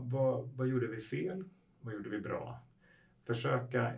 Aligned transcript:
vad, 0.00 0.48
vad, 0.56 0.66
gjorde 0.66 0.86
vi 0.86 1.00
fel? 1.00 1.44
Vad 1.80 1.94
gjorde 1.94 2.10
vi 2.10 2.20
bra? 2.20 2.58
Försöka 3.26 3.92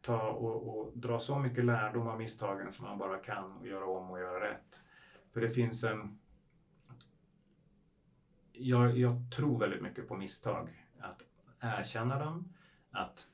ta 0.00 0.28
och, 0.28 0.78
och, 0.78 0.92
dra 0.98 1.18
så 1.18 1.38
mycket 1.38 1.64
lärdom 1.64 2.08
av 2.08 2.18
misstagen 2.18 2.72
som 2.72 2.84
man 2.84 2.98
bara 2.98 3.18
kan 3.18 3.52
och 3.52 3.66
göra 3.66 3.86
om 3.86 4.10
och 4.10 4.20
göra 4.20 4.50
rätt. 4.50 4.82
För 5.32 5.40
det 5.40 5.48
finns 5.48 5.84
en... 5.84 6.18
Jag, 8.52 8.98
jag 8.98 9.32
tror 9.36 9.58
väldigt 9.58 9.82
mycket 9.82 10.08
på 10.08 10.16
misstag. 10.16 10.84
Att 10.98 11.22
erkänna 11.60 12.18
dem, 12.18 12.54
att 12.90 13.32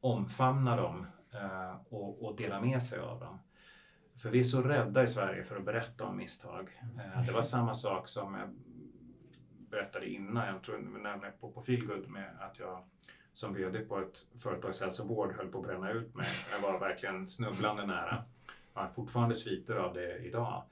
omfamna 0.00 0.76
dem 0.76 1.06
eh, 1.32 1.74
och, 1.88 2.24
och, 2.24 2.36
dela 2.36 2.60
med 2.60 2.82
sig 2.82 2.98
av 2.98 3.20
dem. 3.20 3.38
För 4.16 4.30
vi 4.30 4.38
är 4.38 4.44
så 4.44 4.62
rädda 4.62 5.02
i 5.02 5.06
Sverige 5.06 5.44
för 5.44 5.56
att 5.56 5.64
berätta 5.64 6.04
om 6.04 6.16
misstag. 6.16 6.70
Eh, 6.98 7.26
det 7.26 7.32
var 7.32 7.42
samma 7.42 7.74
sak 7.74 8.08
som 8.08 8.36
berättade 9.70 10.08
innan, 10.08 10.46
jag 10.46 10.62
tror 10.62 10.78
nämligen 10.78 11.32
på, 11.40 11.50
på 11.50 11.62
Feelgood 11.62 12.08
med 12.08 12.30
att 12.40 12.58
jag 12.58 12.84
som 13.32 13.54
VD 13.54 13.80
på 13.80 13.98
ett 13.98 14.26
företagshälsovård 14.38 15.32
höll 15.32 15.48
på 15.48 15.58
att 15.58 15.64
bränna 15.64 15.90
ut 15.90 16.14
mig. 16.14 16.26
Jag 16.52 16.60
var 16.60 16.78
verkligen 16.78 17.26
snubblande 17.26 17.86
nära. 17.86 18.24
Jag 18.74 18.80
har 18.80 18.88
fortfarande 18.88 19.34
sviter 19.34 19.76
av 19.76 19.94
det 19.94 20.18
idag. 20.18 20.62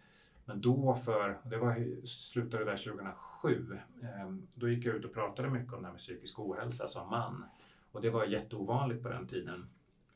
Men 0.44 0.60
då 0.60 0.96
för, 0.96 1.38
det 1.44 1.56
var 1.56 2.06
slutade 2.06 2.64
där 2.64 2.76
2007, 2.76 3.78
ehm, 4.02 4.48
då 4.54 4.68
gick 4.68 4.84
jag 4.84 4.96
ut 4.96 5.04
och 5.04 5.14
pratade 5.14 5.50
mycket 5.50 5.72
om 5.72 5.82
det 5.82 5.86
här 5.86 5.92
med 5.92 6.00
psykisk 6.00 6.38
ohälsa 6.38 6.86
som 6.86 7.10
man. 7.10 7.44
Och 7.92 8.02
det 8.02 8.10
var 8.10 8.24
jätteovanligt 8.24 9.02
på 9.02 9.08
den 9.08 9.26
tiden. 9.26 9.68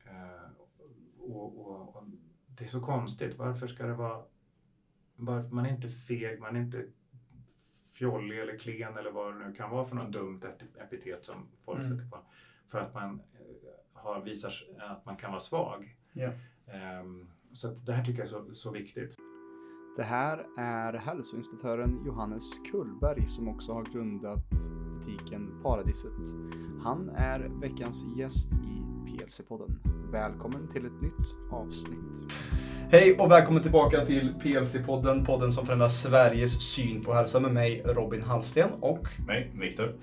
Ehm, 0.05 0.55
och, 1.19 1.67
och, 1.67 1.97
och 1.97 2.05
det 2.47 2.65
är 2.65 2.69
så 2.69 2.81
konstigt, 2.81 3.39
varför 3.39 3.67
ska 3.67 3.87
det 3.87 3.95
vara, 3.95 4.23
varför, 5.17 5.49
man 5.49 5.67
är 5.67 5.71
inte 5.71 5.89
feg, 5.89 6.41
man 6.41 6.57
är 6.57 6.61
inte 6.61 6.87
fjollig 7.93 8.41
eller 8.41 8.59
klen 8.59 8.97
eller 8.97 9.11
vad 9.11 9.35
det 9.35 9.47
nu 9.47 9.55
kan 9.55 9.71
vara 9.71 9.85
för 9.85 9.97
något 9.97 10.13
dumt 10.13 10.41
epitet 10.81 11.25
som 11.25 11.49
folk 11.65 11.81
mm. 11.81 11.91
sätter 11.91 12.11
på. 12.11 12.19
För 12.69 12.79
att 12.79 12.95
man 12.95 13.11
eh, 13.35 14.01
har, 14.03 14.21
visar 14.21 14.53
att 14.79 15.05
man 15.05 15.17
kan 15.17 15.31
vara 15.31 15.41
svag. 15.41 15.97
Yeah. 16.15 16.35
Um, 17.01 17.31
så 17.53 17.69
det 17.69 17.93
här 17.93 18.05
tycker 18.05 18.19
jag 18.19 18.27
är 18.27 18.31
så, 18.31 18.55
så 18.55 18.71
viktigt. 18.71 19.17
Det 19.97 20.03
här 20.03 20.47
är 20.59 20.93
hälsoinspektören 20.93 22.05
Johannes 22.07 22.59
Kullberg 22.71 23.29
som 23.29 23.49
också 23.49 23.73
har 23.73 23.85
grundat 23.85 24.51
butiken 24.95 25.63
Paradiset. 25.63 26.35
Han 26.83 27.09
är 27.09 27.41
veckans 27.61 28.05
gäst 28.17 28.53
i 28.53 28.83
PLC-podden. 29.07 29.79
Välkommen 30.13 30.69
till 30.69 30.87
ett 30.87 31.03
nytt 31.03 31.51
avsnitt. 31.51 32.33
Hej 32.93 33.17
och 33.19 33.31
välkommen 33.31 33.63
tillbaka 33.63 34.05
till 34.07 34.35
PLC-podden, 34.43 35.25
podden 35.27 35.53
som 35.53 35.67
förändrar 35.67 35.89
Sveriges 35.89 36.75
syn 36.75 37.05
på 37.05 37.15
hälsa 37.15 37.41
med 37.41 37.53
mig 37.53 37.83
Robin 37.85 38.23
Hallsten 38.23 38.71
och 38.81 39.07
mig 39.27 39.51
Viktor. 39.55 39.95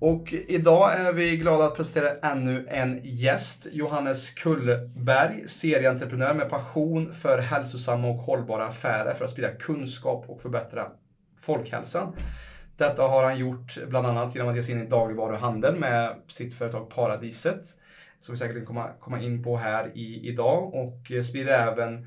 Och 0.00 0.32
idag 0.32 0.94
är 0.94 1.12
vi 1.12 1.36
glada 1.36 1.64
att 1.64 1.76
presentera 1.76 2.30
ännu 2.32 2.66
en 2.68 3.00
gäst, 3.04 3.66
Johannes 3.72 4.30
Kullberg, 4.30 5.48
serieentreprenör 5.48 6.34
med 6.34 6.50
passion 6.50 7.12
för 7.12 7.38
hälsosamma 7.38 8.08
och 8.08 8.16
hållbara 8.16 8.66
affärer 8.66 9.14
för 9.14 9.24
att 9.24 9.30
sprida 9.30 9.50
kunskap 9.50 10.24
och 10.28 10.40
förbättra 10.40 10.86
folkhälsan. 11.40 12.12
Detta 12.76 13.02
har 13.02 13.24
han 13.24 13.38
gjort 13.38 13.78
bland 13.88 14.06
annat 14.06 14.34
genom 14.34 14.50
att 14.50 14.56
ge 14.56 14.62
sig 14.62 14.74
in 14.74 14.82
i 14.82 14.86
dagligvaruhandel 14.86 15.76
med 15.76 16.16
sitt 16.28 16.54
företag 16.54 16.90
Paradiset, 16.90 17.62
som 18.20 18.34
vi 18.34 18.38
säkert 18.38 18.66
kommer 18.66 19.00
komma 19.00 19.20
in 19.20 19.44
på 19.44 19.56
här 19.56 19.92
i, 19.94 20.28
idag 20.28 20.74
och 20.74 21.24
sprider 21.24 21.68
även 21.68 22.06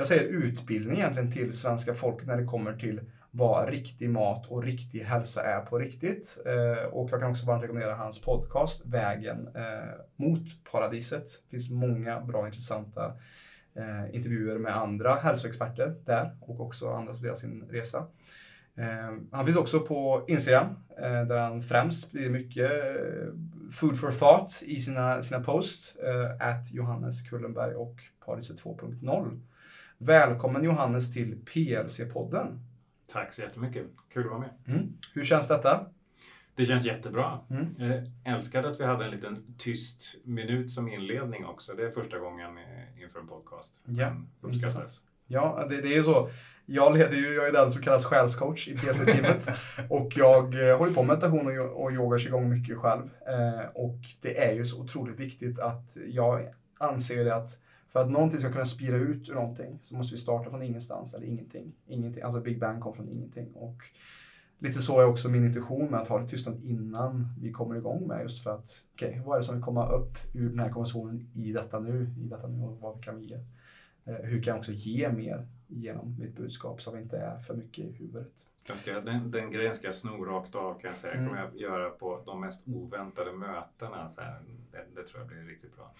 jag 0.00 0.08
säger 0.08 0.24
utbildning 0.24 0.96
egentligen 0.96 1.32
till 1.32 1.52
svenska 1.52 1.94
folket 1.94 2.26
när 2.26 2.36
det 2.36 2.44
kommer 2.44 2.76
till 2.76 3.00
vad 3.30 3.68
riktig 3.68 4.10
mat 4.10 4.46
och 4.46 4.62
riktig 4.62 5.00
hälsa 5.00 5.42
är 5.42 5.60
på 5.60 5.78
riktigt. 5.78 6.38
Eh, 6.46 6.84
och 6.84 7.10
jag 7.12 7.20
kan 7.20 7.30
också 7.30 7.46
varmt 7.46 7.62
rekommendera 7.62 7.94
hans 7.94 8.22
podcast 8.22 8.86
Vägen 8.86 9.48
eh, 9.54 9.94
mot 10.16 10.64
paradiset. 10.72 11.24
Det 11.24 11.50
finns 11.50 11.70
många 11.70 12.20
bra 12.20 12.46
intressanta 12.46 13.12
eh, 13.74 14.14
intervjuer 14.14 14.58
med 14.58 14.76
andra 14.76 15.14
hälsoexperter 15.14 15.94
där 16.04 16.36
och 16.40 16.60
också 16.60 16.90
andra 16.92 17.14
som 17.14 17.22
delar 17.22 17.34
sin 17.34 17.68
resa. 17.70 18.06
Eh, 18.76 19.16
han 19.32 19.44
finns 19.44 19.58
också 19.58 19.80
på 19.80 20.24
Instagram 20.28 20.66
eh, 20.98 21.22
där 21.22 21.38
han 21.38 21.62
främst 21.62 22.12
blir 22.12 22.30
mycket 22.30 22.70
eh, 22.70 23.28
food 23.70 24.00
for 24.00 24.10
thought 24.10 24.62
i 24.62 24.80
sina, 24.80 25.22
sina 25.22 25.40
posts. 25.40 25.96
Eh, 25.96 26.48
at 26.48 26.72
Johannes 26.72 27.22
Kullenberg 27.22 27.74
och 27.74 27.96
Paradiset 28.24 28.62
2.0. 28.62 29.40
Välkommen 30.02 30.64
Johannes 30.64 31.12
till 31.12 31.38
PLC-podden. 31.44 32.58
Tack 33.06 33.32
så 33.32 33.42
jättemycket. 33.42 33.86
Kul 34.12 34.24
att 34.24 34.30
vara 34.30 34.40
med. 34.40 34.50
Mm. 34.66 34.92
Hur 35.14 35.24
känns 35.24 35.48
detta? 35.48 35.86
Det 36.54 36.66
känns 36.66 36.84
jättebra. 36.84 37.40
Mm. 37.50 37.66
Jag 37.78 38.34
älskade 38.34 38.68
att 38.68 38.80
vi 38.80 38.84
hade 38.84 39.04
en 39.04 39.10
liten 39.10 39.54
tyst 39.58 40.14
minut 40.24 40.70
som 40.70 40.88
inledning 40.88 41.44
också. 41.44 41.74
Det 41.74 41.86
är 41.86 41.90
första 41.90 42.18
gången 42.18 42.58
inför 43.02 43.20
en 43.20 43.26
podcast. 43.26 43.82
Ja, 43.84 44.16
uppskattas. 44.40 45.00
Ja, 45.26 45.66
det, 45.68 45.80
det 45.80 45.88
är 45.88 45.96
ju 45.96 46.02
så. 46.02 46.30
Jag 46.66 46.98
leder 46.98 47.16
ju, 47.16 47.34
jag 47.34 47.48
är 47.48 47.52
den 47.52 47.70
som 47.70 47.82
kallas 47.82 48.04
själscoach 48.04 48.68
i 48.68 48.76
PLC-teamet. 48.76 49.48
och 49.90 50.12
jag 50.16 50.68
eh, 50.68 50.78
håller 50.78 50.92
på 50.92 51.02
med 51.02 51.14
meditation 51.14 51.60
och, 51.60 51.84
och 51.84 51.92
yoga 51.92 52.18
igång 52.18 52.50
mycket 52.50 52.78
själv. 52.78 53.10
Eh, 53.28 53.66
och 53.74 53.98
det 54.20 54.38
är 54.38 54.52
ju 54.52 54.66
så 54.66 54.80
otroligt 54.80 55.20
viktigt 55.20 55.58
att 55.58 55.96
jag 56.06 56.54
anser 56.78 57.24
det 57.24 57.34
att 57.34 57.58
för 57.92 58.00
att 58.00 58.10
någonting 58.10 58.40
ska 58.40 58.52
kunna 58.52 58.66
spira 58.66 58.96
ut 58.96 59.28
ur 59.28 59.34
någonting 59.34 59.78
så 59.82 59.96
måste 59.96 60.14
vi 60.14 60.20
starta 60.20 60.50
från 60.50 60.62
ingenstans 60.62 61.14
eller 61.14 61.26
ingenting. 61.26 61.72
ingenting. 61.86 62.22
Alltså 62.22 62.40
Big 62.40 62.60
Bang 62.60 62.80
kom 62.80 62.94
från 62.94 63.08
ingenting. 63.08 63.52
Och 63.54 63.82
lite 64.58 64.82
så 64.82 65.00
är 65.00 65.06
också 65.06 65.28
min 65.28 65.44
intention 65.44 65.90
med 65.90 66.00
att 66.00 66.08
ha 66.08 66.18
det 66.18 66.28
tystnad 66.28 66.64
innan 66.64 67.28
vi 67.40 67.52
kommer 67.52 67.76
igång 67.76 68.06
med 68.06 68.22
just 68.22 68.42
för 68.42 68.50
att 68.50 68.84
okej, 68.94 69.08
okay, 69.08 69.22
vad 69.22 69.34
är 69.34 69.40
det 69.40 69.44
som 69.44 69.54
vill 69.54 69.64
komma 69.64 69.88
upp 69.88 70.18
ur 70.34 70.48
den 70.48 70.58
här 70.58 70.70
konversationen 70.70 71.30
i 71.34 71.52
detta 71.52 71.80
nu, 71.80 72.14
i 72.18 72.26
detta 72.26 72.46
nu 72.46 72.62
och 72.62 72.80
vad 72.80 73.04
kan 73.04 73.16
vi 73.16 73.24
ge? 73.24 73.38
Eh, 74.04 74.14
hur 74.14 74.42
kan 74.42 74.50
jag 74.50 74.58
också 74.58 74.72
ge 74.72 75.12
mer 75.12 75.46
genom 75.66 76.16
mitt 76.18 76.36
budskap 76.36 76.82
så 76.82 76.90
att 76.90 76.96
det 76.96 77.02
inte 77.02 77.16
är 77.16 77.38
för 77.38 77.54
mycket 77.54 77.84
i 77.84 77.92
huvudet? 77.92 78.46
Ska, 78.74 79.00
den, 79.00 79.30
den 79.30 79.50
grejen 79.50 79.74
ska 79.74 79.86
jag 79.86 79.94
sno 79.94 80.24
rakt 80.24 80.54
av 80.54 80.80
kan 80.80 80.90
jag 80.90 80.96
säga. 80.96 81.14
Mm. 81.14 81.28
kommer 81.28 81.40
jag 81.40 81.60
göra 81.60 81.90
på 81.90 82.22
de 82.26 82.40
mest 82.40 82.68
oväntade 82.68 83.32
mötena. 83.32 84.08
Så 84.08 84.20
här, 84.20 84.40
det, 84.72 84.86
det 84.94 85.06
tror 85.06 85.20
jag 85.20 85.28
blir 85.28 85.42
riktigt 85.42 85.76
bra. 85.76 85.94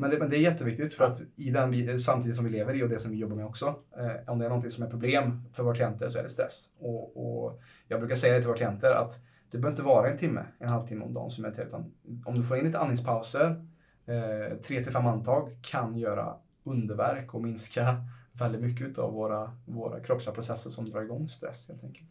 Men 0.00 0.10
det, 0.10 0.18
men 0.18 0.30
det 0.30 0.36
är 0.36 0.40
jätteviktigt 0.40 0.94
för 0.94 1.04
att 1.04 1.22
i 1.36 1.50
den 1.50 1.70
vi, 1.70 1.98
samtidigt 1.98 2.36
som 2.36 2.44
vi 2.44 2.50
lever 2.50 2.74
i 2.74 2.82
och 2.82 2.88
det 2.88 2.98
som 2.98 3.10
vi 3.10 3.16
jobbar 3.16 3.36
med 3.36 3.46
också, 3.46 3.74
eh, 3.98 4.32
om 4.32 4.38
det 4.38 4.44
är 4.44 4.48
någonting 4.48 4.70
som 4.70 4.84
är 4.84 4.90
problem 4.90 5.44
för 5.52 5.62
våra 5.62 5.74
klienter 5.74 6.08
så 6.08 6.18
är 6.18 6.22
det 6.22 6.28
stress. 6.28 6.70
Och, 6.78 7.16
och 7.16 7.60
jag 7.88 8.00
brukar 8.00 8.14
säga 8.14 8.34
det 8.34 8.40
till 8.40 8.48
våra 8.48 8.56
klienter 8.56 8.90
att 8.90 9.18
det 9.50 9.58
behöver 9.58 9.70
inte 9.70 9.82
vara 9.82 10.10
en 10.10 10.18
timme, 10.18 10.44
en 10.58 10.68
halvtimme 10.68 11.04
om 11.04 11.14
dagen 11.14 11.30
som 11.30 11.42
mediterar, 11.42 11.66
utan 11.66 11.92
om 12.24 12.36
du 12.36 12.42
får 12.42 12.56
in 12.58 12.64
lite 12.64 12.78
andningspauser, 12.78 13.64
eh, 14.06 14.56
tre 14.56 14.84
till 14.84 14.92
fem 14.92 15.06
andetag 15.06 15.56
kan 15.62 15.96
göra 15.96 16.34
underverk 16.64 17.34
och 17.34 17.42
minska 17.42 18.04
väldigt 18.32 18.60
mycket 18.60 18.98
av 18.98 19.12
våra, 19.12 19.56
våra 19.64 20.00
kroppsliga 20.00 20.34
processer 20.34 20.70
som 20.70 20.90
drar 20.90 21.02
igång 21.02 21.28
stress 21.28 21.68
helt 21.68 21.84
enkelt. 21.84 22.08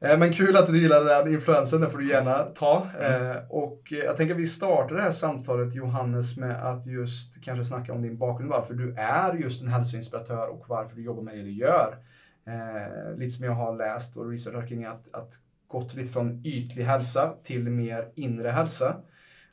Eh, 0.00 0.18
men 0.18 0.32
kul 0.32 0.56
att 0.56 0.66
du 0.66 0.80
gillar 0.82 1.04
den 1.04 1.34
influensen, 1.34 1.80
det 1.80 1.90
får 1.90 1.98
du 1.98 2.08
gärna 2.08 2.42
ta. 2.42 2.86
Mm. 2.98 3.30
Eh, 3.30 3.36
och 3.50 3.82
jag 3.90 4.16
tänker 4.16 4.34
att 4.34 4.40
vi 4.40 4.46
startar 4.46 4.94
det 4.94 5.02
här 5.02 5.10
samtalet 5.10 5.74
Johannes 5.74 6.36
med 6.36 6.66
att 6.66 6.86
just 6.86 7.44
kanske 7.44 7.64
snacka 7.64 7.92
om 7.92 8.02
din 8.02 8.18
bakgrund, 8.18 8.50
varför 8.50 8.74
du 8.74 8.94
är 8.94 9.34
just 9.34 9.62
en 9.62 9.68
hälsoinspiratör 9.68 10.48
och 10.48 10.64
varför 10.68 10.96
du 10.96 11.02
jobbar 11.02 11.22
med 11.22 11.36
det 11.36 11.42
du 11.42 11.52
gör. 11.52 11.96
Eh, 12.46 13.18
lite 13.18 13.30
som 13.30 13.44
jag 13.44 13.52
har 13.52 13.76
läst 13.76 14.16
och 14.16 14.30
researchat 14.30 14.68
kring 14.68 14.84
att, 14.84 15.14
att 15.14 15.34
gått 15.68 15.94
lite 15.94 16.12
från 16.12 16.42
ytlig 16.44 16.84
hälsa 16.84 17.34
till 17.44 17.70
mer 17.70 18.08
inre 18.14 18.48
hälsa. 18.48 18.96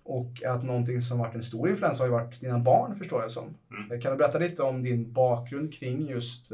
Och 0.04 0.44
att 0.48 0.64
någonting 0.64 1.02
som 1.02 1.20
varit 1.20 1.36
en 1.36 1.44
stor 1.44 1.70
influens 1.70 2.00
har 2.00 2.06
ju 2.06 2.12
varit 2.12 2.42
dina 2.42 2.60
barn 2.60 2.96
förstår 2.96 3.22
jag 3.22 3.32
som. 3.32 3.58
Mm. 3.72 4.02
Kan 4.02 4.12
du 4.12 4.18
berätta 4.18 4.38
lite 4.38 4.64
om 4.64 4.84
din 4.84 5.14
bakgrund 5.14 5.74
kring 5.74 6.08
just 6.08 6.52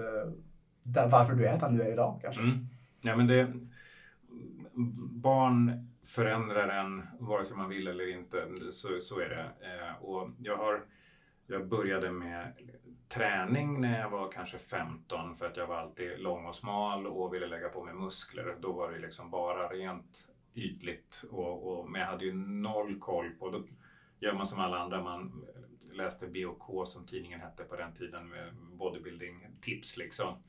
varför 1.10 1.34
du 1.34 1.46
är 1.46 1.58
den 1.58 1.78
du 1.78 1.84
är 1.84 1.92
idag 1.92 2.20
kanske? 2.22 2.42
Mm. 2.42 2.68
Ja, 3.02 3.16
men 3.16 3.28
det, 3.28 3.48
barn 5.22 5.88
förändrar 6.04 6.68
en 6.68 7.04
vare 7.20 7.46
sig 7.46 7.58
man 7.58 7.70
vill 7.70 7.88
eller 7.88 8.12
inte. 8.12 8.48
Så, 8.72 9.00
så 9.00 9.20
är 9.20 9.30
det. 9.30 9.52
Eh, 9.68 10.04
och 10.04 10.30
jag, 10.40 10.58
har, 10.58 10.86
jag 11.48 11.68
började 11.68 12.12
med 12.12 12.54
träning 13.10 13.82
när 13.82 14.00
jag 14.00 14.10
var 14.10 14.32
kanske 14.32 14.58
15 14.58 15.36
för 15.36 15.46
att 15.46 15.58
jag 15.58 15.68
var 15.68 15.76
alltid 15.76 16.20
lång 16.20 16.46
och 16.46 16.56
smal 16.56 17.08
och 17.08 17.34
ville 17.34 17.48
lägga 17.48 17.70
på 17.70 17.84
mig 17.84 17.94
muskler. 17.94 18.56
Då 18.60 18.72
var 18.72 18.92
det 18.92 19.00
liksom 19.00 19.30
bara 19.30 19.68
rent 19.68 20.30
ytligt. 20.54 21.24
Och, 21.32 21.72
och, 21.72 21.90
men 21.90 22.02
jag 22.02 22.08
hade 22.08 22.26
ju 22.26 22.34
noll 22.34 23.00
koll 23.00 23.30
på, 23.30 23.50
då 23.50 23.64
gör 24.20 24.34
man 24.34 24.48
som 24.48 24.60
alla 24.60 24.80
andra, 24.80 25.04
man 25.04 25.46
läste 25.92 26.28
BOK 26.28 26.88
som 26.88 27.06
tidningen 27.06 27.40
hette 27.40 27.64
på 27.64 27.76
den 27.76 27.94
tiden 27.94 28.30
med 28.30 28.54
bodybuilding-tips 28.54 29.98
liksom 29.98 30.44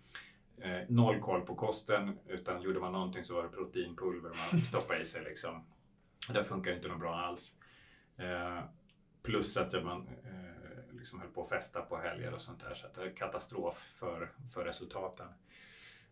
eh, 0.62 0.88
noll 0.88 1.20
koll 1.20 1.40
på 1.40 1.54
kosten 1.54 2.18
utan 2.26 2.62
gjorde 2.62 2.80
man 2.80 2.92
någonting 2.92 3.24
så 3.24 3.34
var 3.34 3.42
det 3.42 3.48
proteinpulver 3.48 4.30
man 4.52 4.60
stoppade 4.70 5.00
i 5.00 5.04
sig. 5.04 5.24
Liksom. 5.24 5.64
Det 6.28 6.44
funkar 6.44 6.72
inte 6.72 6.88
något 6.88 7.00
bra 7.00 7.14
alls. 7.14 7.54
Eh, 8.16 8.60
plus 9.22 9.56
att 9.56 9.84
man 9.84 10.08
eh, 10.08 10.96
liksom 10.98 11.20
höll 11.20 11.30
på 11.30 11.40
att 11.40 11.48
festa 11.48 11.82
på 11.82 11.96
helger 11.96 12.34
och 12.34 12.42
sånt 12.42 12.60
där 12.60 12.74
så 12.74 12.86
att 12.86 12.94
det 12.94 13.02
är 13.02 13.16
katastrof 13.16 13.76
för, 13.78 14.32
för 14.54 14.64
resultaten. 14.64 15.28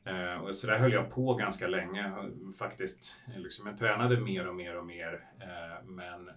Eh, 0.05 0.35
och 0.35 0.56
så 0.56 0.67
där 0.67 0.79
höll 0.79 0.93
jag 0.93 1.11
på 1.11 1.35
ganska 1.35 1.69
länge 1.69 2.12
faktiskt. 2.58 3.17
Liksom 3.37 3.67
jag 3.67 3.76
tränade 3.76 4.20
mer 4.20 4.49
och 4.49 4.55
mer 4.55 4.76
och 4.76 4.87
mer. 4.87 5.29
Eh, 5.41 5.85
men 5.85 6.29
eh, 6.29 6.35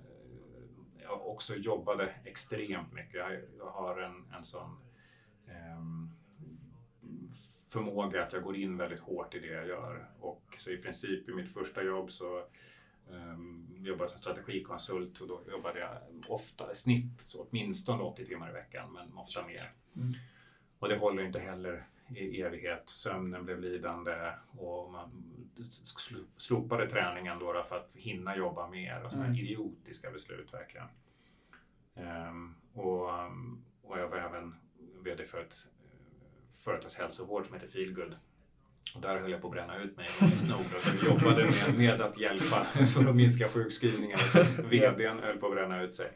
jag 1.02 1.28
också 1.28 1.56
jobbade 1.56 2.14
extremt 2.26 2.94
mycket. 2.94 3.14
Jag, 3.14 3.42
jag 3.58 3.72
har 3.72 4.02
en, 4.02 4.34
en 4.38 4.44
sån 4.44 4.78
ehm, 5.48 6.12
förmåga 7.74 8.24
att 8.24 8.34
jag 8.34 8.44
går 8.44 8.56
in 8.56 8.78
väldigt 8.78 9.00
hårt 9.00 9.36
i 9.36 9.40
det 9.40 9.48
jag 9.48 9.68
gör. 9.68 10.08
Och 10.20 10.56
så 10.58 10.72
i 10.72 10.78
princip 10.78 11.30
i 11.30 11.34
mitt 11.34 11.54
första 11.54 11.84
jobb 11.84 12.12
så 12.12 12.46
um, 13.08 13.76
jobbade 13.80 14.04
jag 14.04 14.10
som 14.10 14.20
strategikonsult 14.20 15.20
och 15.20 15.28
då 15.28 15.42
jobbade 15.52 15.80
jag 15.80 15.98
ofta 16.28 16.72
i 16.72 16.76
snitt 16.76 17.36
åtminstone 17.38 18.04
80 18.04 18.26
timmar 18.26 18.50
i 18.50 18.54
veckan, 18.54 18.94
men 18.94 19.18
ofta 19.18 19.48
mer. 19.48 19.72
Mm. 19.96 20.14
Och 20.80 20.90
det 20.90 20.98
håller 20.98 21.24
inte 21.24 21.40
heller 21.40 21.88
i 22.16 22.42
evighet. 22.42 22.90
Sömnen 22.90 23.46
blev 23.46 23.60
lidande 23.60 24.32
och 24.58 24.92
man 24.92 25.12
slopade 26.38 26.90
träningen 26.90 27.40
då 27.40 27.64
för 27.70 27.78
att 27.78 27.96
hinna 27.96 28.38
jobba 28.38 28.70
mer 28.70 29.04
och 29.04 29.12
sådana 29.12 29.28
mm. 29.28 29.40
idiotiska 29.40 30.12
beslut 30.12 30.54
verkligen. 30.54 30.88
Um, 31.96 32.56
och, 32.74 33.10
och 33.82 34.00
jag 34.00 34.10
var 34.10 34.18
även 34.18 34.56
VD 35.04 35.26
för 35.26 35.42
ett 35.42 35.68
företagshälsovård 36.64 37.46
som 37.46 37.54
heter 37.54 37.68
Feelgood. 37.68 38.16
Och 38.96 39.02
där 39.02 39.18
höll 39.18 39.32
jag 39.32 39.42
på 39.42 39.48
att 39.48 39.54
bränna 39.54 39.78
ut 39.78 39.98
mig 39.98 40.08
Jag 40.20 41.10
jobbade 41.10 41.46
med, 41.46 41.78
med 41.78 42.02
att 42.02 42.18
hjälpa 42.18 42.64
för 42.66 43.10
att 43.10 43.16
minska 43.16 43.50
sjukskrivningar. 43.50 44.20
VDn 44.70 45.20
höll 45.20 45.38
på 45.38 45.48
att 45.48 45.54
bränna 45.54 45.82
ut 45.82 45.96
sig. 45.96 46.12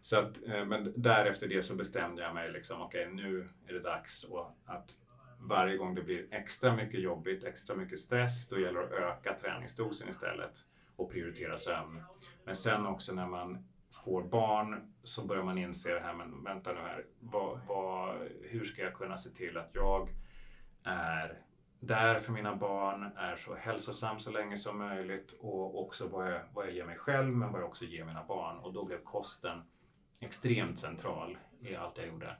Så 0.00 0.18
att, 0.18 0.46
eh, 0.46 0.64
men 0.64 0.92
därefter 0.96 1.48
det 1.48 1.62
så 1.62 1.74
bestämde 1.74 2.22
jag 2.22 2.34
mig 2.34 2.52
liksom, 2.52 2.82
okej 2.82 3.02
okay, 3.02 3.14
nu 3.14 3.48
är 3.66 3.72
det 3.72 3.80
dags 3.80 4.24
och 4.24 4.58
att 4.64 4.92
varje 5.40 5.76
gång 5.76 5.94
det 5.94 6.02
blir 6.02 6.26
extra 6.30 6.76
mycket 6.76 7.00
jobbigt, 7.00 7.44
extra 7.44 7.76
mycket 7.76 8.00
stress, 8.00 8.48
då 8.48 8.60
gäller 8.60 8.80
det 8.80 8.86
att 8.86 8.92
öka 8.92 9.34
träningsdosen 9.34 10.08
istället 10.08 10.58
och 10.96 11.10
prioritera 11.10 11.58
sömn. 11.58 12.02
Men 12.44 12.54
sen 12.54 12.86
också 12.86 13.14
när 13.14 13.26
man 13.26 13.64
får 13.90 14.22
barn 14.22 14.94
så 15.02 15.26
börjar 15.26 15.44
man 15.44 15.58
inse 15.58 15.94
det 15.94 16.00
här, 16.00 16.14
men 16.14 16.44
vänta 16.44 16.72
nu 16.72 16.80
här, 16.80 17.04
vad, 17.20 17.60
vad, 17.68 18.16
hur 18.42 18.64
ska 18.64 18.82
jag 18.82 18.94
kunna 18.94 19.18
se 19.18 19.30
till 19.30 19.56
att 19.56 19.70
jag 19.72 20.08
är 20.84 21.42
där 21.80 22.18
för 22.18 22.32
mina 22.32 22.56
barn, 22.56 23.02
är 23.16 23.36
så 23.36 23.54
hälsosam 23.54 24.18
så 24.18 24.30
länge 24.30 24.56
som 24.56 24.78
möjligt 24.78 25.32
och 25.40 25.82
också 25.82 26.08
vad 26.08 26.32
jag, 26.32 26.40
vad 26.54 26.66
jag 26.66 26.74
ger 26.74 26.84
mig 26.84 26.98
själv 26.98 27.36
men 27.36 27.52
vad 27.52 27.60
jag 27.60 27.68
också 27.68 27.84
ger 27.84 28.04
mina 28.04 28.24
barn. 28.24 28.58
Och 28.58 28.72
då 28.72 28.84
blev 28.84 29.04
kosten 29.04 29.62
extremt 30.20 30.78
central 30.78 31.38
i 31.60 31.76
allt 31.76 31.98
jag 31.98 32.06
gjorde. 32.06 32.36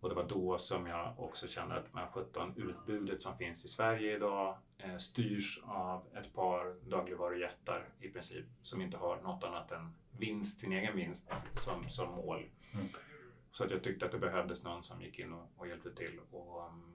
Och 0.00 0.08
det 0.08 0.14
var 0.14 0.28
då 0.28 0.58
som 0.58 0.86
jag 0.86 1.14
också 1.18 1.46
kände 1.46 1.74
att 1.74 1.94
men 1.94 2.08
17 2.08 2.54
utbudet 2.56 3.22
som 3.22 3.36
finns 3.36 3.64
i 3.64 3.68
Sverige 3.68 4.16
idag 4.16 4.58
eh, 4.78 4.96
styrs 4.96 5.60
av 5.64 6.06
ett 6.16 6.34
par 6.34 6.90
dagligvarujättar 6.90 7.88
i 8.00 8.08
princip 8.08 8.46
som 8.62 8.80
inte 8.80 8.96
har 8.96 9.16
något 9.16 9.44
annat 9.44 9.72
än 9.72 9.96
vinst, 10.18 10.60
sin 10.60 10.72
egen 10.72 10.96
vinst 10.96 11.34
som, 11.54 11.88
som 11.88 12.10
mål. 12.10 12.44
Mm. 12.74 12.86
Så 13.52 13.64
att 13.64 13.70
jag 13.70 13.82
tyckte 13.82 14.06
att 14.06 14.12
det 14.12 14.18
behövdes 14.18 14.62
någon 14.62 14.82
som 14.82 15.02
gick 15.02 15.18
in 15.18 15.32
och, 15.32 15.52
och 15.56 15.68
hjälpte 15.68 15.94
till 15.94 16.20
och 16.30 16.66
um, 16.68 16.94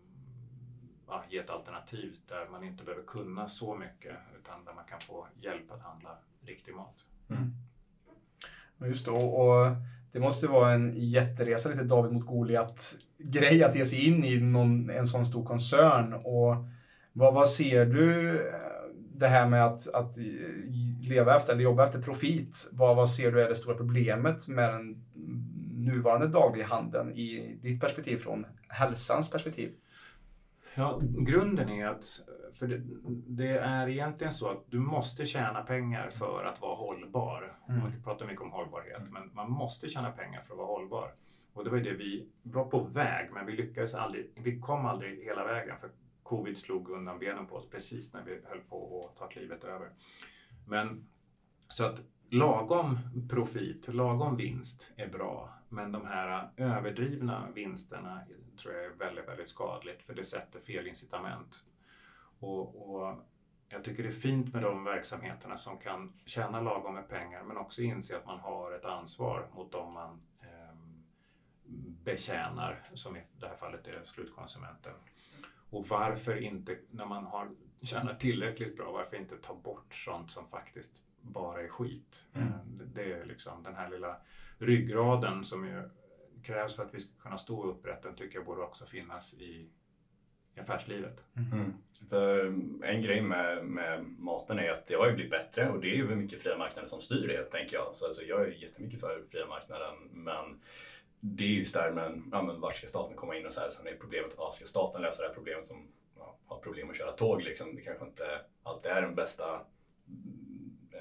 ja, 1.07 1.23
ge 1.29 1.37
ett 1.37 1.49
alternativ 1.49 2.15
där 2.27 2.47
man 2.51 2.63
inte 2.63 2.83
behöver 2.83 3.03
kunna 3.03 3.47
så 3.47 3.75
mycket 3.75 4.15
utan 4.39 4.65
där 4.65 4.73
man 4.73 4.85
kan 4.85 5.01
få 5.01 5.27
hjälp 5.41 5.71
att 5.71 5.81
handla 5.81 6.17
riktig 6.41 6.75
mat. 6.75 7.05
Mm. 7.29 7.51
Just 8.89 9.07
och, 9.07 9.39
och, 9.41 9.75
det 10.11 10.19
måste 10.19 10.47
vara 10.47 10.73
en 10.73 10.93
jätteresa, 10.95 11.69
lite 11.69 11.83
David 11.83 12.13
mot 12.13 12.25
Goliat 12.25 12.95
grej 13.17 13.63
att 13.63 13.75
ge 13.75 13.85
sig 13.85 14.07
in 14.07 14.23
i 14.25 14.39
någon, 14.39 14.89
en 14.89 15.07
sån 15.07 15.25
stor 15.25 15.45
koncern. 15.45 16.13
Och 16.13 16.55
vad, 17.13 17.33
vad 17.33 17.49
ser 17.49 17.85
du 17.85 18.39
det 19.21 19.27
här 19.27 19.49
med 19.49 19.65
att, 19.65 19.87
att 19.87 20.17
leva 21.01 21.35
efter 21.35 21.53
eller 21.53 21.63
jobba 21.63 21.83
efter 21.83 22.01
profit, 22.01 22.69
vad, 22.71 22.95
vad 22.95 23.09
ser 23.09 23.31
du 23.31 23.41
är 23.41 23.49
det 23.49 23.55
stora 23.55 23.75
problemet 23.75 24.47
med 24.47 24.73
den 24.73 25.03
nuvarande 25.75 26.27
daglighandeln 26.27 27.11
i 27.11 27.59
ditt 27.61 27.81
perspektiv 27.81 28.17
från 28.17 28.45
hälsans 28.67 29.31
perspektiv? 29.31 29.71
Ja, 30.75 31.01
grunden 31.01 31.69
är 31.69 31.87
att 31.87 32.05
för 32.53 32.67
det, 32.67 32.81
det, 33.27 33.57
är 33.57 33.87
egentligen 33.87 34.33
så 34.33 34.49
att 34.49 34.63
du 34.69 34.79
måste 34.79 35.25
tjäna 35.25 35.61
pengar 35.61 36.09
för 36.09 36.45
att 36.45 36.61
vara 36.61 36.75
hållbar. 36.75 37.57
Mm. 37.69 37.81
Man 37.81 38.03
pratar 38.03 38.25
mycket 38.25 38.41
om 38.41 38.51
hållbarhet, 38.51 38.99
mm. 38.99 39.13
men 39.13 39.29
man 39.33 39.51
måste 39.51 39.87
tjäna 39.87 40.11
pengar 40.11 40.41
för 40.41 40.53
att 40.53 40.57
vara 40.57 40.67
hållbar. 40.67 41.13
Och 41.53 41.63
det 41.63 41.69
var 41.69 41.77
ju 41.77 41.83
det 41.83 41.93
vi 41.93 42.27
var 42.43 42.65
på 42.65 42.79
väg, 42.83 43.29
men 43.33 43.45
vi 43.45 43.51
lyckades 43.51 43.95
aldrig. 43.95 44.31
Vi 44.35 44.59
kom 44.59 44.85
aldrig 44.85 45.23
hela 45.23 45.43
vägen 45.45 45.75
för 45.81 45.89
covid 46.31 46.57
slog 46.57 46.89
undan 46.89 47.19
benen 47.19 47.47
på 47.47 47.55
oss 47.55 47.69
precis 47.69 48.13
när 48.13 48.23
vi 48.23 48.41
höll 48.45 48.59
på 48.59 49.09
att 49.09 49.17
ta 49.17 49.27
klivet 49.27 49.63
över. 49.63 49.89
Men 50.67 51.09
så 51.67 51.85
att 51.85 52.01
lagom 52.29 52.99
profit, 53.29 53.87
lagom 53.87 54.37
vinst 54.37 54.91
är 54.95 55.07
bra. 55.07 55.53
Men 55.69 55.91
de 55.91 56.05
här 56.05 56.49
överdrivna 56.57 57.51
vinsterna 57.55 58.21
tror 58.57 58.73
jag 58.73 58.85
är 58.85 58.89
väldigt, 58.89 59.27
väldigt 59.27 59.49
skadligt 59.49 60.03
för 60.03 60.13
det 60.13 60.23
sätter 60.25 60.59
fel 60.59 60.87
incitament. 60.87 61.55
Och, 62.39 62.89
och 62.89 63.15
jag 63.69 63.83
tycker 63.83 64.03
det 64.03 64.09
är 64.09 64.13
fint 64.13 64.53
med 64.53 64.63
de 64.63 64.83
verksamheterna 64.83 65.57
som 65.57 65.77
kan 65.77 66.13
tjäna 66.25 66.61
lagom 66.61 66.93
med 66.93 67.09
pengar 67.09 67.43
men 67.43 67.57
också 67.57 67.81
inse 67.81 68.17
att 68.17 68.25
man 68.25 68.39
har 68.39 68.71
ett 68.71 68.85
ansvar 68.85 69.49
mot 69.53 69.71
dem 69.71 69.93
man 69.93 70.21
eh, 70.41 70.75
betjänar, 72.03 72.83
som 72.93 73.17
i 73.17 73.23
det 73.39 73.47
här 73.47 73.55
fallet 73.55 73.87
är 73.87 74.03
slutkonsumenten. 74.05 74.93
Och 75.71 75.87
varför 75.87 76.37
inte, 76.37 76.77
när 76.91 77.05
man 77.05 77.23
har 77.23 77.49
tjänat 77.81 78.19
tillräckligt 78.19 78.77
bra, 78.77 78.91
varför 78.91 79.17
inte 79.17 79.37
ta 79.37 79.55
bort 79.55 79.93
sånt 79.93 80.31
som 80.31 80.47
faktiskt 80.47 81.01
bara 81.21 81.61
är 81.61 81.67
skit? 81.67 82.25
Mm. 82.33 82.47
Eh, 82.47 82.53
det 82.93 83.13
är 83.13 83.25
liksom 83.25 83.63
den 83.63 83.75
här 83.75 83.89
lilla 83.89 84.17
ryggraden 84.57 85.45
som 85.45 85.67
ju 85.67 85.89
krävs 86.43 86.75
för 86.75 86.83
att 86.83 86.93
vi 86.93 86.99
ska 86.99 87.21
kunna 87.21 87.37
stå 87.37 87.63
upprätt. 87.63 88.03
Den 88.03 88.15
tycker 88.15 88.37
jag 88.37 88.45
borde 88.45 88.61
också 88.61 88.85
finnas 88.85 89.33
i, 89.33 89.69
i 90.55 90.59
affärslivet. 90.59 91.23
Mm. 91.35 91.53
mm. 91.53 91.73
För 92.09 92.45
en 92.83 93.01
grej 93.01 93.21
med, 93.21 93.65
med 93.65 94.05
maten 94.19 94.59
är 94.59 94.71
att 94.71 94.85
det 94.87 94.95
har 94.95 95.07
ju 95.07 95.13
blivit 95.13 95.31
bättre 95.31 95.69
och 95.69 95.81
det 95.81 95.87
är 95.87 95.95
ju 95.95 96.15
mycket 96.15 96.41
fria 96.41 96.57
marknaden 96.57 96.89
som 96.89 97.01
styr 97.01 97.27
det, 97.27 97.43
tänker 97.43 97.75
jag. 97.75 97.95
Så 97.95 98.05
alltså, 98.05 98.23
jag 98.23 98.41
är 98.41 98.51
jättemycket 98.51 98.99
för 98.99 99.23
fria 99.31 99.45
marknaden, 99.47 99.95
men 100.11 100.61
det 101.21 101.43
är 101.43 101.47
just 101.47 101.73
där 101.73 101.91
med 101.91 102.21
ja, 102.31 102.41
men 102.41 102.61
vart 102.61 102.75
ska 102.75 102.87
staten 102.87 103.15
komma 103.15 103.37
in 103.37 103.45
och 103.45 103.53
så 103.53 103.59
här. 103.59 103.69
Sen 103.69 103.87
är 103.87 103.95
problemet, 103.95 104.33
ja, 104.37 104.51
ska 104.51 104.65
staten 104.65 105.01
lösa 105.01 105.21
det 105.21 105.27
här 105.27 105.35
problemet 105.35 105.67
som 105.67 105.87
ja, 106.17 106.37
har 106.45 106.59
problem 106.59 106.89
att 106.89 106.97
köra 106.97 107.11
tåg 107.11 107.41
liksom. 107.41 107.75
Det 107.75 107.81
kanske 107.81 108.05
inte 108.05 108.41
alltid 108.63 108.91
är 108.91 109.01
den 109.01 109.15
bästa 109.15 109.53
äh, 110.93 110.99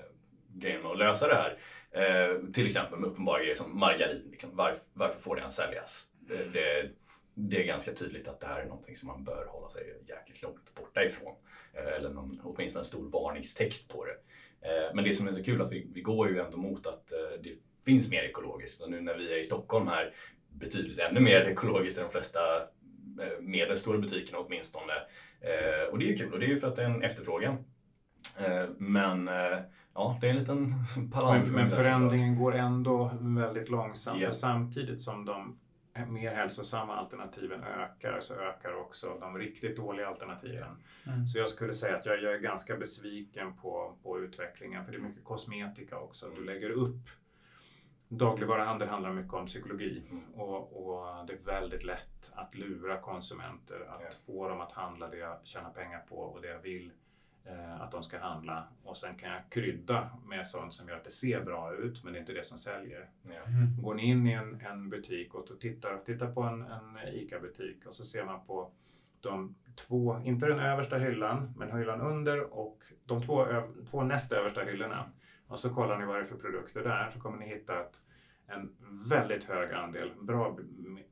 grejen 0.54 0.82
med 0.82 0.90
att 0.90 0.98
lösa 0.98 1.28
det 1.28 1.34
här. 1.34 1.58
Eh, 1.90 2.52
till 2.52 2.66
exempel 2.66 2.98
med 2.98 3.10
uppenbara 3.10 3.38
grejer 3.38 3.54
som 3.54 3.78
margarin. 3.78 4.28
Liksom. 4.30 4.50
Varför, 4.56 4.80
varför 4.92 5.20
får 5.20 5.36
det 5.36 5.40
ens 5.40 5.56
säljas? 5.56 6.06
Det, 6.20 6.52
det, 6.52 6.90
det, 7.34 7.62
är 7.62 7.66
ganska 7.66 7.92
tydligt 7.92 8.28
att 8.28 8.40
det 8.40 8.46
här 8.46 8.60
är 8.60 8.66
någonting 8.66 8.96
som 8.96 9.06
man 9.06 9.24
bör 9.24 9.46
hålla 9.46 9.68
sig 9.68 10.02
jäkligt 10.08 10.42
långt 10.42 10.74
borta 10.74 11.04
ifrån. 11.04 11.34
Eh, 11.72 11.92
eller 11.92 12.10
någon, 12.10 12.40
åtminstone 12.44 12.80
en 12.80 12.84
stor 12.86 13.10
varningstext 13.10 13.88
på 13.88 14.04
det. 14.04 14.16
Eh, 14.68 14.94
men 14.94 15.04
det 15.04 15.14
som 15.14 15.28
är 15.28 15.32
så 15.32 15.42
kul 15.42 15.60
är 15.60 15.64
att 15.64 15.72
vi, 15.72 15.86
vi 15.92 16.00
går 16.00 16.28
ju 16.28 16.40
ändå 16.40 16.56
mot 16.56 16.86
att 16.86 17.12
eh, 17.12 17.18
det 17.42 17.54
finns 17.84 18.10
mer 18.10 18.22
ekologiskt. 18.22 18.80
Och 18.80 18.90
nu 18.90 19.00
när 19.00 19.14
vi 19.14 19.32
är 19.32 19.38
i 19.38 19.44
Stockholm 19.44 19.88
här 19.88 20.14
betydligt 20.52 20.98
ännu 20.98 21.20
mer 21.20 21.40
ekologiskt 21.40 21.98
än 21.98 22.04
de 22.04 22.10
flesta 22.10 22.40
eh, 23.20 23.40
medelstora 23.40 23.98
butikerna 23.98 24.38
åtminstone. 24.38 24.92
Eh, 25.40 25.90
och 25.90 25.98
det 25.98 26.04
är 26.04 26.08
ju 26.08 26.16
kul 26.16 26.32
och 26.32 26.38
det 26.38 26.46
är 26.46 26.50
ju 26.50 26.60
för 26.60 26.68
att 26.68 26.76
det 26.76 26.82
är 26.82 26.86
en 26.86 27.02
efterfrågan. 27.02 27.64
Eh, 28.38 28.64
men 28.78 29.30
ja, 29.94 30.18
det 30.20 30.26
är 30.26 30.30
en 30.30 30.38
liten 30.38 30.74
balans. 30.96 31.48
Men, 31.52 31.60
men 31.60 31.70
förändringen 31.70 32.38
går 32.38 32.54
ändå 32.54 33.10
väldigt 33.20 33.68
långsamt. 33.68 34.20
Yeah. 34.20 34.32
För 34.32 34.38
samtidigt 34.38 35.00
som 35.00 35.24
de 35.24 35.58
mer 36.08 36.34
hälsosamma 36.34 36.96
alternativen 36.96 37.64
ökar 37.64 38.20
så 38.20 38.34
ökar 38.34 38.74
också 38.80 39.16
de 39.20 39.38
riktigt 39.38 39.76
dåliga 39.76 40.08
alternativen. 40.08 40.82
Mm. 41.06 41.26
Så 41.26 41.38
jag 41.38 41.48
skulle 41.48 41.74
säga 41.74 41.96
att 41.96 42.06
jag, 42.06 42.22
jag, 42.22 42.34
är 42.34 42.38
ganska 42.38 42.76
besviken 42.76 43.56
på, 43.56 43.96
på 44.02 44.18
utvecklingen 44.20 44.84
för 44.84 44.92
det 44.92 44.98
är 44.98 45.02
mycket 45.02 45.24
kosmetika 45.24 45.98
också. 45.98 46.30
Du 46.36 46.44
lägger 46.44 46.70
upp 46.70 47.10
Dagligvaruhandel 48.12 48.88
handlar 48.88 49.12
mycket 49.12 49.34
om 49.34 49.46
psykologi 49.46 50.02
mm. 50.10 50.24
och, 50.34 50.86
och, 50.86 51.26
det 51.26 51.32
är 51.32 51.38
väldigt 51.46 51.84
lätt 51.84 52.30
att 52.32 52.54
lura 52.54 52.96
konsumenter, 52.96 53.86
att 53.88 54.00
yeah. 54.00 54.12
få 54.26 54.48
dem 54.48 54.60
att 54.60 54.72
handla 54.72 55.08
det 55.08 55.16
jag 55.16 55.38
tjänar 55.44 55.70
pengar 55.70 56.02
på 56.08 56.16
och 56.16 56.42
det 56.42 56.48
jag 56.48 56.58
vill 56.58 56.92
eh, 57.44 57.80
att 57.80 57.92
de 57.92 58.02
ska 58.02 58.18
handla. 58.18 58.64
Och 58.82 58.96
sen 58.96 59.16
kan 59.16 59.30
jag 59.30 59.40
krydda 59.50 60.10
med 60.26 60.46
sånt 60.46 60.74
som 60.74 60.88
gör 60.88 60.96
att 60.96 61.04
det 61.04 61.10
ser 61.10 61.40
bra 61.40 61.74
ut, 61.74 62.04
men 62.04 62.12
det 62.12 62.18
är 62.18 62.20
inte 62.20 62.32
det 62.32 62.46
som 62.46 62.58
säljer. 62.58 63.10
Yeah. 63.28 63.56
Mm. 63.56 63.82
Går 63.82 63.94
ni 63.94 64.04
in 64.04 64.26
i 64.26 64.32
en, 64.32 64.60
en 64.60 64.90
butik 64.90 65.34
och 65.34 65.60
tittar, 65.60 65.98
tittar 66.06 66.32
på 66.32 66.42
en, 66.42 66.62
en 66.62 66.98
ICA-butik 67.12 67.86
och 67.86 67.94
så 67.94 68.04
ser 68.04 68.24
man 68.24 68.46
på 68.46 68.70
de 69.20 69.54
två, 69.74 70.20
inte 70.24 70.46
den 70.46 70.60
översta 70.60 70.98
hyllan, 70.98 71.54
men 71.56 71.78
hyllan 71.78 72.00
under 72.00 72.58
och 72.58 72.82
de 73.04 73.22
två, 73.22 73.46
två 73.90 74.02
näst 74.02 74.32
översta 74.32 74.60
hyllorna 74.60 75.10
och 75.50 75.60
så 75.60 75.74
kollar 75.74 75.98
ni 75.98 76.04
vad 76.06 76.16
det 76.16 76.20
är 76.20 76.24
för 76.24 76.36
produkter 76.36 76.82
där 76.84 77.10
så 77.10 77.20
kommer 77.20 77.38
ni 77.38 77.46
hitta 77.48 77.78
att 77.78 78.02
en 78.46 78.76
väldigt 79.08 79.44
hög 79.44 79.72
andel, 79.72 80.12
bra 80.20 80.58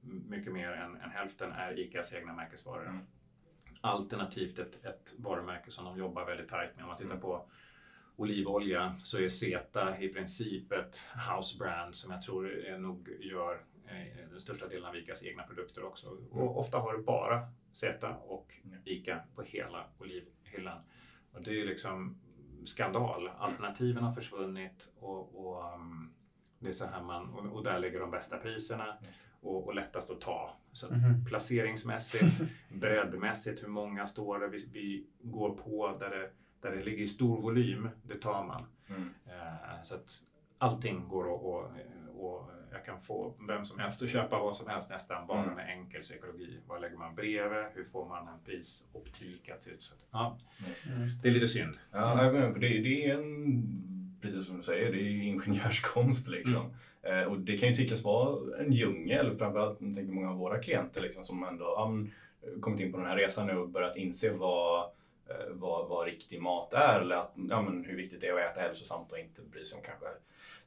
mycket 0.02 0.52
mer 0.52 0.68
än, 0.72 0.96
än 0.96 1.10
hälften, 1.10 1.52
är 1.52 1.78
ICAs 1.78 2.12
egna 2.12 2.32
märkesvaror. 2.32 2.86
Mm. 2.88 3.00
Alternativt 3.80 4.58
ett, 4.58 4.84
ett 4.84 5.14
varumärke 5.18 5.70
som 5.70 5.84
de 5.84 5.98
jobbar 5.98 6.24
väldigt 6.24 6.48
tajt 6.48 6.76
med. 6.76 6.82
Om 6.84 6.88
man 6.88 6.96
tittar 6.96 7.10
Mm. 7.10 7.20
på 7.22 7.50
olivolja 8.16 8.94
så 9.02 9.18
är 9.18 9.28
Zeta 9.28 9.98
i 10.00 10.08
princip 10.08 10.72
ett 10.72 11.10
house 11.36 11.58
brand 11.58 11.94
som 11.94 12.12
jag 12.12 12.22
tror 12.22 12.50
är 12.50 12.78
nog 12.78 13.08
gör 13.20 13.54
eh, 13.86 14.28
den 14.30 14.40
största 14.40 14.68
delen 14.68 14.84
av 14.88 14.96
ICAs 14.96 15.22
egna 15.22 15.42
produkter 15.42 15.84
också. 15.84 16.08
Och 16.30 16.58
ofta 16.60 16.78
har 16.78 16.92
du 16.92 17.02
bara 17.02 17.48
Zeta 17.72 18.14
och 18.16 18.54
Mm. 18.64 18.78
ICA 18.84 19.20
på 19.34 19.42
hela 19.42 19.84
olivhyllan. 19.98 20.80
Och 21.32 21.42
det 21.42 21.60
är 21.60 21.66
liksom 21.66 22.20
skandal. 22.66 23.28
Alternativen 23.38 24.04
har 24.04 24.12
försvunnit 24.12 24.92
och, 25.00 25.46
och 25.46 25.74
um, 25.74 26.10
det 26.58 26.68
är 26.68 26.72
så 26.72 26.86
här 26.86 27.02
man, 27.02 27.34
och, 27.34 27.56
och 27.56 27.64
där 27.64 27.78
ligger 27.78 28.00
de 28.00 28.10
bästa 28.10 28.36
priserna 28.36 28.96
och, 29.40 29.66
och 29.66 29.74
lättast 29.74 30.10
att 30.10 30.20
ta. 30.20 30.56
Så 30.72 30.86
att 30.86 30.92
Mhm. 30.92 31.24
placeringsmässigt, 31.24 32.42
breddmässigt, 32.68 33.62
hur 33.62 33.68
många 33.68 34.06
står 34.06 34.38
det 34.38 34.48
vi, 34.48 34.68
vi 34.72 35.06
går 35.22 35.50
på 35.50 35.96
där 36.00 36.10
det, 36.10 36.30
där 36.60 36.76
det 36.76 36.82
ligger 36.84 37.04
i 37.04 37.06
stor 37.06 37.40
volym, 37.40 37.88
det 38.02 38.14
tar 38.20 38.44
man. 38.44 38.66
Mm. 38.88 39.14
Eh, 39.26 39.82
så 39.84 39.94
att 39.94 40.22
allting 40.58 41.08
går 41.08 41.34
att 41.34 41.70
jag 42.72 42.84
kan 42.84 43.00
få 43.00 43.34
vem 43.48 43.64
som 43.64 43.78
helst 43.78 44.02
att 44.02 44.10
köpa 44.10 44.38
vad 44.38 44.56
som 44.56 44.68
helst 44.68 44.90
nästan 44.90 45.26
bara 45.26 45.42
Mm. 45.42 45.54
med 45.54 45.68
enkel 45.70 46.02
psykologi. 46.02 46.58
Vad 46.66 46.80
lägger 46.80 46.96
man 46.96 47.14
bredvid? 47.14 47.64
Hur 47.74 47.84
får 47.92 48.08
man 48.08 48.28
en 48.28 48.38
prisoptik 48.44 49.48
att 49.50 49.62
se 49.62 49.70
ut? 49.70 49.82
Så 49.82 49.94
att, 49.94 50.06
ja, 50.10 50.38
Mm. 50.86 51.08
det 51.22 51.28
är 51.28 51.32
lite 51.32 51.48
synd. 51.48 51.74
Ja, 51.92 52.32
men 52.32 52.52
för 52.52 52.60
det, 52.60 52.68
det 52.68 53.06
är 53.10 53.14
en, 53.14 54.18
precis 54.20 54.46
som 54.46 54.56
du 54.56 54.62
säger, 54.62 54.92
det 54.92 54.98
är 55.00 55.22
ingenjörskonst 55.22 56.28
liksom. 56.28 56.74
Eh, 57.02 57.22
och 57.22 57.40
det 57.40 57.58
kan 57.58 57.68
ju 57.68 57.74
tyckas 57.74 58.04
vara 58.04 58.58
en 58.58 58.72
djungel, 58.72 59.36
framförallt 59.38 59.78
jag 59.80 59.94
tänker 59.94 60.12
många 60.12 60.30
av 60.30 60.36
våra 60.36 60.58
klienter 60.58 61.00
liksom, 61.00 61.24
som 61.24 61.44
ändå 61.44 61.64
ja, 61.64 61.92
kommit 62.60 62.80
in 62.80 62.92
på 62.92 62.98
den 62.98 63.06
här 63.06 63.16
resan 63.16 63.46
nu 63.46 63.56
och 63.56 63.68
börjat 63.68 63.96
inse 63.96 64.32
vad, 64.32 64.84
eh, 65.28 65.46
vad, 65.50 65.88
vad 65.88 66.06
riktig 66.06 66.42
mat 66.42 66.72
är 66.74 67.00
eller 67.00 67.16
att, 67.16 67.32
ja, 67.48 67.62
men, 67.62 67.84
hur 67.84 67.96
viktigt 67.96 68.20
det 68.20 68.26
är 68.26 68.32
att 68.46 68.52
äta 68.52 68.60
hälsosamt 68.60 69.12
och 69.12 69.18
inte 69.18 69.42
bry 69.42 69.64
sig 69.64 69.76
om 69.76 69.82
kanske 69.84 70.06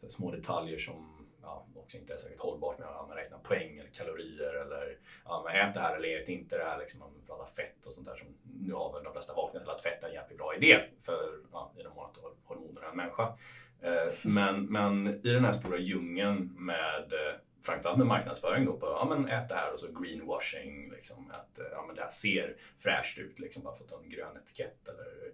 små 0.08 0.31
detaljer 0.31 0.77
som 0.77 1.20
ja, 1.41 1.67
också 1.75 1.98
inte 1.98 2.13
är 2.13 2.17
särskilt 2.17 2.41
hållbart 2.41 2.79
med 2.79 2.88
att 2.88 3.07
man 3.07 3.17
räknar 3.17 3.38
poäng 3.38 3.77
eller 3.77 3.89
kalorier 3.89 4.53
eller 4.53 4.98
ja, 5.25 5.43
men 5.45 5.55
ät 5.55 5.74
det 5.74 5.79
här 5.79 5.95
eller 5.95 6.21
ät 6.21 6.29
inte 6.29 6.57
det 6.57 6.63
här. 6.63 6.79
Liksom, 6.79 7.00
man 7.00 7.10
pratar 7.27 7.45
fett 7.45 7.86
och 7.86 7.93
sånt 7.93 8.05
där 8.05 8.15
som 8.15 8.27
nu 8.65 8.74
har 8.74 8.93
väl 8.93 9.03
de 9.03 9.13
flesta 9.13 9.33
vaknat 9.33 9.63
till 9.63 9.71
att 9.71 9.83
fett 9.83 10.03
är 10.03 10.07
en 10.07 10.13
jävligt 10.13 10.38
bra 10.38 10.55
idé 10.55 10.81
för 11.01 11.39
ja, 11.51 11.74
i 11.77 11.83
den 11.83 11.93
mån 11.93 12.05
att 12.05 12.17
hormoner 12.43 12.81
i 12.81 12.86
en 12.89 12.98
människa. 12.98 13.38
Eh, 13.81 14.13
men, 14.24 14.65
men 14.65 15.07
i 15.07 15.29
den 15.29 15.45
här 15.45 15.53
stora 15.53 15.77
djungeln 15.77 16.53
med 16.57 17.13
eh, 17.13 17.36
framförallt 17.62 17.98
med 17.98 18.07
marknadsföring 18.07 18.65
då 18.65 18.74
på 18.74 18.86
ja, 18.86 19.05
men 19.10 19.27
ät 19.27 19.50
det 19.50 19.55
här 19.55 19.74
och 19.74 19.79
så 19.79 19.88
greenwashing. 19.88 20.91
Liksom, 20.91 21.31
att 21.31 21.60
eh, 21.60 21.65
ja, 21.71 21.83
men 21.88 21.95
det 21.95 22.01
här 22.01 22.10
ser 22.10 22.55
fräscht 22.79 23.17
ut 23.17 23.39
liksom, 23.39 23.63
bara 23.63 23.75
för 23.75 23.83
att 23.83 23.91
har 23.91 24.00
en 24.00 24.10
grön 24.10 24.38
etikett 24.38 24.88
eller 24.88 25.31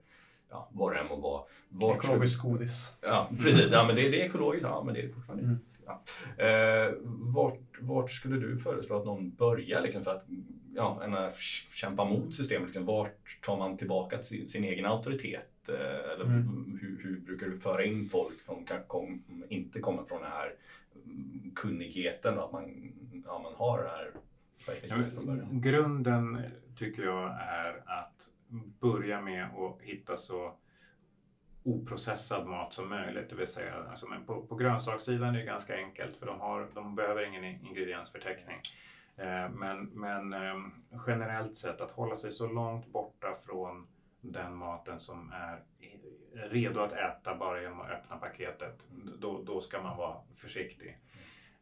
ja, 0.50 0.70
vad 0.72 0.94
det 0.94 1.00
än 1.00 1.08
må 1.08 1.16
vara. 1.16 1.44
Ekologisk 1.96 2.42
godis. 2.42 2.98
Ja, 3.02 3.30
precis. 3.44 3.72
Ja, 3.72 3.84
men 3.84 3.96
det, 3.96 4.10
det 4.10 4.22
är 4.22 4.26
ekologiskt. 4.26 4.68
Ja, 4.70 4.84
men 4.84 4.94
det 4.94 5.00
är 5.00 5.08
det 5.08 5.14
fortfarande. 5.14 5.44
Mm. 5.44 5.60
Ja. 5.88 6.04
Eh, 6.46 6.94
vart, 7.36 7.60
vart 7.80 8.12
skulle 8.12 8.36
du 8.40 8.58
föreslå 8.58 9.00
att 9.00 9.06
någon 9.06 9.36
börjar 9.36 9.82
liksom, 9.82 10.04
för 10.04 10.12
att 10.16 10.26
ja, 10.76 11.02
ena, 11.04 11.32
kämpa 11.74 12.06
mot 12.06 12.36
systemet? 12.36 12.68
Liksom, 12.68 12.86
vart 12.86 13.42
tar 13.46 13.58
man 13.58 13.78
tillbaka 13.78 14.18
till 14.18 14.26
sin, 14.28 14.50
sin 14.50 14.64
egen 14.64 14.86
auktoritet? 14.86 15.70
Eh, 15.70 16.12
eller 16.14 16.26
Mm. 16.26 16.78
hur, 16.82 17.00
hur 17.04 17.20
brukar 17.20 17.48
du 17.48 17.58
föra 17.58 17.84
in 17.86 18.10
folk 18.10 18.42
som 18.42 18.66
kanske 18.66 18.88
kom, 18.88 19.24
inte 19.50 19.80
kommer 19.80 20.04
från 20.04 20.22
den 20.22 20.32
här 20.32 20.54
mm, 21.06 21.52
kunnigheten 21.56 22.38
och 22.38 22.46
att 22.46 22.52
man, 22.52 22.94
ja, 23.26 23.40
man 23.44 23.54
har 23.56 23.84
det 23.84 23.90
här 23.90 24.12
perspektivet 24.66 25.14
från 25.14 25.26
början? 25.26 25.62
grunden 25.62 26.42
tycker 26.76 27.04
jag 27.04 27.30
är 27.42 27.84
att 27.86 28.30
börja 28.80 29.22
med 29.22 29.44
att 29.46 29.82
hitta 29.82 30.18
så 30.18 30.54
oprocessad 31.68 32.48
mat 32.48 32.74
som 32.74 32.90
möjligt. 32.90 33.30
Det 33.30 33.36
vill 33.36 33.48
säga, 33.48 33.74
alltså, 33.90 34.08
men 34.08 34.26
på, 34.26 34.42
på 34.42 34.56
grönsakssidan 34.56 35.36
är 35.36 35.40
det 35.40 35.46
ganska 35.46 35.76
enkelt 35.76 36.18
för 36.18 36.26
de, 36.26 36.40
har, 36.40 36.68
de 36.74 36.96
behöver 36.96 37.26
ingen 37.26 37.44
ingrediensförteckning. 37.44 38.58
Eh, 39.18 39.50
men 39.50 39.86
men 39.86 40.34
eh, 40.34 40.58
generellt 41.08 41.56
sett 41.56 41.82
att 41.82 41.92
hålla 41.92 42.16
sig 42.16 42.32
så 42.32 42.48
långt 42.48 42.88
borta 42.88 43.36
från 43.46 43.88
den 44.22 44.56
maten 44.56 45.00
som 45.00 45.32
är 45.32 45.64
redo 46.50 46.80
att 46.80 46.94
äta 46.94 47.36
bara 47.36 47.62
genom 47.62 47.82
att 47.82 47.90
öppna 47.90 48.18
paketet. 48.18 48.88
Då, 49.20 49.44
då 49.44 49.62
ska 49.62 49.82
man 49.82 49.98
vara 49.98 50.18
försiktig. 50.36 50.98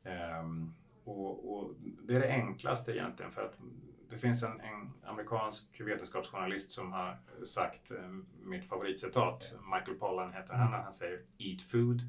Ehm, 0.03 0.73
och, 1.03 1.53
och 1.53 1.71
det 1.79 2.15
är 2.15 2.19
det 2.19 2.31
enklaste 2.31 2.91
egentligen 2.91 3.31
för 3.31 3.45
att 3.45 3.57
det 4.09 4.17
finns 4.17 4.43
en, 4.43 4.59
en 4.59 4.93
amerikansk 5.03 5.81
vetenskapsjournalist 5.81 6.71
som 6.71 6.91
har 6.91 7.17
sagt 7.45 7.91
eh, 7.91 8.09
mitt 8.43 8.65
favoritcitat. 8.65 9.55
Michael 9.73 9.97
Pollan 9.97 10.33
heter 10.33 10.53
han 10.53 10.73
och 10.73 10.79
han 10.79 10.93
säger 10.93 11.21
Eat 11.37 11.61
food, 11.61 12.01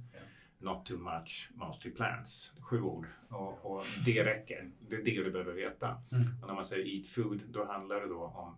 not 0.59 0.87
too 0.87 0.99
much, 0.99 1.51
mostly 1.55 1.91
plants. 1.91 2.53
Sju 2.61 2.83
ord. 2.83 3.07
Och, 3.29 3.77
och 3.77 3.85
det 4.05 4.25
räcker. 4.25 4.71
Det 4.89 4.97
är 4.97 5.05
det 5.05 5.25
du 5.25 5.31
behöver 5.31 5.53
veta. 5.53 6.03
Mm. 6.13 6.25
Och 6.43 6.49
när 6.49 6.55
man 6.55 6.65
säger 6.65 6.97
eat 6.97 7.09
food, 7.09 7.43
då 7.49 7.65
handlar 7.65 8.01
det 8.01 8.07
då 8.07 8.23
om 8.25 8.57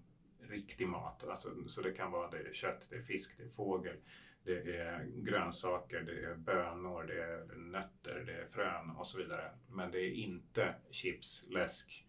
riktig 0.48 0.88
mat. 0.88 1.24
Alltså, 1.28 1.48
så 1.66 1.82
det 1.82 1.92
kan 1.92 2.10
vara 2.10 2.30
det 2.30 2.38
är 2.38 2.52
kött, 2.52 2.86
det 2.90 2.96
är 2.96 3.02
fisk, 3.02 3.38
det 3.38 3.44
är 3.44 3.48
fågel, 3.48 3.96
det 4.44 4.76
är 4.76 5.06
grönsaker, 5.16 6.00
det 6.00 6.24
är 6.24 6.34
bönor, 6.34 7.02
det 7.02 7.22
är 7.22 7.56
nötter, 7.56 8.24
det 8.26 8.32
är 8.32 8.46
frön 8.46 8.90
och 8.90 9.06
så 9.06 9.18
vidare. 9.18 9.50
Men 9.68 9.90
det 9.90 10.00
är 10.00 10.10
inte 10.10 10.74
chips, 10.90 11.44
läsk, 11.48 12.06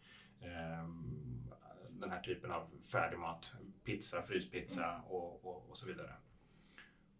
den 1.89 2.11
här 2.11 2.21
typen 2.21 2.51
av 2.51 2.67
färdigmat, 2.91 3.53
pizza, 3.83 4.21
fryspizza 4.21 5.01
och, 5.07 5.45
och, 5.45 5.69
och 5.69 5.77
så 5.77 5.87
vidare. 5.87 6.13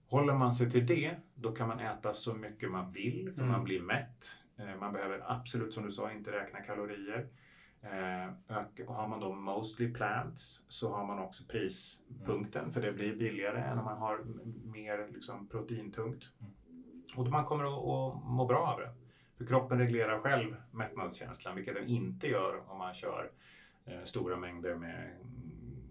Håller 0.08 0.34
man 0.34 0.54
sig 0.54 0.72
till 0.72 0.86
det, 0.88 1.16
då 1.36 1.52
kan 1.52 1.68
man 1.68 1.80
äta 1.80 2.14
så 2.14 2.34
mycket 2.34 2.72
man 2.72 2.92
vill 2.92 3.32
för 3.36 3.42
Mm. 3.44 3.52
man 3.52 3.64
blir 3.64 3.82
mätt. 3.82 4.32
Eh, 4.58 4.76
Man 4.80 4.94
behöver 4.94 5.24
absolut, 5.32 5.74
som 5.74 5.86
du 5.86 5.92
sa, 5.92 6.12
inte 6.12 6.32
räkna 6.32 6.60
kalorier. 6.62 7.28
Eh, 7.82 8.58
och 8.88 8.96
har 8.96 9.08
man 9.08 9.20
då 9.20 9.34
mostly 9.34 9.94
plants 9.94 10.66
så 10.68 10.94
har 10.96 11.06
man 11.06 11.20
också 11.20 11.44
prispunkten 11.48 12.72
för 12.72 12.82
det 12.82 12.92
blir 12.92 13.16
billigare 13.16 13.60
än 13.62 13.80
om 13.80 13.86
man 13.86 13.98
har 13.98 14.24
mer 14.72 15.08
liksom, 15.14 15.48
proteintungt. 15.48 16.24
Och 17.16 17.28
man 17.28 17.46
kommer 17.46 17.64
att, 17.64 17.70
att 17.86 18.24
må 18.30 18.46
bra 18.46 18.68
av 18.68 18.80
det. 18.80 18.94
För 19.40 19.46
kroppen 19.46 19.80
reglerar 19.80 20.20
själv 20.20 20.56
mättnadskänslan, 20.72 21.56
vilket 21.56 21.76
den 21.76 21.88
inte 21.88 22.28
gör 22.28 22.72
om 22.72 22.78
man 22.78 22.94
kör 22.94 23.32
eh, 23.86 24.04
stora 24.04 24.38
mängder 24.38 24.76
med 24.76 25.06
mm, 25.06 25.84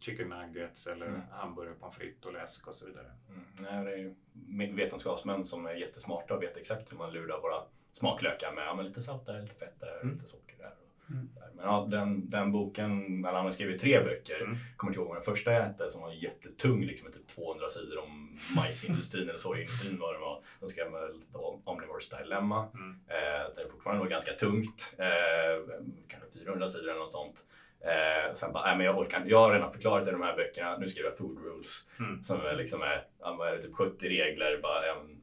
chicken 0.00 0.28
nuggets 0.28 0.86
eller 0.86 1.06
Mm. 1.06 1.20
hamburgare, 1.30 1.74
pommes 1.74 1.96
frites 1.96 2.24
och 2.26 2.32
läsk 2.32 2.68
och 2.68 2.74
så 2.74 2.86
vidare. 2.86 3.10
Mm. 3.28 3.44
Nej, 3.84 4.14
det 4.32 4.64
är 4.64 4.72
vetenskapsmän 4.72 5.46
som 5.46 5.66
är 5.66 5.74
jättesmarta 5.74 6.34
och 6.34 6.42
vet 6.42 6.56
exakt 6.56 6.92
hur 6.92 6.98
man 6.98 7.12
lurar 7.12 7.40
våra 7.40 7.62
smaklökar 7.92 8.52
med 8.52 8.64
ja, 8.66 8.74
men 8.74 8.84
lite 8.84 9.02
salt 9.02 9.26
där, 9.26 9.40
lite 9.42 9.54
fett 9.54 9.80
där, 9.80 10.00
Mm. 10.02 10.14
lite 10.14 10.26
socker 10.26 10.56
där. 10.58 10.74
Mm. 11.10 11.28
Men 11.56 11.64
ja, 11.64 11.86
den, 11.90 12.30
den 12.30 12.52
boken, 12.52 13.18
eller 13.24 13.36
han 13.36 13.44
har 13.44 13.50
skrivit 13.50 13.80
tre 13.80 14.00
böcker, 14.04 14.40
Mm. 14.42 14.56
kommer 14.76 14.90
inte 14.92 15.00
ihåg 15.00 15.08
vad 15.08 15.16
den 15.16 15.22
första 15.24 15.50
hette 15.50 15.90
som 15.90 16.00
var 16.02 16.12
jättetung, 16.12 16.80
liksom 16.84 17.12
typ 17.12 17.26
200 17.26 17.68
sidor 17.68 17.98
om 17.98 18.36
majsindustrin 18.56 19.28
eller 19.28 19.38
sojaindustrin 19.38 19.98
vad 20.00 20.14
det 20.14 20.18
var. 20.18 20.42
Sen 20.58 20.68
skrev 20.68 20.92
väl 20.92 21.20
Omnivore's 21.64 22.18
Dilemma. 22.22 22.68
Mm. 22.74 22.90
Eh, 23.08 23.54
det 23.56 23.62
är 23.62 23.68
fortfarande 23.70 24.04
då 24.04 24.08
ganska 24.10 24.32
tungt, 24.32 24.94
eh, 24.98 25.78
kanske 26.08 26.38
400 26.38 26.68
sidor 26.68 26.90
eller 26.90 27.00
något 27.00 27.12
sånt. 27.12 27.44
Eh, 27.80 28.32
sen 28.34 28.52
bara, 28.52 28.66
nej 28.66 28.76
men 28.76 28.86
jag 28.86 28.98
orkar. 28.98 29.24
Jag 29.26 29.38
har 29.38 29.52
redan 29.52 29.72
förklarat 29.72 30.08
i 30.08 30.10
de 30.10 30.22
här 30.22 30.36
böckerna, 30.36 30.76
nu 30.78 30.88
skriver 30.88 31.08
jag 31.08 31.18
Food 31.18 31.38
Rules. 31.44 31.88
Mm. 31.98 32.22
Som 32.22 32.40
är 32.40 32.54
liksom 32.56 32.82
är, 32.82 33.06
ja, 33.20 33.36
vad 33.38 33.48
är 33.48 33.52
det, 33.56 33.62
typ 33.62 33.74
70 33.74 34.08
regler 34.08 34.60
bara, 34.62 34.90
em, 34.92 35.20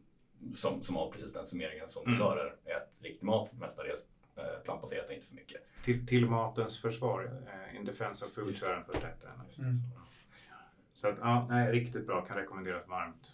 som, 0.55 0.83
som 0.83 0.95
har 0.95 1.11
precis 1.11 1.33
den 1.33 1.45
summeringen 1.45 1.89
som 1.89 2.03
du 2.03 2.09
Mm. 2.11 2.19
sa 2.19 2.35
där. 2.35 2.45
Ät 2.65 2.99
riktig 3.03 3.25
mat, 3.25 3.49
mestadels 3.59 4.01
eh, 4.37 4.63
plantbaserat 4.63 5.05
och 5.07 5.13
inte 5.13 5.27
för 5.27 5.35
mycket. 5.35 5.61
Till, 5.83 6.07
till 6.07 6.25
matens 6.25 6.81
försvar, 6.81 7.31
eh, 7.47 7.75
In 7.75 7.85
Defense 7.85 8.25
of 8.25 8.33
Food, 8.33 8.47
Just 8.47 8.59
så 8.59 8.65
är 8.65 8.75
den 8.75 8.85
första 8.85 9.07
ettan. 9.07 9.31
Mm. 9.59 9.75
Så 10.93 11.07
att, 11.07 11.15
ja, 11.21 11.47
nej, 11.49 11.71
riktigt 11.71 12.07
bra, 12.07 12.21
kan 12.21 12.37
rekommenderas 12.37 12.87
varmt. 12.87 13.33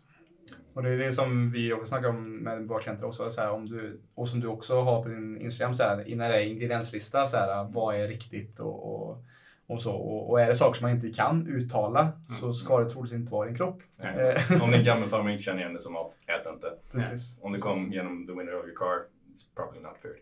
Och 0.74 0.84
det 0.84 0.90
är 0.90 0.98
det 0.98 1.12
som 1.12 1.52
vi 1.52 1.74
också 1.74 1.86
snackar 1.86 2.10
om 2.10 2.38
med 2.38 2.68
våra 2.68 2.82
klienter 2.82 3.06
också. 3.06 3.32
Så 3.32 3.42
här, 3.42 3.52
om 3.52 3.70
du, 3.70 4.02
och 4.16 4.28
som 4.28 4.40
du 4.40 4.48
också 4.48 4.82
har 4.82 5.04
på 5.04 5.10
din 5.10 5.38
Instagram, 5.42 5.74
så 5.74 5.84
här, 5.84 6.08
innan 6.08 6.30
det 6.30 6.38
är 6.38 6.46
ingredienslista, 6.46 7.28
så 7.28 7.38
här, 7.38 7.64
vad 7.72 7.96
är 7.96 8.08
riktigt 8.08 8.60
och, 8.60 8.94
och, 9.10 9.24
och 9.68 9.82
så. 9.82 9.94
Och, 9.94 10.30
och 10.30 10.42
är 10.42 10.48
det 10.48 10.56
saker 10.56 10.80
som 10.80 10.88
man 10.88 10.96
inte 10.96 11.14
kan 11.14 11.48
uttala 11.48 12.12
så 12.40 12.54
ska 12.54 12.80
det 12.80 12.90
troligtvis 12.90 13.20
inte 13.20 13.32
vara 13.32 13.46
i 13.46 13.50
din 13.50 13.58
kropp. 13.58 13.82
Nej. 13.98 14.36
Eh, 14.50 14.64
Om 14.64 14.72
din 14.72 14.84
gammelfarmor 14.86 15.32
inte 15.32 15.44
känner 15.44 15.60
igen 15.60 15.74
det 15.74 15.82
som 15.82 15.94
mat, 15.94 16.20
ät 16.28 16.54
inte. 16.54 16.68
Precis. 16.92 17.40
Om 17.42 17.52
det 17.52 17.60
Precis. 17.60 17.84
kom 17.84 17.94
genom 17.94 18.28
the 18.28 18.34
window 18.34 18.60
of 18.60 18.66
your 18.66 18.76
car, 18.76 19.02
it's 19.42 19.56
probably 19.56 19.80
not 19.80 19.98
food. 19.98 20.18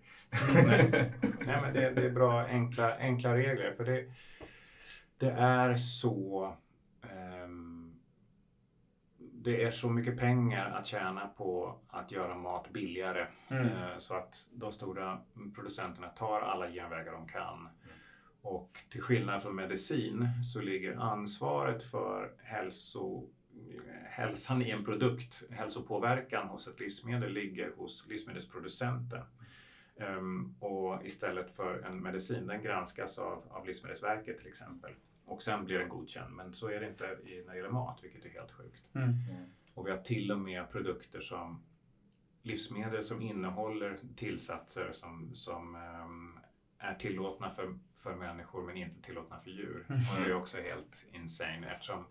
Nej. 0.54 0.90
Nej, 1.46 1.60
men 1.64 1.74
det, 1.74 1.90
det 1.90 2.06
är 2.06 2.10
bra 2.10 2.46
enkla, 2.46 2.98
enkla 2.98 3.36
regler. 3.36 3.74
För 3.74 3.86
det, 3.86 4.06
det 5.18 5.32
är 5.32 5.76
så... 5.76 6.54
ehm, 7.04 7.96
det 9.18 9.64
är 9.64 9.72
så 9.72 9.90
mycket 9.90 10.20
pengar 10.20 10.72
att 10.72 10.86
tjäna 10.86 11.28
på 11.28 11.80
att 11.88 12.12
göra 12.12 12.36
mat 12.36 12.70
billigare. 12.70 13.28
Mm. 13.50 13.68
Eh, 13.68 13.98
så 13.98 14.16
att 14.16 14.50
de 14.52 14.72
stora 14.72 15.22
producenterna 15.56 16.08
tar 16.08 16.42
alla 16.42 16.70
genvägar 16.70 17.12
de 17.12 17.28
kan. 17.28 17.70
Och 18.42 18.78
till 18.90 19.02
skillnad 19.02 19.42
från 19.42 19.56
medicin 19.56 20.30
så 20.54 20.62
ligger 20.62 20.96
ansvaret 20.96 21.84
för 21.84 22.32
hälso, 22.44 23.30
hälsan 24.06 24.62
i 24.62 24.70
en 24.70 24.86
produkt, 24.86 25.44
hälsopåverkan 25.52 26.48
hos 26.48 26.68
ett 26.68 26.80
livsmedel, 26.80 27.34
ligger 27.34 27.72
hos 27.78 28.08
livsmedelsproducenten. 28.08 29.24
Um, 29.96 30.56
och 30.60 31.06
istället 31.06 31.56
för 31.56 31.80
en 31.80 32.02
medicin, 32.02 32.48
den 32.48 32.64
granskas 32.64 33.18
av, 33.18 33.44
av 33.50 33.68
Livsmedelsverket 33.68 34.38
till 34.38 34.48
exempel. 34.48 34.92
Och 35.26 35.42
sen 35.42 35.66
blir 35.66 35.80
den 35.80 35.90
godkänd. 35.90 36.36
Men 36.36 36.54
så 36.54 36.68
är 36.68 36.80
det 36.80 36.88
inte 36.88 37.04
i, 37.04 37.44
när 37.46 37.52
det 37.52 37.58
gäller 37.58 37.70
mat, 37.70 38.00
vilket 38.04 38.26
är 38.26 38.30
helt 38.30 38.52
sjukt. 38.52 38.96
Mm. 38.96 39.14
Och 39.74 39.88
vi 39.88 39.92
har 39.92 39.98
till 39.98 40.32
och 40.32 40.40
med 40.40 40.72
produkter 40.72 41.20
som 41.20 41.64
livsmedel 42.42 43.04
som 43.04 43.22
innehåller 43.22 44.00
tillsatser 44.16 44.92
som, 44.94 45.36
som 45.36 45.76
um, 45.76 46.40
är 46.78 46.96
tillåtna 46.96 47.50
för, 47.50 47.80
för 47.96 48.16
människor 48.16 48.66
men 48.66 48.78
inte 48.78 49.02
tillåtna 49.02 49.40
för 49.40 49.50
djur. 49.50 49.86
Mm. 49.90 50.02
Och 50.02 50.24
det 50.24 50.30
är 50.30 50.36
också 50.36 50.58
helt 50.58 51.06
insane 51.12 51.72
eftersom 51.72 52.06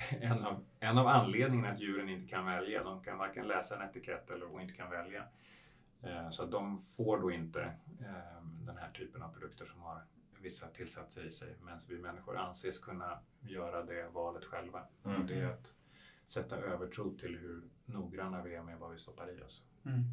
en 0.20 0.44
av, 0.44 0.64
en 0.80 0.98
av 0.98 1.06
anledningarna 1.06 1.72
att 1.72 1.80
djuren 1.80 2.08
inte 2.08 2.28
kan 2.28 2.46
välja, 2.46 2.84
de 2.84 3.02
kan 3.02 3.18
varken 3.18 3.48
läsa 3.48 3.76
en 3.76 3.88
etikett 3.88 4.30
eller 4.30 4.54
och 4.54 4.62
inte 4.62 4.74
kan 4.74 4.90
välja. 4.90 5.24
Eh, 6.02 6.30
så 6.30 6.44
att 6.44 6.50
de 6.50 6.80
får 6.80 7.18
då 7.18 7.30
inte 7.30 7.62
eh, 8.00 8.42
den 8.66 8.76
här 8.76 8.90
typen 8.90 9.22
av 9.22 9.32
produkter 9.32 9.64
som 9.64 9.80
har 9.80 10.02
vissa 10.40 10.66
tillsatser 10.66 11.26
i 11.26 11.30
sig 11.30 11.56
medan 11.60 11.80
vi 11.88 11.98
människor 11.98 12.36
anses 12.36 12.78
kunna 12.78 13.18
göra 13.40 13.82
det 13.82 14.08
valet 14.08 14.44
själva. 14.44 14.82
Mm. 15.04 15.20
Och 15.20 15.26
det 15.26 15.40
är 15.40 15.46
att 15.46 15.74
sätta 16.26 16.56
övertro 16.56 17.16
till 17.16 17.36
hur 17.36 17.62
noggranna 17.84 18.42
vi 18.42 18.54
är 18.54 18.62
med 18.62 18.78
vad 18.78 18.92
vi 18.92 18.98
stoppar 18.98 19.38
i 19.38 19.42
oss. 19.42 19.64
Mm. 19.86 20.04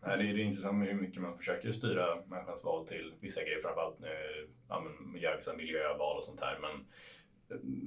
Nej, 0.00 0.16
det 0.16 0.42
är 0.42 0.44
intressant 0.44 0.78
med 0.78 0.88
hur 0.88 1.00
mycket 1.00 1.22
man 1.22 1.36
försöker 1.36 1.72
styra 1.72 2.22
människans 2.26 2.64
val 2.64 2.86
till 2.86 3.14
vissa 3.20 3.42
grejer, 3.42 3.60
framförallt 3.62 4.02
eh, 4.02 4.50
ja, 4.68 4.80
men, 4.80 5.20
göra 5.20 5.36
vissa 5.36 5.56
miljöval 5.56 6.16
och 6.16 6.24
sånt 6.24 6.40
här. 6.40 6.58
Men, 6.60 6.86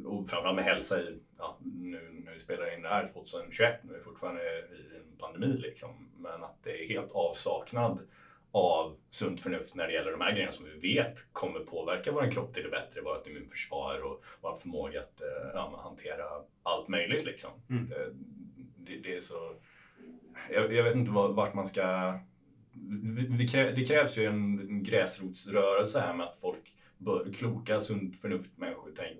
och 0.05 0.29
framförallt 0.29 0.55
med 0.55 0.65
hälsa 0.65 1.01
i, 1.01 1.20
ja, 1.38 1.58
nu 1.63 2.22
när 2.25 2.34
vi 2.34 2.39
spelar 2.39 2.75
in 2.75 2.82
det 2.82 2.89
här 2.89 3.08
2021, 3.08 3.84
nu 3.84 3.93
är 3.93 3.98
vi 3.98 4.03
fortfarande 4.03 4.41
i 4.41 4.98
en 4.98 5.17
pandemi 5.20 5.58
liksom, 5.58 6.10
men 6.17 6.43
att 6.43 6.63
det 6.63 6.84
är 6.84 6.88
helt 6.88 7.12
avsaknad 7.12 8.00
av 8.51 8.96
sunt 9.10 9.41
förnuft 9.41 9.75
när 9.75 9.88
det 9.88 9.93
gäller 9.93 10.12
de 10.12 10.22
här 10.22 10.32
grejerna 10.32 10.51
som 10.51 10.65
vi 10.65 10.93
vet 10.93 11.34
kommer 11.34 11.60
påverka 11.60 12.12
vår 12.12 12.32
kropp 12.32 12.53
till 12.53 12.63
det 12.63 12.70
bättre, 12.70 13.01
vårt 13.01 13.27
immunförsvar 13.27 14.01
och 14.01 14.24
vår 14.41 14.53
förmåga 14.53 15.01
att 15.01 15.22
eh, 15.22 15.51
ja, 15.53 15.79
hantera 15.84 16.25
allt 16.63 16.88
möjligt 16.88 17.25
liksom. 17.25 17.51
Mm. 17.70 17.89
Det, 17.89 18.10
det, 18.77 19.00
det 19.00 19.15
är 19.15 19.20
så 19.20 19.55
jag, 20.50 20.74
jag 20.74 20.84
vet 20.84 20.96
inte 20.96 21.12
vart 21.12 21.53
man 21.53 21.67
ska... 21.67 22.13
Det 23.75 23.86
krävs 23.86 24.17
ju 24.17 24.25
en, 24.25 24.84
gräsrotsrörelse 24.84 26.00
här 26.00 26.13
med 26.13 26.27
att 26.27 26.39
folk, 26.39 26.74
bör, 26.98 27.34
kloka, 27.34 27.82
sunt 27.82 28.20
förnuft-människor 28.20 28.91
tänk, 28.96 29.20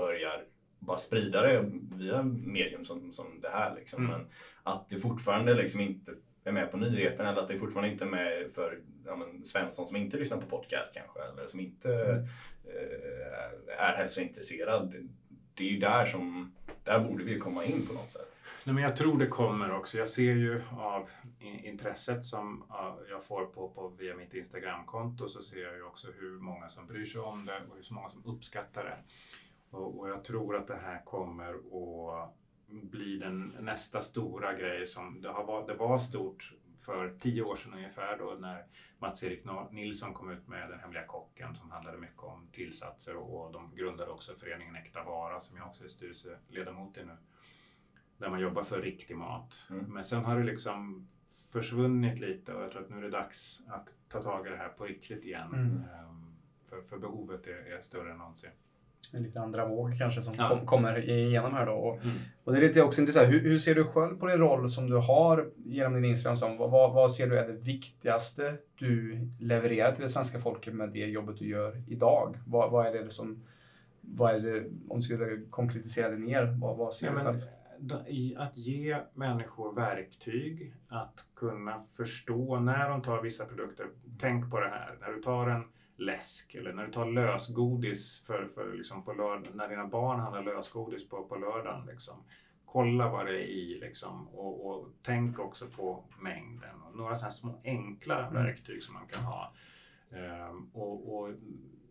börjar 0.00 0.44
bara 0.78 0.98
sprida 0.98 1.42
det 1.42 1.70
via 1.96 2.22
medium 2.22 2.84
som, 2.84 3.12
som 3.12 3.40
det 3.40 3.48
här. 3.48 3.74
Liksom. 3.74 4.04
Mm. 4.04 4.18
Men 4.18 4.26
att 4.62 4.88
det 4.88 4.98
fortfarande 4.98 5.54
liksom 5.54 5.80
inte 5.80 6.12
är 6.44 6.52
med 6.52 6.70
på 6.70 6.76
nyheten 6.76 7.26
eller 7.26 7.42
att 7.42 7.48
det 7.48 7.58
fortfarande 7.58 7.92
inte 7.92 8.04
är 8.04 8.08
med 8.08 8.52
för 8.54 8.78
ja, 9.06 9.16
men, 9.16 9.44
Svensson 9.44 9.88
som 9.88 9.96
inte 9.96 10.16
lyssnar 10.16 10.38
på 10.38 10.46
podcast 10.46 10.94
kanske 10.94 11.20
eller 11.32 11.46
som 11.46 11.60
inte 11.60 11.88
Mm. 11.88 12.24
eh, 12.64 13.84
är 13.86 13.96
hälsointresserad. 13.96 14.90
Det, 14.90 14.98
det 15.54 15.64
är 15.64 15.68
ju 15.68 15.78
där 15.78 16.04
som, 16.04 16.52
där 16.84 17.00
borde 17.00 17.24
vi 17.24 17.38
komma 17.38 17.64
in 17.64 17.86
på 17.86 17.92
något 17.92 18.12
sätt. 18.12 18.36
Nej, 18.64 18.74
men 18.74 18.84
jag 18.84 18.96
tror 18.96 19.18
det 19.18 19.26
kommer 19.26 19.72
också. 19.76 19.98
Jag 19.98 20.08
ser 20.08 20.22
ju 20.34 20.62
av 20.78 21.08
intresset 21.62 22.24
som 22.24 22.64
ja, 22.68 22.98
jag 23.10 23.24
får 23.24 23.46
på, 23.46 23.68
på 23.68 23.88
via 23.98 24.16
mitt 24.16 24.34
Instagramkonto 24.34 25.28
så 25.28 25.42
ser 25.42 25.62
jag 25.62 25.74
ju 25.76 25.82
också 25.82 26.08
hur 26.18 26.38
många 26.38 26.68
som 26.68 26.86
bryr 26.86 27.04
sig 27.04 27.20
om 27.20 27.46
det 27.46 27.56
och 27.56 27.76
hur 27.76 27.94
många 27.94 28.08
som 28.08 28.24
uppskattar 28.26 28.84
det. 28.84 28.96
Och, 29.70 30.08
jag 30.08 30.24
tror 30.24 30.56
att 30.56 30.66
det 30.66 30.76
här 30.76 31.04
kommer 31.04 31.54
att 31.54 32.34
bli 32.66 33.18
den 33.18 33.56
nästa 33.60 34.02
stora 34.02 34.54
grej 34.54 34.86
som 34.86 35.20
det, 35.22 35.28
har 35.28 35.66
det 35.66 35.74
var 35.74 35.98
stort 35.98 36.54
för 36.78 37.14
tio 37.18 37.42
år 37.42 37.56
sedan 37.56 37.74
ungefär 37.74 38.18
då 38.18 38.36
när 38.40 38.64
Mats-Erik 38.98 39.44
Nilsson 39.70 40.14
kom 40.14 40.30
ut 40.30 40.48
med 40.48 40.70
Den 40.70 40.80
hemliga 40.80 41.06
kocken 41.06 41.54
som 41.54 41.70
handlade 41.70 41.98
mycket 41.98 42.22
om 42.22 42.48
tillsatser 42.52 43.16
och, 43.16 43.46
och 43.46 43.52
de 43.52 43.74
grundade 43.74 44.10
också 44.10 44.34
föreningen 44.34 44.76
Äkta 44.76 45.04
Vara 45.04 45.40
som 45.40 45.56
jag 45.56 45.66
också 45.66 45.84
är 45.84 45.88
styrelseledamot 45.88 46.96
i 46.96 47.04
nu 47.04 47.16
där 48.20 48.30
man 48.30 48.40
jobbar 48.40 48.64
för 48.64 48.82
riktig 48.82 49.16
mat. 49.16 49.66
Mm. 49.70 49.84
Men 49.84 50.04
sen 50.04 50.24
har 50.24 50.38
det 50.38 50.44
liksom 50.44 51.08
försvunnit 51.52 52.20
lite 52.20 52.54
och 52.54 52.62
jag 52.62 52.70
tror 52.70 52.82
att 52.82 52.90
nu 52.90 52.98
är 52.98 53.02
det 53.02 53.10
dags 53.10 53.62
att 53.68 53.94
ta 54.08 54.22
tag 54.22 54.46
i 54.46 54.50
det 54.50 54.56
här 54.56 54.68
på 54.68 54.84
riktigt 54.84 55.24
igen. 55.24 55.54
Mm. 55.54 55.66
Ehm, 55.66 56.36
För, 56.68 56.82
för 56.82 56.98
behovet 56.98 57.46
är, 57.46 57.72
är 57.72 57.80
större 57.80 58.12
än 58.12 58.18
någonsin. 58.18 58.50
En 59.12 59.22
lite 59.22 59.40
andra 59.40 59.68
våg 59.68 59.98
kanske 59.98 60.22
som 60.22 60.34
Ja. 60.34 60.48
kom, 60.48 60.66
kommer 60.66 61.08
igenom 61.08 61.54
här 61.54 61.66
då. 61.66 61.72
Och, 61.72 61.94
Mm. 62.04 62.16
och 62.44 62.52
det 62.52 62.58
är 62.58 62.62
lite 62.62 62.82
också 62.82 63.00
intressant, 63.00 63.28
hur, 63.28 63.40
hur 63.40 63.58
ser 63.58 63.74
du 63.74 63.84
själv 63.84 64.16
på 64.16 64.26
din 64.26 64.38
roll 64.38 64.68
som 64.68 64.90
du 64.90 64.96
har 64.96 65.50
genom 65.56 65.94
din 65.94 66.04
Instagram? 66.04 66.36
Som, 66.36 66.56
vad, 66.58 66.70
vad, 66.92 67.12
ser 67.12 67.26
du 67.26 67.38
är 67.38 67.46
det 67.48 67.52
viktigaste 67.52 68.56
du 68.78 69.18
levererar 69.40 69.92
till 69.92 70.02
det 70.02 70.08
svenska 70.08 70.38
folket 70.38 70.74
med 70.74 70.88
det 70.88 70.98
jobbet 71.06 71.36
du 71.38 71.48
gör 71.48 71.82
idag? 71.88 72.38
Vad, 72.46 72.70
vad 72.70 72.86
är 72.86 72.92
det 73.04 73.10
som, 73.10 73.42
vad 74.00 74.34
är 74.34 74.40
det, 74.40 74.64
om 74.88 74.96
du 74.96 75.02
skulle 75.02 75.40
konkretisera 75.50 76.08
det 76.08 76.18
ner, 76.18 76.56
vad, 76.60 76.76
vad 76.76 76.94
ser 76.94 77.06
Ja, 77.06 77.12
du 77.12 77.18
själv? 77.24 77.38
att 78.38 78.56
ge 78.56 78.96
människor 79.14 79.74
verktyg 79.74 80.74
att 80.88 81.24
kunna 81.36 81.84
förstå 81.96 82.58
när 82.60 82.88
de 82.88 83.02
tar 83.02 83.22
vissa 83.22 83.44
produkter. 83.44 83.86
Tänk 84.20 84.50
på 84.50 84.60
det 84.60 84.68
här, 84.68 84.96
när 85.00 85.08
du 85.12 85.22
tar 85.22 85.46
en 85.48 85.64
läsk 86.00 86.54
eller 86.54 86.72
när 86.72 86.86
du 86.86 86.92
tar 86.92 87.06
lösgodis 87.06 88.20
för, 88.26 88.46
för 88.46 88.72
liksom 88.74 89.02
på 89.04 89.12
lördag, 89.12 89.54
när 89.54 89.68
dina 89.68 89.86
barn 89.86 90.20
handlar 90.20 90.42
lösgodis 90.42 91.08
på, 91.08 91.24
på 91.24 91.36
lördagen. 91.36 91.86
Liksom. 91.86 92.14
Kolla 92.64 93.08
vad 93.08 93.26
det 93.26 93.32
är 93.32 93.46
i 93.48 93.78
liksom, 93.80 94.28
och, 94.28 94.66
och 94.66 94.88
tänk 95.02 95.38
också 95.38 95.66
på 95.66 96.04
mängden. 96.18 96.82
Och 96.82 96.96
några 96.96 97.14
sådana 97.16 97.24
här 97.26 97.30
små 97.30 97.60
enkla 97.64 98.18
Mm. 98.26 98.34
verktyg 98.44 98.82
som 98.82 98.94
man 98.94 99.06
kan 99.06 99.22
ha. 99.24 99.52
Ehm, 100.10 100.70
och, 100.72 101.14
och 101.18 101.30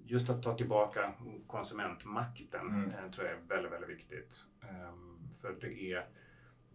just 0.05 0.29
att 0.29 0.43
ta 0.43 0.57
tillbaka 0.57 1.13
konsumentmakten 1.47 2.67
Mm. 2.67 2.89
eh, 2.89 3.11
tror 3.11 3.27
jag 3.27 3.35
är 3.35 3.41
väldigt, 3.47 3.71
väldigt 3.71 3.89
viktigt. 3.89 4.45
Ehm, 4.61 5.17
för 5.41 5.55
det 5.61 5.91
är, 5.91 6.05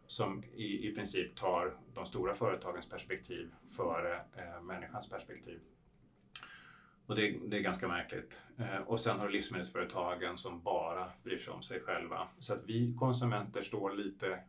som 0.07 0.45
i, 0.45 0.89
i 0.89 0.95
princip 0.95 1.37
tar 1.37 1.77
de 1.95 2.07
stora 2.07 2.35
företagens 2.35 2.89
perspektiv 2.89 3.55
före 3.77 4.17
eh, 4.17 4.63
människans 4.63 5.09
perspektiv. 5.09 5.61
Och 7.07 7.17
det, 7.17 7.39
det 7.47 7.57
är 7.57 7.61
ganska 7.61 7.89
märkligt. 7.89 8.43
Eh, 8.59 8.77
och 8.77 9.01
sen 9.01 9.19
har 9.19 9.27
du 9.27 9.33
livsmedelsföretagen 9.33 10.39
som 10.39 10.63
bara 10.63 11.13
bryr 11.23 11.39
sig 11.39 11.53
om 11.53 11.63
sig 11.63 11.81
själva. 11.81 12.29
Så 12.39 12.55
att 12.55 12.65
vi 12.67 12.95
konsumenter 12.99 13.63
står 13.63 13.93
lite 13.93 14.41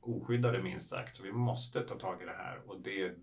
oskyddade 0.00 0.62
minst 0.62 0.88
sagt. 0.88 1.16
Så 1.16 1.22
vi 1.22 1.32
måste 1.32 1.80
ta 1.80 1.98
tag 1.98 2.22
i 2.22 2.24
det 2.24 2.36
här 2.36 2.60
och 2.66 2.80
det 2.80 3.02
är 3.02 3.14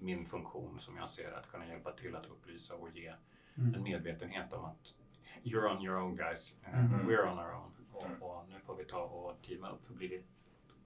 min 0.00 0.26
funktion 0.26 0.80
som 0.80 0.96
jag 0.96 1.08
ser 1.08 1.32
att 1.32 1.48
kunna 1.50 1.66
hjälpa 1.66 1.92
till 1.92 2.16
att 2.16 2.26
upplysa 2.26 2.74
och 2.74 2.88
ge 2.94 3.12
Mm. 3.58 3.74
en 3.74 3.82
medvetenhet 3.82 4.52
om 4.52 4.64
att 4.64 4.94
you're 5.42 5.76
on 5.76 5.84
your 5.84 5.96
own 5.96 6.16
guys, 6.16 6.56
eh, 6.64 6.84
Mm. 6.94 7.08
we're 7.08 7.32
on 7.32 7.38
our 7.38 7.54
own. 7.54 8.04
Mm. 8.06 8.22
Och, 8.22 8.36
och 8.38 8.44
nu 8.48 8.54
får 8.66 8.76
vi 8.76 8.84
ta 8.84 8.98
och 9.00 9.42
teama 9.42 9.70
upp 9.70 9.86
för 9.86 9.94
blir 9.94 10.08
det 10.08 10.22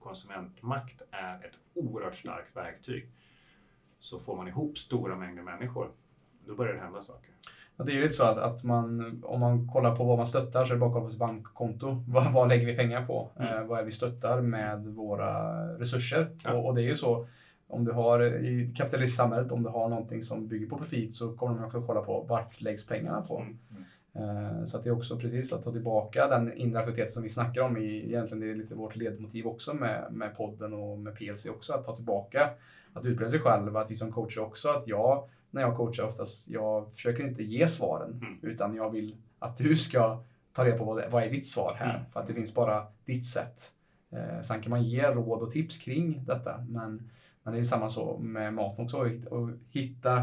konsumentmakt 0.01 1.03
är 1.11 1.35
ett 1.45 1.59
oerhört 1.75 2.15
starkt 2.15 2.57
verktyg. 2.57 3.09
Så 4.01 4.19
får 4.19 4.37
man 4.37 4.49
ihop 4.49 4.79
stora 4.79 5.17
mängder 5.17 5.43
människor, 5.43 5.91
då 6.47 6.55
börjar 6.55 6.75
det 6.75 6.81
hända 6.81 7.01
saker. 7.01 7.31
Ja, 7.77 7.85
det 7.85 7.93
är 7.93 7.95
ju 7.95 8.01
lite 8.01 8.13
så 8.13 8.25
att, 8.25 8.39
att 8.39 8.65
man, 8.65 9.21
om 9.25 9.41
man 9.41 9.69
kollar 9.69 9.97
på 9.97 10.05
vad 10.05 10.17
man 10.19 10.27
stöttar 10.27 10.65
så 10.65 10.71
är 10.73 10.75
det 10.75 10.81
bara 10.81 10.87
att 10.87 10.93
kolla 10.95 11.05
på 11.05 11.11
sitt 11.11 11.19
bankkonto. 11.19 12.05
Vad, 12.09 12.33
vad 12.33 12.49
lägger 12.49 12.67
vi 12.67 12.77
pengar 12.77 13.07
på? 13.07 13.31
Mm. 13.37 13.49
Eh, 13.57 13.65
vad 13.65 13.79
är 13.79 13.83
det 13.83 13.87
vi 13.87 13.93
stöttar 13.93 14.41
med 14.41 14.87
våra 14.87 15.63
resurser? 15.79 16.37
Ja. 16.45 16.53
Och, 16.55 16.67
och 16.67 16.75
det 16.75 16.83
är 16.83 16.87
ju 16.87 16.97
så, 16.97 17.27
om 17.73 17.85
du 17.85 17.93
har 17.93 18.45
i 18.45 18.75
kapitalistsamhället, 18.77 19.53
om 19.53 19.63
du 19.63 19.69
har 19.69 19.89
någonting 19.89 20.23
som 20.23 20.49
bygger 20.49 20.67
på 20.67 20.79
profit 20.79 21.15
så 21.15 21.33
kommer 21.33 21.55
de 21.55 21.65
också 21.65 21.83
kolla 21.83 22.01
på 22.03 22.21
vart 22.29 22.61
läggs 22.61 22.87
pengarna 22.87 23.23
på. 23.23 23.39
Mm. 23.39 23.59
Eh, 24.15 24.65
Så 24.65 24.77
att 24.77 24.85
det 24.85 24.91
är 24.91 24.97
också 24.97 25.19
precis 25.19 25.53
att 25.53 25.65
ta 25.65 25.73
tillbaka 25.73 26.29
den 26.29 26.53
inre 26.53 26.79
auktoriteten 26.79 27.11
som 27.11 27.23
vi 27.23 27.29
snackar 27.29 27.63
om. 27.63 27.77
I, 27.77 28.05
egentligen 28.07 28.41
det 28.41 28.51
är 28.51 28.55
lite 28.55 28.75
vårt 28.75 28.97
ledmotiv 28.97 29.47
också 29.47 29.75
med, 29.75 30.07
med 30.11 30.37
podden 30.37 30.75
och 30.75 30.99
med 30.99 31.15
PLC 31.15 31.47
också. 31.47 31.73
Att 31.73 31.85
ta 31.85 31.97
tillbaka, 31.97 32.51
att 32.93 33.05
utbilda 33.05 33.31
sig 33.31 33.41
själv, 33.41 33.77
att 33.77 33.91
vi 33.91 33.95
som 33.95 34.13
coacher 34.13 34.41
också, 34.41 34.69
att 34.69 34.89
jag, 34.89 35.29
när 35.51 35.63
jag 35.63 35.77
coachar 35.77 36.05
oftast, 36.05 36.51
jag 36.51 36.93
försöker 36.93 37.29
inte 37.29 37.43
ge 37.43 37.69
svaren. 37.69 38.11
Mm. 38.11 38.39
Utan 38.43 38.75
jag 38.75 38.91
vill 38.91 39.17
att 39.39 39.57
du 39.57 39.77
ska 39.77 40.21
ta 40.53 40.65
reda 40.65 40.79
på 40.79 40.85
vad, 40.85 40.97
det, 40.97 41.09
vad 41.11 41.23
är 41.23 41.31
ditt 41.31 41.47
svar 41.47 41.75
här. 41.79 41.95
Mm. 41.95 42.11
För 42.11 42.21
att 42.21 42.27
det 42.27 42.35
finns 42.35 42.55
bara 42.55 42.87
ditt 43.05 43.27
sätt. 43.27 43.73
Eh, 44.11 44.43
sen 44.43 44.63
kan 44.63 44.71
man 44.71 44.83
ge 44.83 45.03
råd 45.03 45.43
och 45.43 45.53
tips 45.53 45.79
kring 45.79 46.25
detta. 46.27 46.65
Men, 46.69 47.11
men 47.43 47.55
det 47.55 47.61
är 47.61 47.65
samma 47.65 47.91
så 47.91 48.19
med 48.19 48.55
maten 48.55 48.85
också. 48.85 48.99
Och 49.31 49.51
hitta 49.71 50.23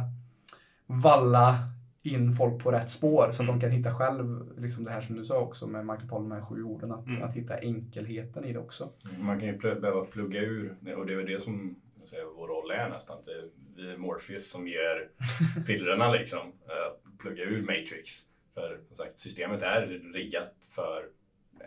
valla 0.85 1.55
in 2.01 2.31
folk 2.33 2.63
på 2.63 2.71
rätt 2.71 2.89
spår 2.89 3.29
så 3.31 3.43
att 3.43 3.47
de 3.47 3.59
kan 3.59 3.71
hitta 3.71 3.95
själv, 3.95 4.59
liksom 4.61 4.83
det 4.83 4.91
här 4.91 5.01
som 5.01 5.15
du 5.15 5.25
sa 5.25 5.39
också 5.39 5.67
med 5.67 5.85
Michael 5.85 6.09
Pollan 6.09 6.27
med 6.27 6.43
sju 6.47 6.63
orden, 6.63 6.91
att, 6.91 7.05
Mm. 7.07 7.23
att 7.23 7.33
hitta 7.33 7.57
enkelheten 7.59 8.45
i 8.45 8.53
det 8.53 8.59
också. 8.59 8.89
Man 9.19 9.39
kan 9.39 9.47
ju 9.47 9.57
pl- 9.57 9.79
behöva 9.79 10.05
plugga 10.05 10.41
ur, 10.41 10.75
och 10.97 11.05
det 11.05 11.13
är 11.13 11.17
väl 11.17 11.25
det 11.25 11.39
som 11.41 11.75
jag 11.99 12.07
säger, 12.07 12.25
vår 12.25 12.47
roll 12.47 12.71
är 12.71 12.89
nästan. 12.89 13.17
Det, 13.25 13.49
vi 13.75 13.91
är 13.91 13.97
Morpheus 13.97 14.51
som 14.51 14.67
ger 14.67 15.09
pillerna 15.67 16.11
liksom. 16.11 16.39
Att 16.65 17.17
plugga 17.19 17.43
ur 17.43 17.61
Matrix. 17.61 18.09
För 18.53 18.79
som 18.87 18.95
sagt, 18.95 19.19
systemet 19.19 19.61
är 19.61 19.87
riggat 20.13 20.55
för 20.69 21.05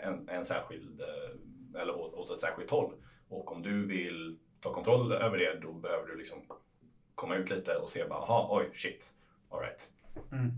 en, 0.03 0.29
en 0.29 0.45
särskild, 0.45 1.01
eh, 1.01 1.81
eller 1.83 1.97
åt, 2.01 2.15
åt 2.15 2.31
ett 2.31 2.41
särskilt 2.41 2.71
håll. 2.71 2.93
Och 3.29 3.53
om 3.53 3.63
du 3.63 3.87
vill 3.87 4.39
ta 4.63 4.73
kontroll 4.73 5.13
över 5.13 5.39
det, 5.39 5.59
då 5.63 5.73
behöver 5.73 6.09
du 6.09 6.17
liksom 6.17 6.39
komma 7.15 7.37
ut 7.37 7.51
lite 7.51 7.77
och 7.77 7.89
se 7.89 8.05
bara, 8.09 8.19
aha, 8.19 8.49
oj, 8.51 8.71
shit, 8.75 9.15
alright. 9.51 9.93
Mm. 10.33 10.51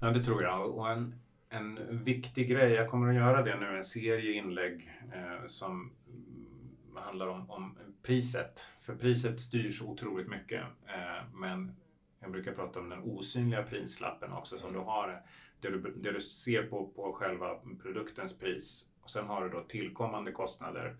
Ja, 0.00 0.10
det 0.10 0.24
tror 0.24 0.42
jag. 0.42 0.70
Och 0.70 0.90
en, 0.90 1.14
en 1.48 2.04
viktig 2.04 2.48
grej, 2.48 2.72
jag 2.72 2.90
kommer 2.90 3.08
att 3.08 3.14
göra 3.14 3.42
det 3.42 3.56
nu, 3.56 3.76
en 3.76 3.84
serie 3.84 4.32
inlägg 4.32 4.90
eh, 5.12 5.46
som 5.46 5.92
mm, 6.08 6.96
handlar 6.96 7.26
om, 7.26 7.50
om 7.50 7.78
priset. 8.02 8.68
För 8.78 8.94
priset 8.94 9.40
styrs 9.40 9.82
otroligt 9.82 10.28
mycket. 10.28 10.62
Eh, 10.86 11.24
men 11.34 11.76
jag 12.20 12.30
brukar 12.30 12.52
prata 12.52 12.80
om 12.80 12.88
den 12.88 13.02
osynliga 13.02 13.62
prislappen 13.62 14.32
också 14.32 14.58
som 14.58 14.72
du 14.72 14.78
har. 14.78 15.22
Det 15.60 15.70
du, 15.70 15.94
det 15.96 16.12
du 16.12 16.20
ser 16.20 16.62
på, 16.62 16.86
på 16.86 17.12
själva 17.12 17.60
produktens 17.82 18.38
pris. 18.38 18.88
Och 19.02 19.10
sen 19.10 19.26
har 19.26 19.44
du 19.44 19.50
då 19.50 19.60
tillkommande 19.60 20.32
kostnader. 20.32 20.96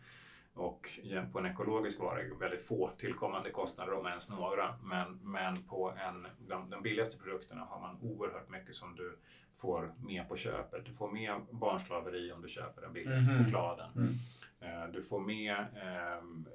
Och 0.55 0.89
på 1.33 1.39
en 1.39 1.47
ekologisk 1.47 2.01
vara 2.01 2.21
är 2.21 2.25
det 2.25 2.35
väldigt 2.35 2.67
få 2.67 2.91
tillkommande 2.99 3.51
kostnader, 3.51 3.93
om 3.93 4.07
ens 4.07 4.29
några. 4.29 4.75
Men, 4.83 5.19
men 5.23 5.63
på 5.63 5.91
en, 5.91 6.27
de, 6.49 6.71
de 6.71 6.83
billigaste 6.83 7.19
produkterna 7.19 7.65
har 7.65 7.81
man 7.81 7.99
oerhört 8.03 8.49
mycket 8.51 8.77
som 8.77 8.97
du 8.97 9.19
får 9.57 9.95
med 9.99 10.29
på 10.29 10.37
köpet. 10.37 10.85
Du 10.87 10.93
får 10.93 11.11
med 11.11 11.41
barnslaveri 11.51 12.33
om 12.33 12.43
du 12.43 12.49
köper 12.49 12.83
den 12.83 12.93
billigaste 12.93 13.33
Mhm. 13.35 13.45
chokladen. 13.45 13.91
Mm. 13.97 14.15
Eh, 14.61 14.89
Du 14.93 15.03
får 15.03 15.21
med 15.21 15.67
ehm, 15.83 16.47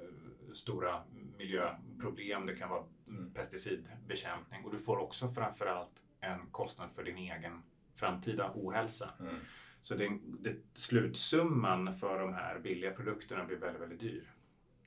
stora 0.53 1.01
miljöproblem. 1.37 2.45
Det 2.45 2.55
kan 2.55 2.69
vara 2.69 2.83
Mm. 3.07 3.33
pesticidbekämpning. 3.33 4.65
Och 4.65 4.71
du 4.71 4.79
får 4.79 4.97
också 4.97 5.27
framförallt 5.27 5.91
en 6.21 6.39
kostnad 6.51 6.89
för 6.95 7.03
din 7.03 7.17
egen 7.17 7.63
framtida 7.95 8.51
ohälsa. 8.55 9.09
Mm. 9.19 9.35
Så 9.85 9.95
det, 9.95 10.19
det, 10.39 10.55
slutsumman 10.73 11.95
för 11.95 12.19
de 12.19 12.33
här 12.33 12.59
billiga 12.59 12.91
produkterna 12.91 13.45
blir 13.45 13.57
väldigt, 13.57 13.81
väldigt 13.81 13.99
dyr. 13.99 14.31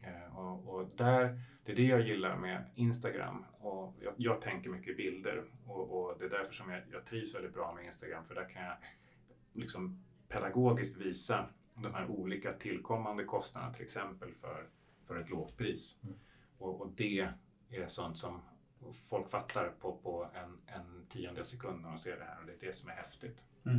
Eh, 0.03 0.39
och, 0.39 0.75
och 0.75 0.91
där, 0.97 1.41
det 1.65 1.73
är 1.73 1.77
det 1.77 1.87
jag 1.87 2.01
gillar 2.01 2.37
med 2.37 2.65
Instagram. 2.75 3.45
Och 3.59 3.95
jag, 4.01 4.15
jag 4.17 4.41
tänker 4.41 4.71
mycket 4.71 4.97
bilder 4.97 5.45
och, 5.67 5.91
och 5.91 6.19
det 6.19 6.25
är 6.25 6.31
därför 6.31 6.53
som 6.53 6.71
jag, 6.71 6.83
jag 6.93 7.05
trivs 7.05 7.35
väldigt 7.35 7.55
bra 7.55 7.75
med 7.75 7.85
Instagram. 7.85 8.25
För 8.25 8.35
där 8.35 8.49
kan 8.49 8.65
jag 8.65 8.77
liksom 9.53 10.05
pedagogiskt 10.29 10.97
visa 10.97 11.49
de 11.75 11.95
här 11.95 12.07
olika 12.11 12.53
tillkommande 12.53 13.25
kostnaderna 13.25 13.75
till 13.75 13.85
exempel 13.85 14.35
för, 14.35 14.67
för 15.07 15.17
ett 15.17 15.31
lågt 15.31 15.57
pris. 15.57 16.01
Mm. 16.03 16.17
Och, 16.59 16.81
och 16.81 16.93
det 16.97 17.29
är 17.71 17.89
sånt 17.89 18.17
som 18.17 18.43
folk 18.93 19.31
fattar 19.31 19.73
på, 19.81 19.97
på 19.97 20.31
en, 20.35 20.59
en 20.67 21.07
tionde 21.09 21.45
sekund 21.45 21.83
när 21.83 21.89
de 21.89 21.99
ser 21.99 22.17
det 22.17 22.25
här 22.25 22.41
och 22.41 22.47
det 22.47 22.53
är 22.53 22.67
det 22.67 22.73
som 22.73 22.89
är 22.89 22.95
häftigt. 22.95 23.45
Mm. 23.67 23.79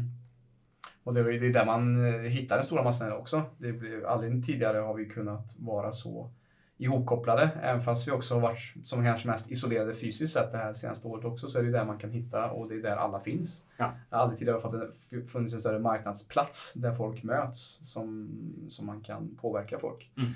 Och 1.09 1.15
det 1.15 1.21
är 1.21 1.29
ju- 1.31 1.39
det 1.39 1.47
är 1.47 1.53
där 1.53 1.65
man 1.65 2.05
eh, 2.05 2.21
hittar 2.21 2.55
den 2.57 2.65
stora 2.65 2.83
massan 2.83 3.11
också. 3.13 3.41
Det 3.57 3.71
blir, 3.73 4.05
aldrig 4.07 4.45
tidigare 4.45 4.77
har 4.77 4.93
vi 4.93 5.05
kunnat 5.05 5.55
vara 5.59 5.91
så 5.91 6.29
ihopkopplade. 6.77 7.49
Även 7.63 7.81
fast 7.81 8.07
vi 8.07 8.11
också 8.11 8.33
har 8.33 8.41
varit 8.41 8.59
som 8.83 9.03
kanske 9.05 9.27
mest 9.27 9.51
isolerade 9.51 9.93
fysiskt 9.93 10.33
sett 10.33 10.51
det 10.51 10.57
här 10.57 10.73
senaste 10.73 11.07
året 11.07 11.25
också 11.25 11.47
så 11.47 11.59
är 11.59 11.63
det 11.63 11.71
där 11.71 11.85
man 11.85 11.97
kan 11.97 12.11
hitta 12.11 12.51
och 12.51 12.69
det 12.69 12.75
är 12.75 12.81
där 12.81 12.95
alla 12.95 13.19
finns. 13.19 13.65
Ja. 13.77 13.91
Det 14.09 14.15
har 14.15 14.23
aldrig 14.23 14.39
tidigare 14.39 14.59
fått 14.59 14.73
en- 14.73 15.25
funnits 15.27 15.53
en 15.53 15.59
större 15.59 15.79
marknadsplats 15.79 16.73
där 16.73 16.93
folk 16.93 17.23
möts 17.23 17.79
som, 17.93 18.29
som 18.69 18.85
man 18.85 19.01
kan 19.01 19.35
påverka 19.41 19.79
folk. 19.79 20.11
Mm. 20.17 20.29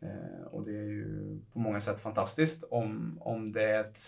Eh, 0.00 0.46
och 0.50 0.64
det 0.64 0.70
är 0.78 0.84
ju 0.84 1.38
på 1.52 1.58
många 1.58 1.80
sätt 1.80 2.00
fantastiskt 2.00 2.64
om, 2.70 3.18
om 3.20 3.52
det 3.52 3.62
är 3.62 3.80
ett 3.80 4.00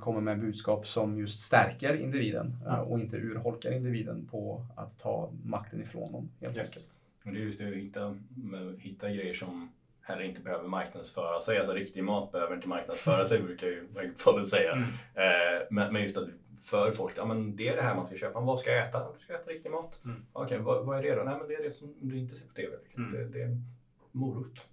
kommer 0.00 0.20
med 0.20 0.40
budskap 0.40 0.86
som 0.86 1.18
just 1.18 1.40
stärker 1.42 1.94
individen 1.96 2.56
eh, 2.66 2.78
och 2.80 3.00
inte 3.00 3.16
urholkar 3.16 3.72
individen 3.72 4.26
på 4.30 4.66
att 4.76 4.98
ta 4.98 5.30
makten 5.44 5.82
ifrån 5.82 6.12
dem 6.12 6.30
helt 6.40 6.56
Yes. 6.56 6.68
enkelt. 6.76 7.00
Och 7.24 7.32
det 7.32 7.38
är 7.38 7.42
just 7.44 7.58
det 7.58 7.68
att 7.68 7.74
hitta, 7.74 8.16
hitta 8.78 9.10
grejer 9.10 9.34
som 9.34 9.72
heller 10.00 10.22
inte 10.22 10.40
behöver 10.40 10.68
marknadsföra 10.68 11.40
sig. 11.40 11.58
Alltså 11.58 11.72
riktig 11.72 12.04
mat 12.04 12.32
behöver 12.32 12.54
inte 12.56 12.68
marknadsföra 12.68 13.24
sig 13.24 13.42
brukar 13.42 13.66
ju 13.66 13.88
podden 14.24 14.46
säga. 14.46 14.72
Mm. 14.72 14.84
Eh, 15.14 15.66
men, 15.70 15.92
men 15.92 16.02
just 16.02 16.16
att 16.16 16.28
för 16.64 16.90
folk, 16.90 17.12
ja 17.16 17.24
men 17.24 17.56
det 17.56 17.68
är 17.68 17.76
det 17.76 17.82
här 17.82 17.94
man 17.96 18.06
ska 18.06 18.16
köpa. 18.16 18.40
Vad 18.40 18.60
ska 18.60 18.70
jag 18.70 18.88
äta? 18.88 19.12
Du 19.12 19.18
ska 19.20 19.34
äta 19.34 19.50
riktig 19.50 19.70
mat. 19.70 20.00
Mm. 20.04 20.16
Okej, 20.32 20.58
vad, 20.58 20.86
vad 20.86 20.98
är 20.98 21.02
det 21.02 21.14
då? 21.14 21.22
Nej 21.22 21.38
men 21.38 21.48
det 21.48 21.54
är 21.54 21.62
det 21.62 21.70
som 21.70 21.94
du 22.00 22.18
inte 22.18 22.34
ser 22.34 22.46
på 22.48 22.54
TV. 22.54 22.76
Liksom. 22.84 23.04
Mm. 23.04 23.16
Det, 23.32 23.38
det 23.38 23.44
är 23.44 23.58
morot, 24.12 24.68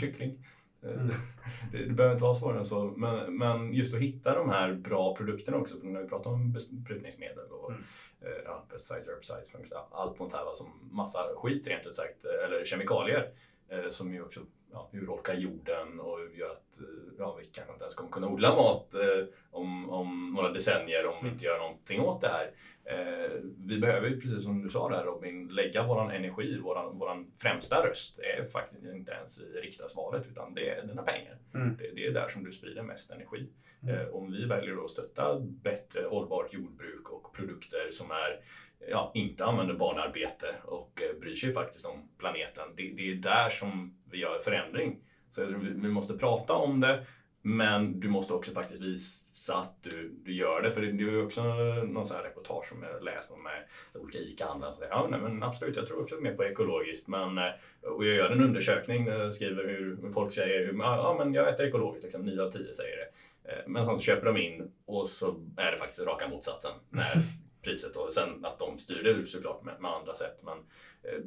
kyckling. 0.00 0.46
Eh, 0.84 0.90
Mm. 0.90 1.08
Det, 1.72 1.84
det 1.84 1.92
behöver 1.92 2.14
inte 2.14 2.24
vara 2.24 2.34
svårare 2.34 2.58
än 2.58 2.64
så. 2.64 2.84
Men, 2.84 3.36
men 3.38 3.72
just 3.74 3.94
att 3.94 4.00
hitta 4.00 4.34
de 4.34 4.50
här 4.50 4.72
bra 4.72 5.16
produkterna 5.16 5.56
också. 5.56 5.80
För 5.80 5.86
när 5.86 6.02
vi 6.02 6.08
pratar 6.08 6.30
om 6.30 6.52
besprutningsmedel 6.52 7.50
och 7.50 7.70
Mm. 7.70 7.82
eh, 8.20 8.42
ja, 8.44 8.64
pesticides, 8.70 9.06
herbicides, 9.08 9.50
fungicides, 9.50 9.82
allt 9.90 10.16
sånt 10.18 10.32
här 10.32 10.54
som 10.54 10.66
massa 10.92 11.18
skit 11.36 11.66
rent 11.66 11.86
ut 11.86 11.96
sagt. 11.96 12.24
eh, 12.24 12.44
Eller 12.44 12.64
kemikalier. 12.64 13.30
eh, 13.68 13.88
Som 13.90 14.14
ju 14.14 14.22
också 14.22 14.40
ja, 14.72 14.88
urholkar 14.92 15.34
jorden 15.34 16.00
och 16.00 16.18
gör 16.34 16.50
att 16.50 16.80
eh, 16.80 16.86
ja, 17.18 17.34
vi 17.40 17.44
kanske 17.44 17.72
inte 17.72 17.84
ens 17.84 17.94
kommer 17.94 18.10
kunna 18.10 18.28
odla 18.28 18.56
mat 18.56 18.94
eh, 18.94 19.24
om, 19.50 19.90
om 19.90 20.32
några 20.36 20.52
decennier 20.52 21.06
om 21.06 21.24
vi 21.24 21.30
inte 21.30 21.44
gör 21.44 21.58
någonting 21.58 22.00
åt 22.00 22.20
det 22.20 22.28
här. 22.28 22.50
Eh, 22.86 23.40
vi 23.66 23.78
behöver 23.78 24.08
ju, 24.08 24.20
precis 24.20 24.44
som 24.44 24.62
du 24.62 24.70
sa 24.70 24.88
där 24.88 25.04
Robin, 25.04 25.48
lägga 25.48 25.86
våran 25.86 26.10
energi, 26.10 26.58
våran, 26.58 26.98
våran 26.98 27.30
främsta 27.34 27.86
röst 27.86 28.18
är 28.18 28.44
faktiskt 28.44 28.84
inte 28.84 29.12
ens 29.12 29.40
i 29.40 29.60
riksdagsvalet 29.62 30.26
utan 30.30 30.54
det 30.54 30.68
är 30.68 30.86
dina 30.86 31.02
pengar. 31.02 31.38
Mm. 31.54 31.76
Det, 31.76 31.90
det 31.94 32.06
är 32.06 32.10
där 32.10 32.28
som 32.28 32.44
du 32.44 32.52
sprider 32.52 32.82
mest 32.82 33.10
energi. 33.10 33.48
Mm. 33.82 33.94
Eh, 33.94 34.08
om 34.08 34.32
vi 34.32 34.44
väljer 34.44 34.84
att 34.84 34.90
stötta 34.90 35.40
bättre 35.40 36.04
hållbart 36.10 36.52
jordbruk 36.52 37.10
och 37.10 37.34
produkter 37.34 37.90
som 37.90 38.10
är 38.10 38.40
ja, 38.88 39.12
inte 39.14 39.44
använder 39.44 39.74
barnarbete 39.74 40.54
och 40.64 41.02
eh, 41.02 41.20
bryr 41.20 41.34
sig 41.34 41.52
faktiskt 41.52 41.86
om 41.86 42.08
planeten. 42.18 42.64
Det, 42.76 42.82
det 42.82 43.10
är 43.10 43.14
där 43.14 43.48
som 43.48 43.98
vi 44.10 44.18
gör 44.18 44.38
förändring. 44.38 45.00
Så 45.30 45.44
vi, 45.44 45.68
vi 45.68 45.88
måste 45.88 46.14
prata 46.14 46.54
om 46.54 46.80
det, 46.80 47.06
men 47.42 48.00
du 48.00 48.08
måste 48.08 48.32
också 48.32 48.52
faktiskt 48.52 48.82
visa 48.82 49.23
att 49.52 49.82
du, 49.82 50.14
du 50.24 50.34
gör 50.34 50.62
det. 50.62 50.70
För 50.70 50.80
det, 50.80 50.92
det 50.92 51.04
är 51.04 51.10
ju 51.10 51.22
också 51.22 51.42
någon 51.84 52.06
sån 52.06 52.16
här 52.16 52.24
reportage 52.24 52.68
som 52.68 52.82
jag 52.82 53.04
läst 53.04 53.30
om 53.30 53.42
med 53.42 53.64
olika 53.94 54.18
ICA-handlare 54.18 54.72
som 54.72 54.78
säger 54.78 54.92
ja, 54.92 55.06
nej, 55.10 55.20
men 55.20 55.42
absolut, 55.42 55.76
jag 55.76 55.86
tror 55.86 56.02
också 56.02 56.16
mer 56.16 56.34
på 56.34 56.44
ekologiskt. 56.44 57.08
Men, 57.08 57.38
eh, 57.38 57.52
och 57.82 58.04
jag 58.04 58.14
gör 58.16 58.30
en 58.30 58.42
undersökning 58.42 59.04
där 59.04 59.18
jag 59.18 59.34
skriver 59.34 59.64
hur 59.64 60.12
folk 60.12 60.32
säger 60.32 60.66
hur, 60.66 60.78
ja, 60.78 61.14
men 61.18 61.34
jag 61.34 61.48
äter 61.48 61.66
ekologiskt, 61.66 62.04
liksom, 62.04 62.22
9 62.22 62.42
av 62.42 62.50
10 62.50 62.74
säger 62.74 62.96
det. 62.96 63.08
Eh, 63.52 63.62
Men 63.66 63.84
sen 63.84 63.98
så 63.98 64.02
köper 64.02 64.26
de 64.26 64.36
in 64.36 64.72
och 64.86 65.08
så 65.08 65.34
är 65.56 65.72
det 65.72 65.78
faktiskt 65.78 66.00
raka 66.00 66.28
motsatsen 66.28 66.72
när 66.90 67.22
priset 67.62 67.96
och 67.96 68.12
sen 68.12 68.44
att 68.44 68.58
de 68.58 68.78
styr 68.78 69.02
det 69.02 69.10
ut 69.10 69.28
såklart 69.28 69.64
med, 69.64 69.80
med 69.80 69.90
andra 69.90 70.14
sätt. 70.14 70.42
Men, 70.42 70.58
eh, 71.02 71.20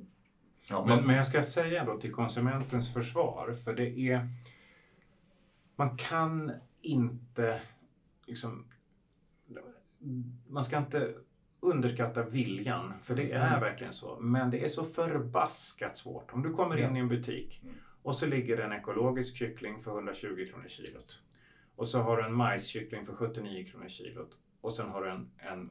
ja, 0.70 0.86
Men, 0.86 0.96
man, 0.96 1.08
men 1.08 1.16
jag 1.16 1.28
ska 1.28 1.44
säga 1.44 1.86
då 1.86 2.00
till 2.00 2.14
konsumentens 2.14 2.94
försvar, 2.94 3.56
för 3.66 3.74
det 3.74 4.00
är... 4.00 4.28
Man 5.76 5.98
kan 5.98 6.52
inte 6.82 7.62
liksom... 8.28 8.66
Man 10.48 10.64
ska 10.64 10.78
inte 10.78 11.14
underskatta 11.60 12.24
viljan, 12.24 12.94
för 13.02 13.16
det 13.16 13.32
är 13.32 13.48
Mm. 13.48 13.60
verkligen 13.60 13.94
så. 13.94 14.20
Men 14.20 14.52
det 14.52 14.66
är 14.66 14.70
så 14.70 14.84
förbaskat 14.84 15.98
svårt. 15.98 16.34
Om 16.34 16.44
du 16.44 16.54
kommer 16.54 16.78
in 16.78 16.96
i 16.96 17.00
en 17.00 17.08
butik 17.10 17.62
och 18.04 18.16
så 18.16 18.26
ligger 18.26 18.58
det 18.58 18.64
en 18.64 18.74
ekologisk 18.74 19.36
kyckling 19.38 19.82
för 19.82 19.92
120 19.92 20.48
kronor 20.50 20.68
kilot. 20.68 21.22
Och 21.76 21.88
så 21.88 22.02
har 22.02 22.18
du 22.18 22.24
en 22.26 22.34
majskyckling 22.34 23.06
för 23.06 23.14
79 23.14 23.66
kronor 23.66 23.88
kilot. 23.88 24.38
Och 24.62 24.74
sen 24.74 24.90
har 24.90 25.04
du 25.04 25.10
en, 25.10 25.30
en 25.38 25.70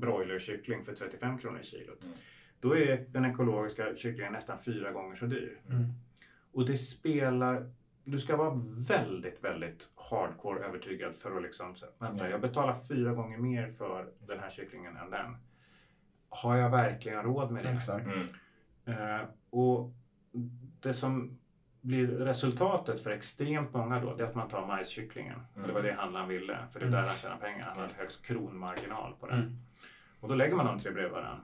broilerkyckling 0.00 0.84
för 0.84 0.94
35 0.94 1.38
kronor 1.38 1.60
kilot. 1.62 2.04
Mm. 2.04 2.16
Då 2.60 2.76
är 2.76 3.06
den 3.08 3.24
ekologiska 3.24 3.96
kycklingen 3.96 4.32
nästan 4.32 4.58
fyra 4.58 4.92
gånger 4.92 5.16
så 5.16 5.26
dyr. 5.26 5.60
Mm. 5.70 5.84
Och 6.52 6.66
det 6.66 6.76
spelar... 6.76 7.70
Du 8.08 8.18
ska 8.18 8.36
vara 8.36 8.60
väldigt, 8.88 9.44
väldigt 9.44 9.88
hardcore 10.10 10.64
övertygad 10.64 11.16
för 11.16 11.36
att 11.36 11.42
liksom... 11.42 11.76
så, 11.76 11.86
Vänta, 11.98 12.24
Ja. 12.24 12.30
jag 12.30 12.40
betalar 12.40 12.74
fyra 12.88 13.12
gånger 13.12 13.38
mer 13.38 13.70
för 13.72 14.08
den 14.26 14.40
här 14.40 14.50
kycklingen 14.50 14.96
än 14.96 15.10
den. 15.10 15.36
Har 16.28 16.56
jag 16.56 16.70
verkligen 16.70 17.22
råd 17.22 17.50
med 17.50 17.64
det? 17.64 17.68
Exakt. 17.70 18.06
Mm. 18.06 19.20
Eh, 19.20 19.26
och 19.50 19.90
det 20.80 20.94
som 20.94 21.38
blir 21.80 22.06
resultatet 22.08 23.00
för 23.00 23.10
extremt 23.10 23.72
många 23.74 24.00
då, 24.00 24.14
det 24.16 24.22
är 24.24 24.28
att 24.28 24.34
man 24.34 24.48
tar 24.48 24.66
majskycklingen. 24.66 25.40
Och 25.54 25.66
det 25.66 25.72
var 25.72 25.82
det 25.82 25.92
handlaren 25.92 26.28
ville, 26.28 26.58
för 26.72 26.80
det 26.80 26.84
är 26.84 26.88
Mm. 26.88 27.00
där 27.00 27.08
han 27.08 27.16
tjänar 27.16 27.36
pengar. 27.36 27.66
Han 27.66 27.78
har 27.78 27.88
högst 27.98 28.26
kronmarginal 28.26 29.14
på 29.20 29.26
den. 29.26 29.38
Mm. 29.40 29.56
Och 30.20 30.28
då 30.28 30.34
lägger 30.34 30.54
man 30.56 30.66
de 30.66 30.78
tre 30.78 30.92
bredvid 30.92 31.12
varandra. 31.12 31.40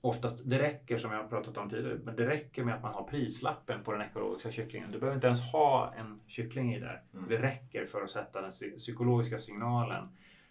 Oftast, 0.00 0.50
det 0.50 0.58
räcker 0.58 0.98
som 0.98 1.12
jag 1.12 1.22
har 1.22 1.28
pratat 1.28 1.56
om 1.56 1.70
tidigare, 1.70 1.98
men 2.04 2.16
det 2.16 2.26
räcker 2.26 2.64
med 2.64 2.74
att 2.74 2.82
man 2.82 2.94
har 2.94 3.04
prislappen 3.04 3.84
på 3.84 3.92
den 3.92 4.02
ekologiska 4.02 4.50
kycklingen. 4.50 4.90
Du 4.92 4.98
behöver 4.98 5.14
inte 5.16 5.26
ens 5.26 5.52
ha 5.52 5.94
en 5.96 6.20
kyckling 6.26 6.74
i 6.74 6.80
där. 6.80 7.02
Mm. 7.14 7.28
Det 7.28 7.38
räcker 7.38 7.84
för 7.84 8.02
att 8.02 8.10
sätta 8.10 8.40
den 8.40 8.50
psy- 8.50 8.76
psykologiska 8.76 9.38
signalen 9.38 10.08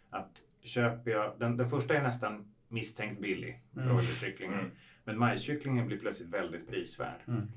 att 0.09 0.41
köper 0.61 1.11
jag, 1.11 1.39
den, 1.39 1.57
den 1.57 1.69
första 1.69 1.93
är 1.97 2.01
nästan 2.01 2.53
misstänkt 2.67 3.21
billig, 3.21 3.61
Mm. 3.75 3.87
broilerkycklingen. 3.87 4.59
Mm. 4.59 4.71
Men 5.03 5.19
majskycklingen 5.19 5.87
blir 5.87 5.99
plötsligt 5.99 6.29
väldigt 6.29 6.67
prisvärd. 6.69 7.21
Mm. 7.27 7.47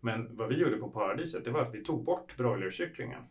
Men 0.00 0.36
vad 0.36 0.48
vi 0.48 0.54
gjorde 0.54 0.76
på 0.76 0.90
Paradiset, 0.90 1.44
det 1.44 1.50
var 1.50 1.62
att 1.62 1.74
vi 1.74 1.84
tog 1.84 2.04
bort 2.04 2.36
broilerkycklingen. 2.36 3.22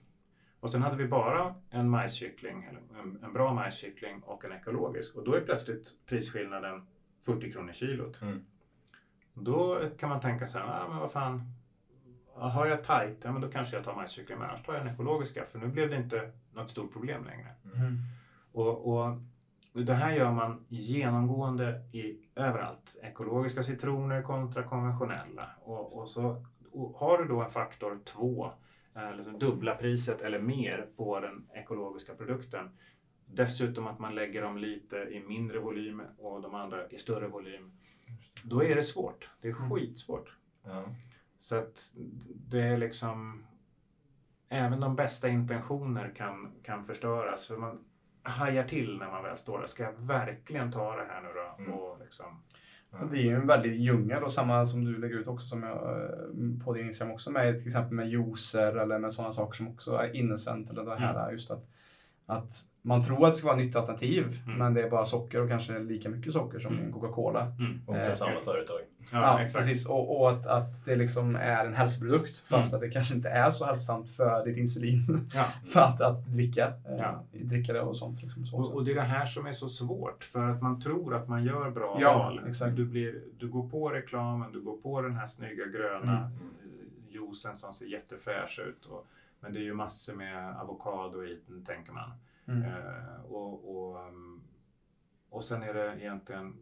Och 0.60 0.72
sen 0.72 0.82
hade 0.82 0.96
vi 0.98 1.08
bara 1.08 1.56
en 1.70 1.90
majskyckling, 1.90 2.64
eller 2.64 2.82
en, 3.02 3.20
en 3.24 3.34
bra 3.34 3.54
majskyckling 3.54 4.22
och 4.24 4.46
en 4.46 4.52
ekologisk. 4.52 5.16
Och 5.16 5.24
då 5.26 5.34
är 5.34 5.42
plötsligt 5.42 5.94
prisskillnaden 6.06 6.88
40 7.26 7.52
kronor 7.52 7.72
kilot. 7.72 8.22
Mm. 8.22 8.46
Då 9.34 9.90
kan 9.98 10.10
man 10.10 10.22
tänka 10.22 10.48
så 10.48 10.60
här, 10.60 10.66
ah, 10.66 10.88
men 10.90 10.98
vad 10.98 11.12
fan, 11.12 11.42
har 12.34 12.66
jag 12.66 12.84
tajt, 12.84 13.18
ja 13.24 13.32
men 13.32 13.42
då 13.42 13.50
kanske 13.50 13.76
jag 13.76 13.86
tar 13.86 13.96
majskyckling, 13.96 14.38
men 14.38 14.50
annars 14.50 14.64
tar 14.64 14.74
jag 14.74 14.86
den 14.86 14.94
ekologiska, 14.94 15.46
för 15.46 15.60
nu 15.60 15.68
blev 15.68 15.90
det 15.90 15.96
inte 15.96 16.32
något 16.54 16.72
stort 16.72 16.94
problem 16.94 17.26
längre. 17.26 17.50
Mm. 17.76 17.98
Och, 18.52 18.98
och 18.98 19.18
det 19.74 19.94
här 19.94 20.12
gör 20.12 20.32
man 20.32 20.66
genomgående 20.70 21.82
i, 21.92 22.20
överallt. 22.36 22.98
Ekologiska 23.02 23.64
citroner 23.64 24.22
kontra 24.22 24.64
konventionella. 24.64 25.50
Och, 25.62 26.00
och 26.00 26.10
så 26.10 26.46
och 26.72 26.96
har 26.96 27.18
du 27.18 27.26
då 27.26 27.42
en 27.42 27.50
faktor 27.50 28.00
2, 28.06 28.52
eller 28.96 29.40
dubbla 29.40 29.76
priset 29.76 30.22
eller 30.22 30.40
mer 30.40 30.88
på 30.98 31.20
den 31.20 31.48
ekologiska 31.54 32.16
produkten. 32.16 32.70
Dessutom 33.36 33.88
att 33.88 34.00
man 34.00 34.16
lägger 34.16 34.42
dem 34.42 34.58
lite 34.58 34.96
i 34.96 35.24
mindre 35.28 35.60
volym 35.60 36.02
och 36.18 36.42
de 36.42 36.56
andra 36.56 36.90
i 36.90 36.98
större 36.98 37.28
volym. 37.28 37.72
Då 38.44 38.64
är 38.64 38.76
det 38.76 38.84
svårt. 38.84 39.30
Det 39.42 39.48
är 39.48 39.54
skitsvårt. 39.54 40.38
Ja. 40.64 40.84
Så 41.40 41.56
att 41.56 41.92
det 42.50 42.62
är 42.62 42.78
liksom... 42.78 43.46
Även 44.50 44.80
de 44.80 44.96
bästa 44.96 45.30
intentioner 45.30 46.14
kan, 46.16 46.52
kan 46.64 46.86
förstöras. 46.86 47.48
För 47.48 47.58
man 47.58 47.86
hajar 48.24 48.64
till 48.64 48.98
när 48.98 49.12
man 49.12 49.24
väl 49.24 49.38
står 49.38 49.60
där. 49.60 49.68
Ska 49.68 49.84
jag 49.84 49.94
verkligen 50.08 50.72
ta 50.72 50.96
det 50.96 51.06
här 51.06 51.22
nu 51.22 51.30
då? 51.34 51.64
Mm. 51.64 51.74
Och 51.74 52.00
liksom, 52.00 52.44
Det 53.12 53.18
är 53.18 53.24
ju 53.24 53.36
en 53.36 53.48
väldig 53.48 53.76
djungel 53.76 54.24
och 54.24 54.32
samma 54.32 54.66
som 54.66 54.86
du 54.86 54.98
lägger 54.98 55.16
ut 55.16 55.28
också 55.28 55.48
som 55.48 55.64
jag, 55.64 55.78
eh, 55.78 56.66
på 56.66 56.74
din 56.74 56.86
Instagram 56.86 57.14
också 57.14 57.32
med 57.32 57.58
till 57.58 57.68
exempel 57.68 57.94
med 57.94 58.08
juicer 58.08 58.76
eller 58.76 59.00
med 59.00 59.14
sådana 59.14 59.32
saker 59.32 59.58
som 59.58 59.68
också 59.68 59.96
är 59.96 60.16
innocent 60.16 60.70
eller 60.70 60.86
det 60.86 60.96
här 60.96 61.32
just 61.32 61.52
att, 61.52 61.68
att 62.26 62.62
man 62.82 63.04
tror 63.06 63.26
att 63.26 63.32
det 63.32 63.38
ska 63.38 63.48
vara 63.48 63.58
ett 63.58 63.66
nytt 63.66 63.76
alternativ 63.76 64.42
Mm. 64.46 64.58
men 64.58 64.74
det 64.74 64.82
är 64.84 64.90
bara 64.90 65.06
socker 65.06 65.42
och 65.42 65.50
kanske 65.50 65.80
lika 65.80 66.10
mycket 66.10 66.34
socker 66.34 66.60
som 66.60 66.80
en 66.80 66.92
Coca-Cola. 66.94 67.42
mm. 67.60 67.82
Och 67.86 67.96
Eh, 67.96 68.08
för 68.10 68.16
samma 68.16 68.42
företag. 68.42 68.80
Ja, 69.12 69.22
Ja, 69.22 69.42
exakt. 69.42 69.66
precis. 69.66 69.88
Och, 69.88 70.22
och 70.22 70.30
att, 70.32 70.46
att 70.48 70.86
det 70.86 70.96
liksom 70.96 71.36
är 71.36 71.66
en 71.66 71.74
hälsoprodukt 71.74 72.38
fast 72.40 72.74
Mm. 72.74 72.76
att 72.76 72.82
det 72.82 72.90
kanske 72.94 73.14
inte 73.14 73.30
är 73.30 73.52
så 73.52 73.66
hälsosamt 73.66 74.10
för 74.10 74.46
ditt 74.46 74.58
insulin. 74.58 75.30
Ja. 75.34 75.46
för 75.74 75.80
att, 75.80 76.02
att 76.02 76.26
dricka, 76.26 76.68
eh, 76.68 76.96
Ja. 77.00 77.24
dricka 77.32 77.74
det 77.74 77.82
och 77.82 77.98
sånt. 77.98 78.22
Liksom, 78.24 78.46
så 78.46 78.58
Och, 78.58 78.74
och 78.74 78.86
det 78.86 78.92
är 78.92 78.96
det 78.96 79.02
här 79.02 79.26
som 79.26 79.46
är 79.46 79.54
så 79.54 79.70
svårt. 79.70 80.24
För 80.24 80.50
att 80.50 80.62
man 80.62 80.82
tror 80.82 81.16
att 81.16 81.28
man 81.28 81.44
gör 81.44 81.70
bra 81.70 81.98
Ja, 82.02 82.18
val. 82.18 82.42
exakt. 82.48 82.76
Du, 82.76 82.86
blir, 82.86 83.22
du 83.40 83.48
går 83.48 83.70
på 83.70 83.90
reklamen, 83.90 84.52
du 84.52 84.62
går 84.62 84.78
på 84.78 85.02
den 85.02 85.16
här 85.16 85.26
snygga 85.26 85.66
gröna 85.66 86.18
Mm. 86.18 86.24
eh, 86.24 87.14
juicen 87.14 87.56
som 87.56 87.74
ser 87.74 87.86
jättefräsch 87.86 88.60
ut. 88.68 88.86
Och, 88.86 89.08
men 89.40 89.54
det 89.54 89.60
är 89.60 89.64
ju 89.64 89.74
massor 89.74 90.16
med 90.16 90.58
avokado 90.60 91.24
i 91.24 91.42
den, 91.48 91.66
tänker 91.66 91.92
man. 91.92 92.12
Mm. 92.48 92.64
Eh, 92.64 93.22
och, 93.26 93.76
och, 93.76 94.08
um, 94.08 94.44
och 95.30 95.44
sen 95.44 95.64
är 95.64 95.74
det 95.74 95.96
egentligen 96.00 96.58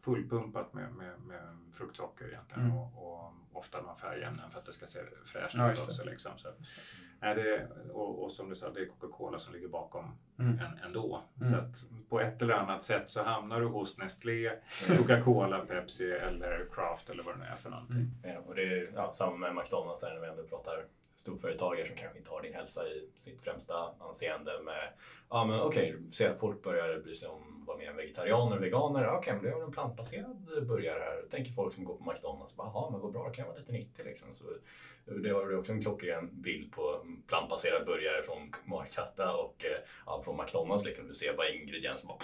fullpumpat 0.00 0.72
med, 0.72 0.92
med, 0.94 1.20
med 1.20 1.56
fruktsocker 1.72 2.28
egentligen. 2.28 2.64
Mm. 2.64 2.76
Och, 2.78 3.16
och 3.16 3.32
ofta 3.52 3.78
de 3.78 3.86
här 3.88 3.94
färgämnen 3.94 4.50
för 4.50 4.58
att 4.58 4.66
det 4.66 4.72
ska 4.72 4.86
se 4.86 4.98
fräscht 5.24 5.54
Ja, 5.54 5.72
ut 5.72 5.82
också. 5.82 6.04
Liksom. 6.04 6.32
Så, 6.36 6.48
är 7.20 7.34
det, 7.34 7.68
och, 7.92 8.24
och 8.24 8.32
som 8.32 8.48
du 8.48 8.56
sa, 8.56 8.70
det 8.70 8.80
är 8.80 8.86
Coca-Cola 8.86 9.38
som 9.38 9.52
ligger 9.54 9.68
bakom 9.68 10.18
Mm. 10.38 10.58
en, 10.58 10.78
ändå. 10.84 11.22
Mm. 11.40 11.52
Så 11.52 11.58
att 11.58 11.84
på 12.08 12.20
ett 12.20 12.42
eller 12.42 12.54
annat 12.54 12.84
sätt 12.84 13.10
så 13.10 13.22
hamnar 13.22 13.60
du 13.60 13.66
hos 13.66 13.98
Nestlé, 13.98 14.52
Coca-Cola, 14.86 15.58
Pepsi 15.66 16.12
eller 16.12 16.66
Kraft 16.74 17.10
eller 17.10 17.22
vad 17.22 17.34
det 17.34 17.38
nu 17.38 17.44
är 17.44 17.54
för 17.56 17.70
någonting. 17.70 17.96
Mm. 17.96 18.34
Ja, 18.34 18.40
och 18.46 18.54
det 18.54 18.62
är 18.62 18.92
ja, 18.94 19.12
samma 19.12 19.36
med 19.36 19.54
McDonalds 19.54 20.00
där 20.00 20.14
när 20.14 20.20
vi 20.20 20.26
ändå 20.26 20.42
pratar 20.42 20.84
storföretagare 21.16 21.86
som 21.86 21.96
kanske 21.96 22.18
inte 22.18 22.30
har 22.30 22.42
din 22.42 22.54
hälsa 22.54 22.88
i 22.88 23.08
sitt 23.16 23.42
främsta 23.42 23.94
anseende 23.98 24.62
med 24.62 24.92
ja 25.28 25.44
men 25.44 25.60
okej, 25.60 25.94
okay, 25.94 26.10
se 26.10 26.26
att 26.26 26.40
folk 26.40 26.62
börjar 26.62 26.98
bry 26.98 27.14
sig 27.14 27.28
om 27.28 27.64
vad 27.66 27.78
mer 27.78 27.92
vegetarianer 27.92 28.56
och 28.56 28.62
veganer. 28.62 29.08
Okej, 29.08 29.34
men 29.34 29.42
det 29.42 29.48
är 29.48 29.54
väl 29.54 29.62
en 29.62 29.72
plantbaserad 29.72 30.66
burgare 30.66 31.00
här. 31.00 31.22
Tänker 31.30 31.52
folk 31.52 31.74
som 31.74 31.84
går 31.84 31.96
på 31.96 32.12
McDonalds, 32.12 32.54
jaha 32.56 32.90
men 32.90 33.00
vad 33.00 33.12
bra, 33.12 33.28
det 33.28 33.34
kan 33.34 33.46
vara 33.46 33.58
lite 33.58 33.72
nyttig 33.72 34.04
liksom. 34.04 34.34
Så, 34.34 34.44
det 35.04 35.30
har 35.30 35.46
du 35.46 35.56
också 35.56 35.72
en 35.72 35.82
klockren 35.82 36.42
bild 36.42 36.72
på 36.72 37.06
plantbaserad 37.26 37.86
burgare 37.86 38.22
från 38.22 38.52
Markatta 38.64 39.36
och 39.36 39.64
eh, 39.64 39.78
ja, 40.06 40.22
från 40.24 40.36
McDonalds. 40.36 40.84
Liksom. 40.84 41.08
Du 41.08 41.14
ser 41.14 41.36
bara 41.36 41.50
ingredienser 41.50 42.08
bara 42.08 42.18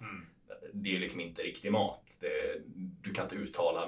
Mm. 0.00 0.26
det 0.72 0.96
är 0.96 0.98
liksom 0.98 1.20
inte 1.20 1.42
riktig 1.42 1.72
mat. 1.72 2.16
Det, 2.20 2.60
du 3.02 3.12
kan 3.12 3.24
inte 3.24 3.36
uttala 3.36 3.86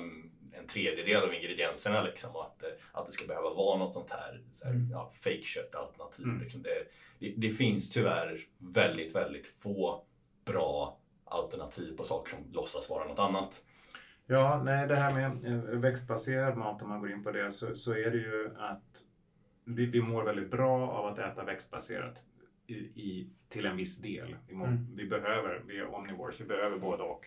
en 0.59 0.67
tredjedel 0.67 1.23
av 1.23 1.35
ingredienserna 1.35 2.03
liksom 2.03 2.37
att, 2.37 2.63
eh, 2.63 2.69
att 2.93 3.07
det 3.07 3.13
ska 3.13 3.27
behöva 3.27 3.55
vara 3.55 3.79
något 3.79 3.95
sånt 3.95 4.11
här, 4.11 4.43
så 4.53 4.65
här 4.65 4.75
Mm. 4.75 4.91
ja, 4.91 5.11
fake 5.21 5.43
kött 5.43 5.75
alternativ. 5.75 6.25
Mm. 6.25 6.41
Liksom 6.43 6.63
det, 6.63 6.85
det, 7.19 7.35
det 7.37 7.51
finns 7.51 7.91
tyvärr 7.91 8.41
väldigt, 8.59 9.15
väldigt 9.15 9.47
få 9.63 10.05
bra 10.45 10.99
alternativ 11.25 11.97
på 11.97 12.05
saker 12.05 12.31
som 12.37 12.53
låtsas 12.53 12.91
vara 12.91 13.09
något 13.09 13.19
annat. 13.19 13.63
Ja, 14.27 14.63
nej, 14.65 14.89
det 14.89 14.97
här 14.97 15.15
med 15.15 15.45
eh, 15.53 15.79
växtbaserad 15.81 16.57
mat, 16.57 16.83
om 16.83 16.89
man 16.89 17.01
går 17.01 17.11
in 17.11 17.23
på 17.23 17.31
det, 17.31 17.53
så, 17.53 17.75
så 17.75 17.93
är 17.93 18.11
det 18.11 18.17
ju 18.19 18.51
att 18.59 19.05
vi, 19.65 19.87
vi 19.87 20.03
mår 20.03 20.23
väldigt 20.25 20.51
bra 20.51 20.91
av 20.91 21.07
att 21.07 21.19
äta 21.19 21.45
växtbaserat 21.45 22.25
i, 22.67 22.75
i, 22.75 23.31
till 23.49 23.67
en 23.67 23.77
viss 23.77 23.99
del. 23.99 24.37
Vi, 24.49 24.55
mår, 24.55 24.67
Mm. 24.67 24.97
vi 24.97 25.07
behöver, 25.07 25.63
vi 25.67 25.79
är 25.79 25.95
omnivores, 25.95 26.41
vi 26.41 26.45
behöver 26.45 26.79
både 26.79 27.03
och. 27.03 27.27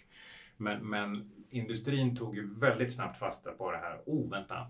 Men, 0.57 0.89
men 0.89 1.31
industrin 1.51 2.15
tog 2.15 2.35
ju 2.35 2.59
väldigt 2.59 2.93
snabbt 2.93 3.19
fasta 3.19 3.51
på 3.51 3.71
det 3.71 3.77
här. 3.77 4.01
Oh, 4.05 4.29
vänta. 4.29 4.67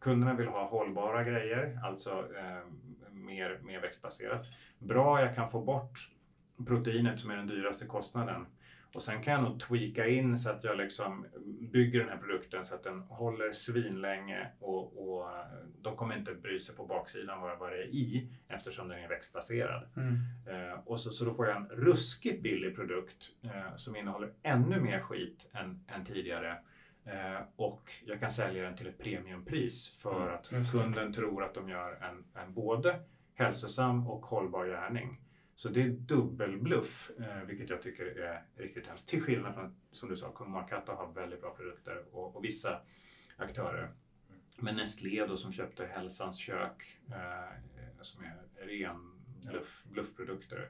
Kunderna 0.00 0.34
vill 0.34 0.48
ha 0.48 0.68
hållbara 0.68 1.24
grejer, 1.24 1.80
alltså 1.84 2.10
eh, 2.10 2.72
mer, 3.12 3.58
mer 3.62 3.80
växtbaserat. 3.80 4.46
Bra, 4.78 5.20
jag 5.20 5.34
kan 5.34 5.50
få 5.50 5.60
bort 5.60 6.10
proteinet 6.66 7.20
som 7.20 7.30
är 7.30 7.36
den 7.36 7.46
dyraste 7.46 7.86
kostnaden. 7.86 8.46
Och 8.94 9.02
sen 9.02 9.22
kan 9.22 9.34
jag 9.34 9.42
nog 9.42 9.60
tweaka 9.60 10.06
in 10.06 10.38
så 10.38 10.50
att 10.50 10.64
jag 10.64 10.76
liksom 10.76 11.26
bygger 11.72 12.00
den 12.00 12.08
här 12.08 12.16
produkten 12.16 12.64
så 12.64 12.74
att 12.74 12.82
den 12.82 13.00
håller 13.00 13.52
svinlänge 13.52 14.48
och, 14.60 15.08
och 15.08 15.30
eh, 15.30 15.44
de 15.80 15.96
kommer 15.96 16.16
inte 16.16 16.34
bry 16.34 16.58
sig 16.58 16.76
på 16.76 16.86
baksidan 16.86 17.40
vad, 17.40 17.58
vad 17.58 17.70
det 17.70 17.76
är 17.76 17.86
i 17.86 18.28
eftersom 18.48 18.88
den 18.88 18.98
är 18.98 19.08
växtbaserad. 19.08 19.88
Mm. 19.96 20.16
Eh, 20.46 20.78
och 20.84 21.00
så, 21.00 21.10
så 21.10 21.24
då 21.24 21.34
får 21.34 21.46
jag 21.46 21.56
en 21.56 21.68
ruskigt 21.68 22.42
billig 22.42 22.76
produkt 22.76 23.26
eh, 23.42 23.76
som 23.76 23.96
innehåller 23.96 24.32
ännu 24.42 24.80
mer 24.80 25.00
skit 25.00 25.46
än, 25.52 25.84
än 25.88 26.04
tidigare. 26.04 26.58
Eh, 27.04 27.40
och 27.56 27.92
jag 28.04 28.20
kan 28.20 28.30
sälja 28.30 28.62
den 28.62 28.76
till 28.76 28.86
ett 28.86 28.98
premiumpris 28.98 29.96
för 29.98 30.22
Mm, 30.22 30.34
att 30.34 30.72
kunden 30.72 31.12
tror 31.12 31.44
att 31.44 31.54
de 31.54 31.68
gör 31.68 31.92
en, 31.92 32.24
en 32.42 32.54
både 32.54 33.00
hälsosam 33.34 34.06
och 34.06 34.26
hållbar 34.26 34.66
gärning. 34.66 35.20
Så 35.60 35.68
det 35.68 35.82
är 35.82 35.88
dubbelbluff, 35.88 37.10
eh, 37.18 37.44
vilket 37.46 37.70
jag 37.70 37.82
tycker 37.82 38.04
är 38.04 38.42
riktigt 38.56 38.86
hemskt. 38.86 39.08
Till 39.08 39.22
skillnad 39.22 39.54
från, 39.54 39.74
som 39.92 40.08
du 40.08 40.16
sa, 40.16 40.32
Kung 40.32 40.50
Markatta 40.50 40.92
har 40.92 41.12
väldigt 41.12 41.40
bra 41.40 41.54
produkter 41.54 42.04
och, 42.12 42.36
och 42.36 42.44
vissa 42.44 42.80
aktörer. 43.36 43.90
Men 44.56 44.76
Nestlé 44.76 45.26
då 45.26 45.36
som 45.36 45.52
köpte 45.52 45.86
Hälsans 45.86 46.38
kök, 46.38 46.98
eh, 47.08 48.00
som 48.00 48.24
är 48.24 48.66
ren 48.66 48.96
bluff, 49.50 49.84
bluffprodukter. 49.84 50.68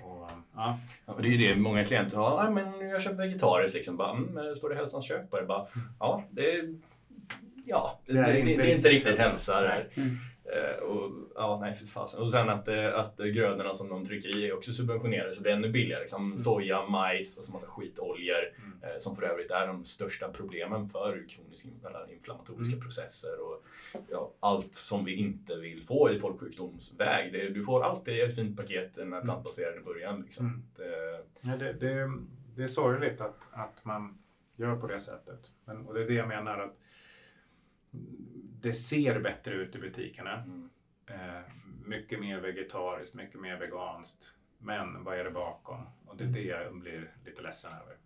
Och, 0.00 0.30
ja, 0.54 0.78
Ja, 1.06 1.18
det 1.22 1.28
är 1.28 1.32
ju 1.32 1.48
det 1.48 1.56
många 1.56 1.84
klienter 1.84 2.16
har. 2.16 2.44
Ja, 2.44 2.50
men 2.50 2.88
jag 2.88 3.02
köper 3.02 3.16
vegetariskt 3.16 3.74
liksom. 3.74 3.96
Bara, 3.96 4.16
mm, 4.16 4.56
står 4.56 4.68
det 4.68 4.76
hälsans 4.76 5.08
kök 5.08 5.30
på 5.30 5.40
det? 5.40 5.46
Bara, 5.46 5.66
ja, 6.00 6.24
det 6.30 6.50
är, 6.50 6.78
ja, 7.64 8.00
det, 8.06 8.12
det, 8.12 8.32
det, 8.32 8.56
det 8.56 8.72
är 8.72 8.76
inte 8.76 8.88
riktigt 8.88 9.18
hälsa. 9.18 9.82
Mm. 10.52 10.64
Eh, 10.64 10.76
och, 10.76 11.10
ja, 11.34 11.58
nej 11.60 11.74
för 11.74 11.86
fasen. 11.86 12.22
Och 12.22 12.32
sen 12.32 12.48
att, 12.48 12.68
eh, 12.68 12.98
att 12.98 13.16
grödorna 13.16 13.74
som 13.74 13.88
de 13.88 14.04
trycker 14.04 14.36
i 14.36 14.48
är 14.48 14.56
också 14.56 14.72
subventionerade 14.72 15.30
så 15.34 15.36
det 15.36 15.42
blir 15.42 15.52
ännu 15.52 15.68
billigare. 15.70 16.00
Liksom 16.00 16.36
soja, 16.36 16.86
majs 16.86 17.38
och 17.38 17.44
så 17.44 17.52
massa 17.52 17.66
skitoljor 17.66 18.36
Mm. 18.58 18.82
eh, 18.82 18.98
som 18.98 19.16
för 19.16 19.22
övrigt 19.22 19.50
är 19.50 19.66
de 19.66 19.84
största 19.84 20.28
problemen 20.32 20.88
för 20.88 21.24
kroniska 21.28 21.68
eller 21.88 22.12
inflammatoriska 22.12 22.72
Mm. 22.74 22.80
processer 22.84 23.40
och 23.40 23.64
ja, 24.10 24.32
allt 24.40 24.74
som 24.74 25.04
vi 25.04 25.14
inte 25.14 25.56
vill 25.56 25.82
få 25.84 26.10
i 26.10 26.18
folksjukdomsväg. 26.18 27.32
Det, 27.32 27.48
du 27.48 27.64
får 27.64 27.84
alltid 27.84 28.20
ett 28.20 28.34
fint 28.34 28.56
paket 28.56 29.06
med 29.06 29.22
plantbaserade 29.22 29.80
början. 29.80 30.20
Liksom. 30.22 30.46
Mm. 30.46 30.62
Det, 30.76 31.20
Ja, 31.40 31.56
det, 31.56 31.72
det, 31.72 32.10
det 32.56 32.62
är 32.62 32.66
sorgligt 32.66 33.20
att, 33.20 33.48
att 33.52 33.84
man 33.84 34.18
gör 34.56 34.76
på 34.76 34.86
det 34.86 35.00
sättet. 35.00 35.40
Men, 35.64 35.86
och 35.86 35.94
det 35.94 36.02
är 36.02 36.06
det 36.06 36.14
jag 36.14 36.28
menar 36.28 36.58
att 36.58 36.76
det 38.64 38.72
ser 38.72 39.20
bättre 39.20 39.54
ut 39.54 39.74
i 39.74 39.78
butikerna. 39.78 40.32
mm. 40.32 40.70
Eh, 41.06 41.42
mycket 41.84 42.20
mer 42.20 42.40
vegetariskt, 42.40 43.14
mycket 43.14 43.40
mer 43.40 43.56
veganskt. 43.56 44.32
Men 44.58 45.04
vad 45.04 45.18
är 45.18 45.24
det 45.24 45.30
bakom? 45.30 45.80
Och 46.06 46.16
det 46.16 46.24
är 46.24 46.28
det 46.28 46.42
jag 46.42 46.74
blir 46.74 47.10
lite 47.24 47.42
ledsen 47.42 47.70
över. 47.72 47.96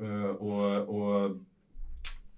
Eh, 0.00 0.26
och, 0.26 0.88
och 0.88 1.36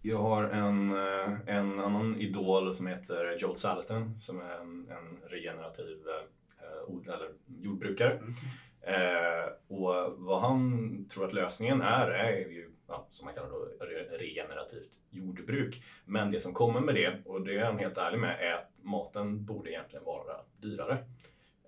jag 0.03 0.19
har 0.19 0.45
en, 0.45 0.91
eh, 0.91 1.57
en 1.57 1.81
annan 1.81 2.21
idol 2.21 2.75
som 2.75 2.87
heter 2.87 3.37
Joel 3.41 3.57
Salatin 3.57 4.21
som 4.21 4.41
är 4.41 4.61
en, 4.61 4.89
en 4.91 5.29
regenerativ 5.29 5.99
eh, 6.09 7.15
eller 7.15 7.31
jordbrukare. 7.47 8.13
Mm. 8.19 8.35
Eh, 8.81 9.47
och 9.69 10.15
vad 10.19 10.41
han 10.41 11.05
tror 11.09 11.25
att 11.25 11.33
lösningen 11.33 11.83
är, 11.83 12.09
är 12.09 12.37
ju 12.37 12.71
ja, 12.89 13.07
som 13.11 13.25
man 13.25 13.35
kallar 13.35 13.49
då 13.49 13.69
regenerativt 14.19 14.91
jordbruk. 15.11 15.83
Men 16.05 16.31
det 16.31 16.41
som 16.41 16.55
kommer 16.55 16.81
med 16.81 16.95
det, 16.95 17.17
och 17.25 17.41
det 17.41 17.59
är 17.59 17.65
han 17.65 17.79
helt 17.79 17.99
ärlig 17.99 18.19
med, 18.19 18.41
är 18.41 18.53
att 18.53 18.71
maten 18.83 19.45
borde 19.45 19.71
egentligen 19.71 20.05
vara 20.05 20.37
dyrare. 20.63 20.99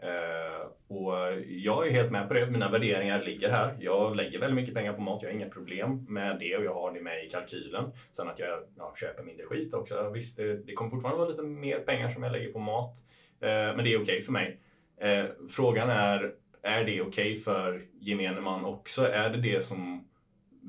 Eh, 0.02 0.66
och 0.88 1.12
jag 1.46 1.86
är 1.86 1.90
helt 1.90 2.12
med 2.12 2.28
på 2.28 2.34
det. 2.34 2.50
Mina 2.50 2.70
värderingar 2.70 3.22
ligger 3.22 3.50
här. 3.50 3.76
Jag 3.80 4.16
lägger 4.16 4.38
väldigt 4.38 4.56
mycket 4.56 4.74
pengar 4.74 4.92
på 4.92 5.00
mat. 5.00 5.22
Jag 5.22 5.30
har 5.30 5.34
inga 5.34 5.48
problem 5.48 6.06
med 6.08 6.38
det 6.38 6.56
och 6.56 6.64
jag 6.64 6.74
har 6.74 6.92
det 6.92 7.00
med 7.00 7.24
i 7.24 7.28
kalkylen. 7.28 7.84
Sen 8.12 8.28
att 8.28 8.38
jag 8.38 8.62
ja, 8.76 8.94
köper 9.00 9.22
mindre 9.22 9.46
skit 9.46 9.74
också. 9.74 10.10
Visst, 10.14 10.36
det, 10.36 10.56
det 10.56 10.72
kommer 10.72 10.90
fortfarande 10.90 11.18
vara 11.18 11.28
lite 11.28 11.42
mer 11.42 11.78
pengar 11.78 12.08
som 12.08 12.22
jag 12.22 12.32
lägger 12.32 12.52
på 12.52 12.58
mat. 12.58 12.94
Eh, 13.40 13.48
men 13.48 13.84
det 13.84 13.92
är 13.92 13.96
okej 13.96 14.02
okay 14.02 14.22
för 14.22 14.32
mig. 14.32 14.60
Eh, 15.00 15.24
frågan 15.50 15.90
är, 15.90 16.34
är 16.62 16.84
det 16.84 17.00
okej 17.00 17.02
okay 17.02 17.36
för 17.36 17.86
gemene 18.00 18.40
man 18.40 18.64
också? 18.64 19.06
Är 19.06 19.30
det 19.30 19.40
det 19.40 19.60
som 19.60 20.08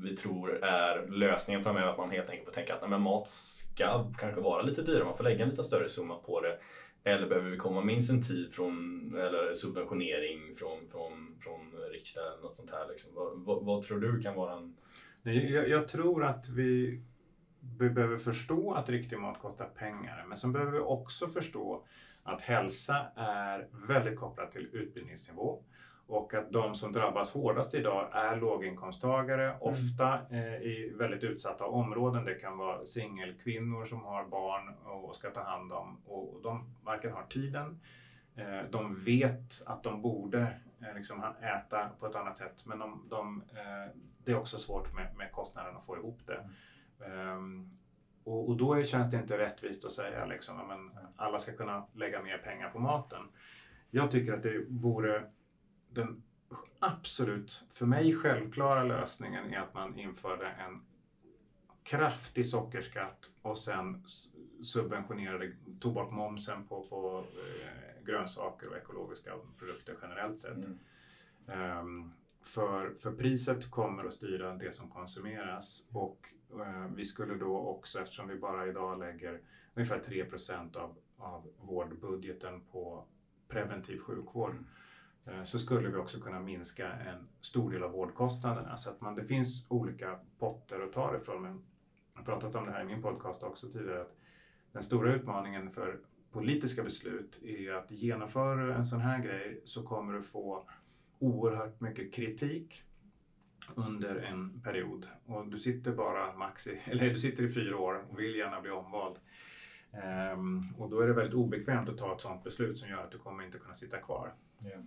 vi 0.02 0.16
tror 0.16 0.64
är 0.64 1.06
lösningen 1.06 1.62
framöver? 1.62 1.88
Att 1.88 1.98
man 1.98 2.10
helt 2.10 2.30
enkelt 2.30 2.44
får 2.44 2.52
tänka 2.52 2.74
att 2.74 2.80
nej, 2.80 2.90
men 2.90 3.02
mat 3.02 3.28
ska 3.28 4.12
kanske 4.18 4.40
vara 4.40 4.62
lite 4.62 4.82
dyrare. 4.82 5.04
Man 5.04 5.16
får 5.16 5.24
lägga 5.24 5.44
en 5.44 5.50
lite 5.50 5.64
större 5.64 5.88
summa 5.88 6.14
på 6.14 6.40
det. 6.40 6.58
Eller 7.04 7.28
behöver 7.28 7.50
vi 7.50 7.56
komma 7.56 7.80
med 7.80 7.94
incentiv 7.94 8.50
från, 8.50 8.74
eller 9.18 9.54
subventionering 9.54 10.56
från, 10.56 10.88
från, 10.90 11.38
från 11.40 11.90
riksdagen 11.92 12.32
eller 12.32 12.42
något 12.42 12.56
sånt 12.56 12.70
här? 12.70 12.88
Liksom. 12.88 13.10
Vad, 13.14 13.38
vad, 13.38 13.64
vad, 13.64 13.82
tror 13.82 14.00
du 14.00 14.20
kan 14.20 14.34
vara 14.34 14.52
en... 14.52 14.76
Jag, 15.22 15.68
jag 15.68 15.88
tror 15.88 16.24
att 16.24 16.48
vi, 16.48 17.02
vi 17.78 17.90
behöver 17.90 18.16
förstå 18.16 18.72
att 18.72 18.88
riktig 18.88 19.18
mat 19.18 19.38
kostar 19.38 19.66
pengar. 19.66 20.24
Men 20.28 20.36
sen 20.36 20.52
behöver 20.52 20.72
vi 20.72 20.78
också 20.78 21.28
förstå 21.28 21.84
att 22.22 22.40
hälsa 22.40 23.06
är 23.16 23.68
väldigt 23.88 24.18
kopplat 24.18 24.52
till 24.52 24.68
utbildningsnivå 24.72 25.62
och 26.08 26.34
att 26.34 26.52
de 26.52 26.74
som 26.74 26.92
drabbas 26.92 27.30
hårdast 27.30 27.74
idag 27.74 28.08
är 28.12 28.36
låginkomsttagare, 28.36 29.44
mm. 29.44 29.56
ofta 29.60 30.20
eh, 30.30 30.54
i 30.54 30.92
väldigt 30.98 31.24
utsatta 31.24 31.64
områden. 31.64 32.24
Det 32.24 32.34
kan 32.34 32.58
vara 32.58 32.86
singelkvinnor 32.86 33.84
som 33.84 34.04
har 34.04 34.24
barn 34.24 34.74
och 34.84 35.16
ska 35.16 35.30
ta 35.30 35.42
hand 35.42 35.72
om 35.72 35.96
och 36.06 36.40
de 36.42 36.74
varken 36.82 37.12
har 37.12 37.22
tiden, 37.22 37.80
eh, 38.36 38.70
de 38.70 38.94
vet 39.04 39.62
att 39.66 39.82
de 39.82 40.02
borde 40.02 40.40
eh, 40.80 40.94
liksom 40.96 41.24
äta 41.42 41.88
på 42.00 42.06
ett 42.06 42.14
annat 42.14 42.38
sätt 42.38 42.66
men 42.66 42.78
de, 42.78 43.06
de 43.10 43.42
eh, 43.52 43.96
det 44.24 44.32
är 44.32 44.38
också 44.38 44.58
svårt 44.58 44.94
med, 44.94 45.16
med 45.16 45.32
kostnaden 45.32 45.76
att 45.76 45.86
få 45.86 45.96
ihop 45.96 46.20
det. 46.26 46.48
Mm. 47.04 47.28
Um, 47.28 47.78
och, 48.24 48.48
och, 48.48 48.56
då 48.56 48.82
känns 48.82 49.10
det 49.10 49.16
inte 49.16 49.38
rättvist 49.38 49.84
att 49.84 49.92
säga 49.92 50.26
liksom, 50.26 50.70
att 50.70 51.12
alla 51.16 51.38
ska 51.38 51.52
kunna 51.52 51.86
lägga 51.94 52.22
mer 52.22 52.38
pengar 52.38 52.70
på 52.70 52.78
maten. 52.78 53.22
Jag 53.90 54.10
tycker 54.10 54.32
att 54.32 54.42
det 54.42 54.64
vore 54.68 55.22
den 55.90 56.22
absolut, 56.78 57.64
för 57.70 57.86
mig 57.86 58.14
självklara 58.14 58.84
lösningen 58.84 59.54
är 59.54 59.58
att 59.58 59.74
man 59.74 59.98
införde 59.98 60.48
en 60.48 60.82
kraftig 61.82 62.46
sockerskatt 62.46 63.32
och 63.42 63.58
sen 63.58 64.04
subventionerade, 64.62 65.52
tog 65.80 65.94
bort 65.94 66.10
momsen 66.10 66.66
på, 66.66 66.86
på 66.88 67.24
eh, 67.42 68.04
grönsaker 68.04 68.68
och 68.68 68.76
ekologiska 68.76 69.30
produkter 69.58 69.96
generellt 70.02 70.38
sett. 70.38 70.64
Mm. 70.64 71.78
Um, 71.80 72.12
för, 72.42 72.94
för 72.94 73.12
priset 73.12 73.70
kommer 73.70 74.04
att 74.04 74.14
styra 74.14 74.54
det 74.54 74.72
som 74.72 74.90
konsumeras 74.90 75.88
och 75.92 76.28
uh, 76.54 76.86
vi 76.94 77.04
skulle 77.04 77.34
då 77.34 77.58
också, 77.58 78.00
eftersom 78.00 78.28
vi 78.28 78.34
bara 78.34 78.66
idag 78.66 78.98
lägger 78.98 79.40
ungefär 79.74 79.98
3% 79.98 80.76
av, 80.76 80.96
av 81.16 81.50
vårdbudgeten 81.60 82.60
på 82.60 83.04
preventiv 83.48 83.98
sjukvård, 83.98 84.50
mm 84.50 84.64
Eh, 84.64 84.87
Eh, 85.28 85.44
så 85.44 85.58
skulle 85.58 85.88
vi 85.88 85.96
också 85.96 86.20
kunna 86.20 86.40
minska 86.40 86.92
en 86.92 87.28
stor 87.40 87.70
del 87.70 87.82
av 87.82 87.90
vårdkostnaderna. 87.90 88.76
Så 88.76 88.90
att 88.90 89.00
man, 89.00 89.14
det 89.14 89.24
finns 89.24 89.66
olika 89.70 90.18
potter 90.38 90.80
att 90.80 90.92
ta 90.92 91.12
det 91.12 91.18
ifrån. 91.18 91.42
Men 91.42 91.62
jag 92.12 92.20
har 92.20 92.24
pratat 92.24 92.54
om 92.54 92.66
det 92.66 92.72
här 92.72 92.82
i 92.82 92.84
min 92.84 93.02
podcast 93.02 93.42
också 93.42 93.68
tidigare. 93.68 94.00
Att 94.00 94.16
den 94.72 94.82
stora 94.82 95.14
utmaningen 95.14 95.70
för 95.70 96.00
politiska 96.30 96.82
beslut 96.82 97.40
är 97.42 97.72
att 97.72 97.90
genomföra 97.90 98.76
en 98.76 98.86
sån 98.86 99.00
här 99.00 99.22
grej 99.22 99.62
så 99.64 99.82
kommer 99.82 100.12
du 100.12 100.22
få 100.22 100.68
oerhört 101.18 101.80
mycket 101.80 102.14
kritik 102.14 102.82
under 103.74 104.16
en 104.16 104.60
period. 104.60 105.06
Och 105.26 105.48
du 105.48 105.58
sitter 105.58 105.92
bara 105.92 106.36
maxi, 106.36 106.80
eller 106.84 107.10
du 107.10 107.18
sitter 107.18 107.42
i 107.42 107.52
fyra 107.52 107.78
år 107.78 108.04
och 108.10 108.18
vill 108.18 108.34
gärna 108.34 108.60
bli 108.60 108.70
omvald. 108.70 109.16
Um, 109.92 110.74
och 110.78 110.90
då 110.90 111.00
är 111.00 111.06
det 111.06 111.12
väldigt 111.12 111.34
obekvämt 111.34 111.88
att 111.88 111.98
ta 111.98 112.14
ett 112.14 112.20
sådant 112.20 112.44
beslut 112.44 112.78
som 112.78 112.88
gör 112.88 113.04
att 113.04 113.10
du 113.10 113.18
kommer 113.18 113.44
inte 113.44 113.58
kunna 113.58 113.74
sitta 113.74 113.98
kvar. 113.98 114.32
Yeah. 114.64 114.80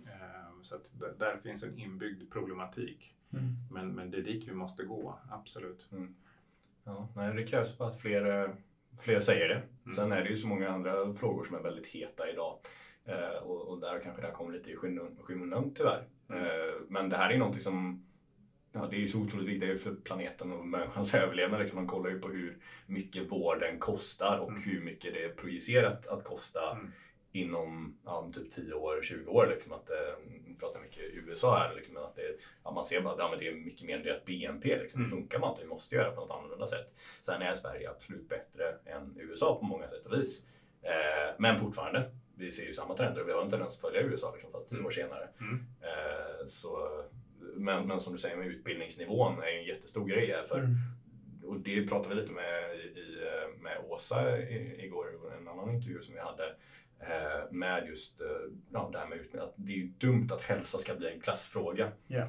Så 0.62 0.74
att 0.74 0.92
där 1.18 1.36
finns 1.36 1.62
en 1.62 1.78
inbyggd 1.78 2.32
problematik. 2.32 3.14
Mm. 3.32 3.44
Men, 3.70 3.92
men 3.92 4.10
det 4.10 4.18
är 4.18 4.22
dit 4.22 4.48
vi 4.48 4.52
måste 4.52 4.84
gå, 4.84 5.18
absolut. 5.30 5.88
Mm. 5.92 6.14
Ja, 6.84 7.08
nej, 7.16 7.34
det 7.34 7.46
krävs 7.46 7.78
bara 7.78 7.88
att 7.88 8.00
fler, 8.00 8.54
fler 9.02 9.20
säger 9.20 9.48
det. 9.48 9.62
Mm. 9.84 9.96
Sen 9.96 10.12
är 10.12 10.22
det 10.22 10.28
ju 10.28 10.36
så 10.36 10.46
många 10.46 10.70
andra 10.70 11.14
frågor 11.14 11.44
som 11.44 11.56
är 11.56 11.62
väldigt 11.62 11.86
heta 11.86 12.30
idag. 12.30 12.58
Eh, 13.04 13.42
och, 13.42 13.68
och, 13.68 13.80
där 13.80 14.00
kanske 14.02 14.22
det 14.22 14.26
här 14.26 14.34
kommer 14.34 14.52
lite 14.52 14.70
i 14.70 14.76
skymundan 15.22 15.74
tyvärr. 15.74 16.04
Mm. 16.28 16.44
Eh, 16.44 16.74
men 16.88 17.08
det 17.08 17.16
här 17.16 17.30
är 17.30 17.38
någonting 17.38 17.62
som 17.62 18.06
Ja, 18.72 18.86
det 18.90 18.96
är 18.96 19.00
ju 19.00 19.08
så 19.08 19.18
otroligt 19.18 19.48
viktigt 19.48 19.82
för 19.82 19.94
planeten 19.94 20.52
och 20.52 20.66
människans 20.66 21.14
överlevnad. 21.14 21.60
Liksom. 21.60 21.76
Man 21.76 21.86
kollar 21.86 22.10
ju 22.10 22.20
på 22.20 22.28
hur 22.28 22.58
mycket 22.86 23.32
vården 23.32 23.78
kostar 23.78 24.38
och 24.38 24.50
mm. 24.50 24.62
hur 24.62 24.80
mycket 24.80 25.14
det 25.14 25.24
är 25.24 25.28
projicerat 25.28 26.06
att 26.06 26.24
kosta 26.24 26.70
mm 26.70 26.92
inom 27.32 27.98
ja, 28.04 28.30
typ 28.34 28.52
10 28.52 28.74
år, 28.74 29.02
20 29.02 29.30
år. 29.30 29.46
Liksom, 29.46 29.72
att, 29.72 29.90
eh, 29.90 30.56
pratar 30.58 30.80
mycket 30.80 30.98
i 30.98 31.22
USA 31.26 31.58
här, 31.58 31.74
liksom, 31.74 31.96
att 31.96 32.16
det, 32.16 32.36
ja, 32.64 32.70
man 32.70 32.84
ser 32.84 33.00
bara 33.00 33.12
att 33.12 33.18
ja, 33.18 33.36
det 33.36 33.48
är 33.48 33.54
mycket 33.54 33.86
mer 33.86 33.96
än 33.96 34.02
deras 34.02 34.24
BNP. 34.24 34.78
Liksom. 34.78 35.00
Mm. 35.00 35.10
Det 35.10 35.16
funkar 35.16 35.38
man 35.38 35.50
inte, 35.50 35.62
vi 35.62 35.68
måste 35.68 35.94
göra 35.94 36.10
på 36.10 36.20
något 36.20 36.30
annorlunda 36.30 36.66
sätt. 36.66 36.94
Sen 37.22 37.42
är 37.42 37.54
Sverige 37.54 37.90
absolut 37.90 38.28
bättre 38.28 38.76
än 38.86 39.16
USA 39.20 39.58
på 39.58 39.64
många 39.64 39.88
sätt 39.88 40.06
och 40.06 40.12
vis. 40.12 40.46
Eh, 40.82 41.34
men 41.38 41.58
fortfarande, 41.58 42.10
vi 42.34 42.52
ser 42.52 42.66
ju 42.66 42.72
samma 42.72 42.96
trender 42.96 43.22
och 43.22 43.28
vi 43.28 43.32
har 43.32 43.42
en 43.42 43.50
tendens 43.50 43.74
att 43.74 43.80
följa 43.80 44.00
USA 44.00 44.32
liksom, 44.32 44.52
fast 44.52 44.68
10 44.68 44.74
mm. 44.74 44.86
år 44.86 44.90
senare. 44.90 45.28
Mm. 45.40 45.66
Eh, 45.80 46.46
så, 46.46 47.04
men, 47.54 47.86
men 47.88 48.00
som 48.00 48.12
du 48.12 48.18
säger 48.18 48.36
med 48.36 48.46
utbildningsnivån 48.46 49.42
är 49.42 49.58
en 49.58 49.64
jättestor 49.64 50.06
grej 50.06 50.30
här. 50.30 50.42
För, 50.42 50.58
mm. 50.58 50.76
Och 51.44 51.60
det 51.60 51.86
pratade 51.86 52.14
vi 52.14 52.20
lite 52.20 52.32
med, 52.32 52.74
i, 52.74 53.18
med 53.60 53.78
Åsa 53.88 54.38
igår, 54.38 55.06
en 55.40 55.48
annan 55.48 55.74
intervju 55.74 56.02
som 56.02 56.14
vi 56.14 56.20
hade 56.20 56.54
Eh, 57.02 57.50
med 57.50 57.88
just 57.88 58.20
eh, 58.20 58.26
ja, 58.72 58.88
det 58.92 58.98
här 58.98 59.06
med 59.06 59.18
utbildning. 59.18 59.48
Att 59.48 59.54
det 59.56 59.72
är 59.72 59.86
dumt 59.98 60.28
att 60.32 60.42
hälsa 60.42 60.78
ska 60.78 60.94
bli 60.94 61.12
en 61.12 61.20
klassfråga. 61.20 61.92
Yeah. 62.08 62.28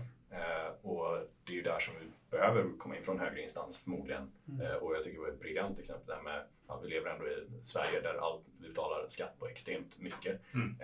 och 0.81 1.19
det 1.43 1.51
är 1.51 1.55
ju 1.55 1.61
där 1.61 1.79
som 1.79 1.93
vi 1.99 2.37
behöver 2.37 2.77
komma 2.77 2.97
in 2.97 3.03
från 3.03 3.19
högre 3.19 3.41
instans 3.41 3.77
förmodligen. 3.77 4.31
Mm. 4.47 4.61
Eh, 4.61 4.73
och 4.73 4.95
jag 4.95 5.03
tycker 5.03 5.17
det 5.17 5.21
var 5.21 5.29
ett 5.29 5.39
briljant 5.39 5.79
exempel 5.79 6.15
där 6.15 6.21
med 6.21 6.43
att 6.67 6.83
vi 6.83 6.89
lever 6.89 7.11
ändå 7.11 7.27
i 7.27 7.47
Sverige 7.63 8.01
där 8.01 8.13
allt, 8.13 8.41
vi 8.61 8.69
betalar 8.69 9.05
skatt 9.07 9.39
på 9.39 9.47
extremt 9.47 9.99
mycket. 9.99 10.41
Mm. 10.53 10.75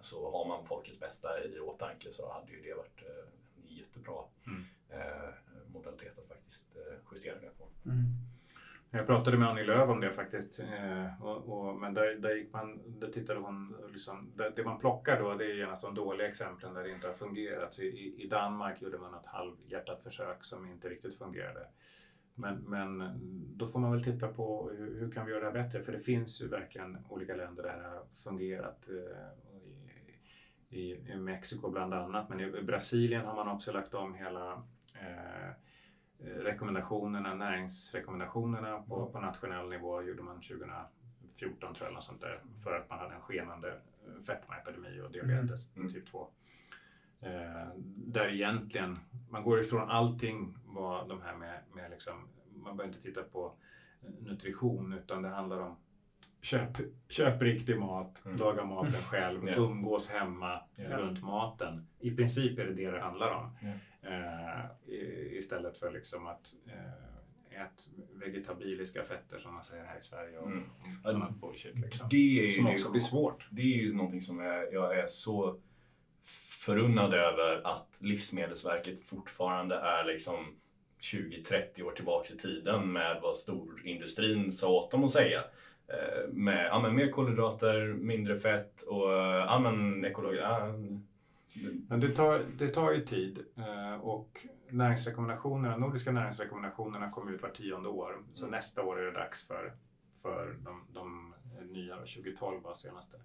så 0.00 0.30
har 0.30 0.48
man 0.48 0.66
folkets 0.66 1.00
bästa 1.00 1.44
i 1.44 1.60
åtanke 1.60 2.10
så 2.10 2.32
hade 2.32 2.52
ju 2.52 2.60
det 2.62 2.74
varit 2.74 3.02
jättebra 3.94 4.24
mm. 4.46 4.64
modalitet 5.72 6.18
att 6.18 6.28
faktiskt 6.28 6.76
justera 7.12 7.40
det 7.40 7.58
på. 7.58 7.68
Mm. 7.86 8.24
Jag 8.90 9.06
pratade 9.06 9.38
med 9.38 9.48
Annie 9.48 9.64
Lööf 9.64 9.90
om 9.90 10.00
det 10.00 10.10
faktiskt. 10.10 10.60
Eh, 10.60 11.22
och, 11.22 11.48
och, 11.48 11.76
men 11.76 11.94
där, 11.94 12.14
där, 12.14 12.34
gick 12.34 12.52
man, 12.52 12.98
där 13.00 13.08
tittade 13.08 13.40
hon, 13.40 13.76
liksom, 13.92 14.32
det, 14.36 14.52
det 14.56 14.64
man 14.64 14.78
plockar 14.78 15.22
då 15.22 15.34
det 15.34 15.44
är 15.44 15.54
genast 15.54 15.82
de 15.82 15.94
dåliga 15.94 16.28
exemplen 16.28 16.74
där 16.74 16.82
det 16.82 16.90
inte 16.90 17.06
har 17.06 17.14
fungerat. 17.14 17.78
I, 17.78 18.22
I 18.22 18.28
Danmark 18.28 18.82
gjorde 18.82 18.98
man 18.98 19.14
ett 19.14 19.26
halvhjärtat 19.26 20.02
försök 20.02 20.44
som 20.44 20.66
inte 20.66 20.88
riktigt 20.88 21.18
fungerade. 21.18 21.66
Men, 22.34 22.56
men 22.56 23.12
då 23.56 23.66
får 23.66 23.80
man 23.80 23.92
väl 23.92 24.04
titta 24.04 24.28
på 24.28 24.70
hur, 24.70 25.00
hur 25.00 25.10
kan 25.10 25.26
vi 25.26 25.32
göra 25.32 25.52
det 25.52 25.62
bättre? 25.62 25.82
För 25.82 25.92
det 25.92 25.98
finns 25.98 26.42
ju 26.42 26.48
verkligen 26.48 26.98
olika 27.08 27.36
länder 27.36 27.62
där 27.62 27.76
det 27.76 27.88
har 27.88 28.04
fungerat. 28.14 28.88
Eh, 28.88 29.53
i, 30.74 31.16
Mexiko 31.16 31.70
bland 31.70 31.94
annat, 31.94 32.28
men 32.28 32.40
i 32.40 32.62
Brasilien 32.62 33.26
har 33.26 33.34
man 33.34 33.48
också 33.48 33.72
lagt 33.72 33.94
om 33.94 34.14
hela 34.14 34.52
eh, 34.94 35.52
Eh, 36.26 36.26
rekommendationerna, 36.26 37.34
näringsrekommendationerna 37.34 38.82
på, 38.82 39.00
mm. 39.00 39.12
på 39.12 39.20
nationell 39.20 39.68
nivå 39.68 40.02
gjorde 40.02 40.22
man 40.22 40.40
2014 40.40 41.74
tror 41.74 41.92
jag, 41.92 42.02
sånt 42.02 42.20
där, 42.20 42.36
för 42.62 42.76
att 42.76 42.90
man 42.90 42.98
hade 42.98 43.14
en 43.14 43.20
skenande 43.20 43.68
eh, 43.70 44.22
fetmaepidemi 44.26 45.00
och 45.00 45.10
diabetes 45.10 45.76
mm. 45.76 45.92
typ 45.92 46.06
2. 46.06 46.28
Eh, 47.20 47.68
där 47.96 48.28
egentligen, 48.28 48.98
man 49.30 49.44
går 49.44 49.60
ifrån 49.60 49.90
allting 49.90 50.58
vad 50.64 51.08
de 51.08 51.22
här 51.22 51.36
med, 51.36 51.60
med 51.72 51.90
liksom, 51.90 52.28
man 52.54 52.76
behöver 52.76 52.94
inte 52.94 53.02
titta 53.02 53.22
på 53.22 53.54
nutrition 54.20 54.92
utan 54.92 55.22
det 55.22 55.28
handlar 55.28 55.58
om 55.58 55.76
köp, 56.44 56.78
köp 57.08 57.42
riktig 57.42 57.78
mat, 57.78 58.22
mm. 58.24 58.36
laga 58.36 58.64
maten 58.64 58.92
själv, 59.10 59.44
yeah. 59.44 59.60
umgås 59.62 60.10
hemma 60.10 60.60
yeah. 60.78 61.00
runt 61.00 61.22
maten. 61.22 61.86
I 62.00 62.10
princip 62.10 62.58
är 62.58 62.64
det 62.64 62.74
det 62.74 62.90
det 62.90 63.00
handlar 63.00 63.30
om. 63.30 63.56
Yeah. 63.62 63.76
Eh, 64.02 65.38
istället 65.38 65.78
för 65.78 65.90
liksom 65.90 66.26
att 66.26 66.54
eh, 66.66 67.62
ät 67.62 67.90
vegetabiliska 68.14 69.02
fetter 69.02 69.38
som 69.38 69.54
man 69.54 69.64
säger 69.64 69.84
här 69.84 69.98
i 69.98 70.02
Sverige 70.02 70.38
och, 70.38 70.46
mm. 70.46 70.70
annat 71.04 71.36
bullshit. 71.36 71.78
Liksom. 71.78 72.08
Det 72.10 72.46
är 72.46 72.50
som 72.50 72.66
också 72.66 72.90
blir 72.90 73.00
svårt. 73.00 73.48
Det 73.50 73.62
är 73.62 73.82
ju 73.82 73.94
någonting 73.94 74.20
som 74.20 74.40
är, 74.40 74.72
jag 74.72 74.98
är 74.98 75.06
så 75.06 75.60
förunnad 76.64 77.14
över 77.14 77.66
att 77.66 77.96
Livsmedelsverket 77.98 79.02
fortfarande 79.02 79.74
är 79.74 80.04
liksom 80.04 80.56
20-30 81.00 81.82
år 81.82 81.90
tillbaks 81.92 82.30
i 82.30 82.36
tiden 82.36 82.92
med 82.92 83.18
vad 83.22 83.36
storindustrin 83.36 84.52
sa 84.52 84.68
åt 84.68 84.90
dem 84.90 85.04
att 85.04 85.10
säga. 85.10 85.44
Eh, 85.88 86.28
med 86.32 86.66
ja, 86.66 86.80
men 86.82 86.94
mer 86.94 87.10
kolhydrater, 87.10 87.86
mindre 87.86 88.38
fett 88.38 88.82
och 88.82 89.10
ja, 89.10 89.58
men 89.58 90.04
ekologi. 90.04 90.38
Ja, 90.38 90.72
men 91.88 92.00
det 92.00 92.08
tar, 92.08 92.46
det 92.58 92.68
tar 92.68 92.92
ju 92.92 93.04
tid 93.04 93.44
eh, 93.56 93.94
och 93.94 94.46
näringsrekommendationerna, 94.70 95.76
nordiska 95.76 96.12
näringsrekommendationerna 96.12 97.10
kommer 97.10 97.32
ut 97.32 97.42
var 97.42 97.48
tionde 97.48 97.88
år. 97.88 98.22
Så 98.34 98.44
mm. 98.44 98.56
nästa 98.56 98.82
år 98.82 99.00
är 99.00 99.04
det 99.04 99.12
dags 99.12 99.46
för, 99.46 99.72
för 100.22 100.56
de, 100.64 100.86
de 100.92 101.34
nya, 101.72 101.96
2012 101.96 102.62
var 102.62 102.74
senaste. 102.74 103.16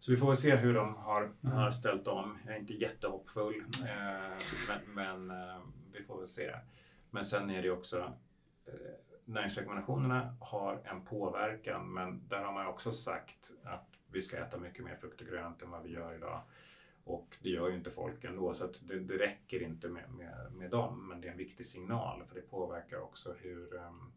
Så 0.00 0.10
vi 0.10 0.16
får 0.16 0.26
väl 0.26 0.36
se 0.36 0.56
hur 0.56 0.74
de 0.74 0.94
har, 0.94 1.22
mm. 1.22 1.56
har 1.56 1.70
ställt 1.70 2.06
om. 2.06 2.38
Jag 2.46 2.54
är 2.54 2.58
inte 2.58 2.74
jättehoppfull, 2.74 3.64
eh, 3.84 4.36
men, 4.68 4.80
men 4.94 5.30
eh, 5.30 5.60
vi 5.92 6.02
får 6.02 6.18
väl 6.18 6.28
se. 6.28 6.52
Men 7.10 7.24
sen 7.24 7.50
är 7.50 7.62
det 7.62 7.70
också 7.70 7.98
eh, 8.66 8.74
näringsrekommendationerna 9.26 10.36
har 10.40 10.80
en 10.84 11.04
påverkan, 11.04 11.92
men 11.92 12.28
där 12.28 12.42
har 12.42 12.52
man 12.52 12.66
också 12.66 12.92
sagt 12.92 13.52
att 13.64 13.86
vi 14.12 14.22
ska 14.22 14.36
äta 14.36 14.58
mycket 14.58 14.84
mer 14.84 14.96
frukt 14.96 15.20
och 15.20 15.26
grönt 15.26 15.62
än 15.62 15.70
vad 15.70 15.82
vi 15.82 15.90
gör 15.90 16.14
idag. 16.14 16.42
Och 17.04 17.36
det 17.42 17.48
gör 17.48 17.68
ju 17.68 17.74
inte 17.74 17.90
folk 17.90 18.24
ändå, 18.24 18.54
så 18.54 18.64
att 18.64 18.88
det, 18.88 18.98
det 18.98 19.18
räcker 19.18 19.62
inte 19.62 19.88
med, 19.88 20.10
med, 20.10 20.52
med 20.52 20.70
dem. 20.70 21.08
Men 21.08 21.20
det 21.20 21.28
är 21.28 21.32
en 21.32 21.38
viktig 21.38 21.66
signal, 21.66 22.24
för 22.24 22.34
det 22.34 22.50
påverkar 22.50 23.00
också 23.00 23.34
hur 23.40 23.74
um, 23.74 24.12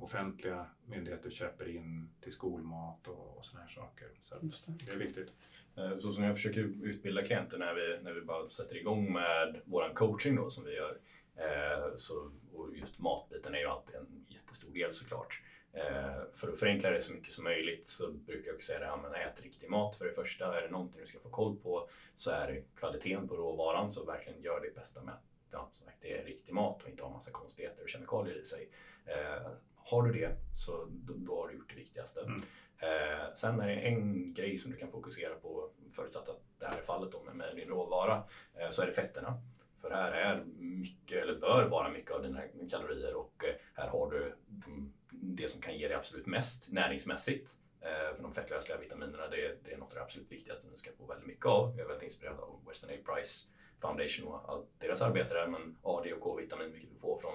offentliga 0.00 0.66
myndigheter 0.84 1.30
köper 1.30 1.68
in 1.68 2.10
till 2.20 2.32
skolmat 2.32 3.08
och, 3.08 3.38
och 3.38 3.44
sådana 3.46 3.64
här 3.64 3.72
saker. 3.72 4.08
Så 4.22 4.34
det. 4.40 4.84
det. 4.86 4.92
är 4.92 4.98
viktigt. 4.98 5.32
Eh, 5.76 5.98
så 5.98 6.12
som 6.12 6.24
jag 6.24 6.36
försöker 6.36 6.60
utbilda 6.60 7.24
klienter 7.24 7.58
när 7.58 7.74
vi, 7.74 8.02
när 8.02 8.12
vi 8.12 8.20
bara 8.20 8.50
sätter 8.50 8.76
igång 8.76 9.12
med 9.12 9.60
vår 9.64 9.94
coaching 9.94 10.36
då 10.36 10.50
som 10.50 10.64
vi 10.64 10.74
gör. 10.74 10.98
Eh, 11.40 11.96
så, 11.96 12.30
och 12.52 12.76
just 12.76 12.98
matbiten 12.98 13.54
är 13.54 13.58
ju 13.58 13.66
alltid 13.66 13.96
en 13.96 14.26
jättestor 14.28 14.74
del 14.74 14.92
såklart. 14.92 15.42
Eh, 15.72 16.22
för 16.34 16.48
att 16.48 16.58
förenkla 16.58 16.90
det 16.90 17.00
så 17.00 17.12
mycket 17.12 17.32
som 17.32 17.44
möjligt 17.44 17.88
så 17.88 18.12
brukar 18.12 18.52
jag 18.52 18.62
säga 18.62 18.78
det, 18.78 18.86
ja, 18.86 19.16
ät 19.16 19.42
riktig 19.42 19.70
mat 19.70 19.96
för 19.96 20.04
det 20.04 20.12
första. 20.12 20.58
Är 20.58 20.62
det 20.62 20.70
någonting 20.70 21.00
du 21.00 21.06
ska 21.06 21.18
få 21.18 21.30
koll 21.30 21.56
på 21.56 21.88
så 22.16 22.30
är 22.30 22.52
det 22.52 22.62
kvaliteten 22.76 23.28
på 23.28 23.36
råvaran. 23.36 23.92
Så 23.92 24.04
verkligen 24.04 24.42
gör 24.42 24.60
det 24.60 24.74
bästa 24.74 25.02
med 25.02 25.14
att 25.14 25.24
ja, 25.50 25.70
sagt, 25.74 25.96
det 26.00 26.18
är 26.18 26.24
riktig 26.24 26.54
mat 26.54 26.82
och 26.82 26.88
inte 26.88 27.02
har 27.02 27.10
massa 27.10 27.30
konstigheter 27.30 27.82
och 27.82 27.88
kemikalier 27.88 28.42
i 28.42 28.44
sig. 28.44 28.68
Eh, 29.06 29.50
har 29.74 30.02
du 30.02 30.12
det 30.12 30.36
så 30.54 30.88
då, 30.90 31.14
då, 31.16 31.40
har 31.40 31.48
du 31.48 31.54
gjort 31.54 31.68
det 31.68 31.76
viktigaste. 31.76 32.20
Mm. 32.20 32.42
Eh, 32.78 33.34
sen 33.34 33.60
är 33.60 33.68
det 33.68 33.74
en 33.74 34.34
grej 34.34 34.58
som 34.58 34.70
du 34.70 34.76
kan 34.76 34.90
fokusera 34.90 35.34
på, 35.34 35.70
förutsatt 35.96 36.28
att 36.28 36.40
det 36.58 36.66
här 36.66 36.78
är 36.78 36.82
fallet 36.82 37.12
då, 37.12 37.22
med 37.22 37.56
din 37.56 37.68
råvara, 37.68 38.22
eh, 38.54 38.70
så 38.70 38.82
är 38.82 38.86
det 38.86 38.92
fetterna. 38.92 39.42
För 39.80 39.90
här 39.90 40.12
är 40.12 40.44
mycket, 40.58 41.22
eller 41.22 41.40
bör 41.40 41.68
vara 41.68 41.90
mycket 41.90 42.10
av 42.10 42.22
dina 42.22 42.42
kalorier 42.70 43.14
och 43.14 43.44
eh, 43.44 43.54
här 43.74 43.88
har 43.88 44.10
du 44.10 44.34
de 44.46 44.92
det 45.10 45.48
som 45.50 45.60
kan 45.60 45.78
ge 45.78 45.88
dig 45.88 45.96
absolut 45.96 46.26
mest 46.26 46.72
näringsmässigt. 46.72 47.50
Eh, 47.80 48.16
för 48.16 48.22
de 48.22 48.34
fettlösliga 48.34 48.78
vitaminerna 48.78 49.28
det 49.28 49.46
är, 49.46 49.56
det 49.64 49.72
är 49.72 49.76
något 49.76 49.88
av 49.88 49.94
det 49.94 50.02
absolut 50.02 50.32
viktigaste 50.32 50.68
du 50.70 50.76
ska 50.76 50.90
få 50.92 51.06
väldigt 51.06 51.26
mycket 51.26 51.46
av. 51.46 51.70
Jag 51.70 51.80
är 51.80 51.88
väldigt 51.88 52.04
inspirerad 52.04 52.40
av 52.40 52.60
Western 52.68 52.90
A. 52.90 53.14
Price 53.14 53.46
Foundation 53.80 54.28
och 54.28 54.48
allt 54.48 54.66
deras 54.78 55.02
arbete 55.02 55.34
där. 55.34 55.46
Men 55.46 55.76
A, 55.82 56.00
D 56.04 56.12
och 56.12 56.20
K-vitamin 56.20 56.72
vilket 56.72 56.90
du 56.90 56.98
får 56.98 57.18
från 57.18 57.34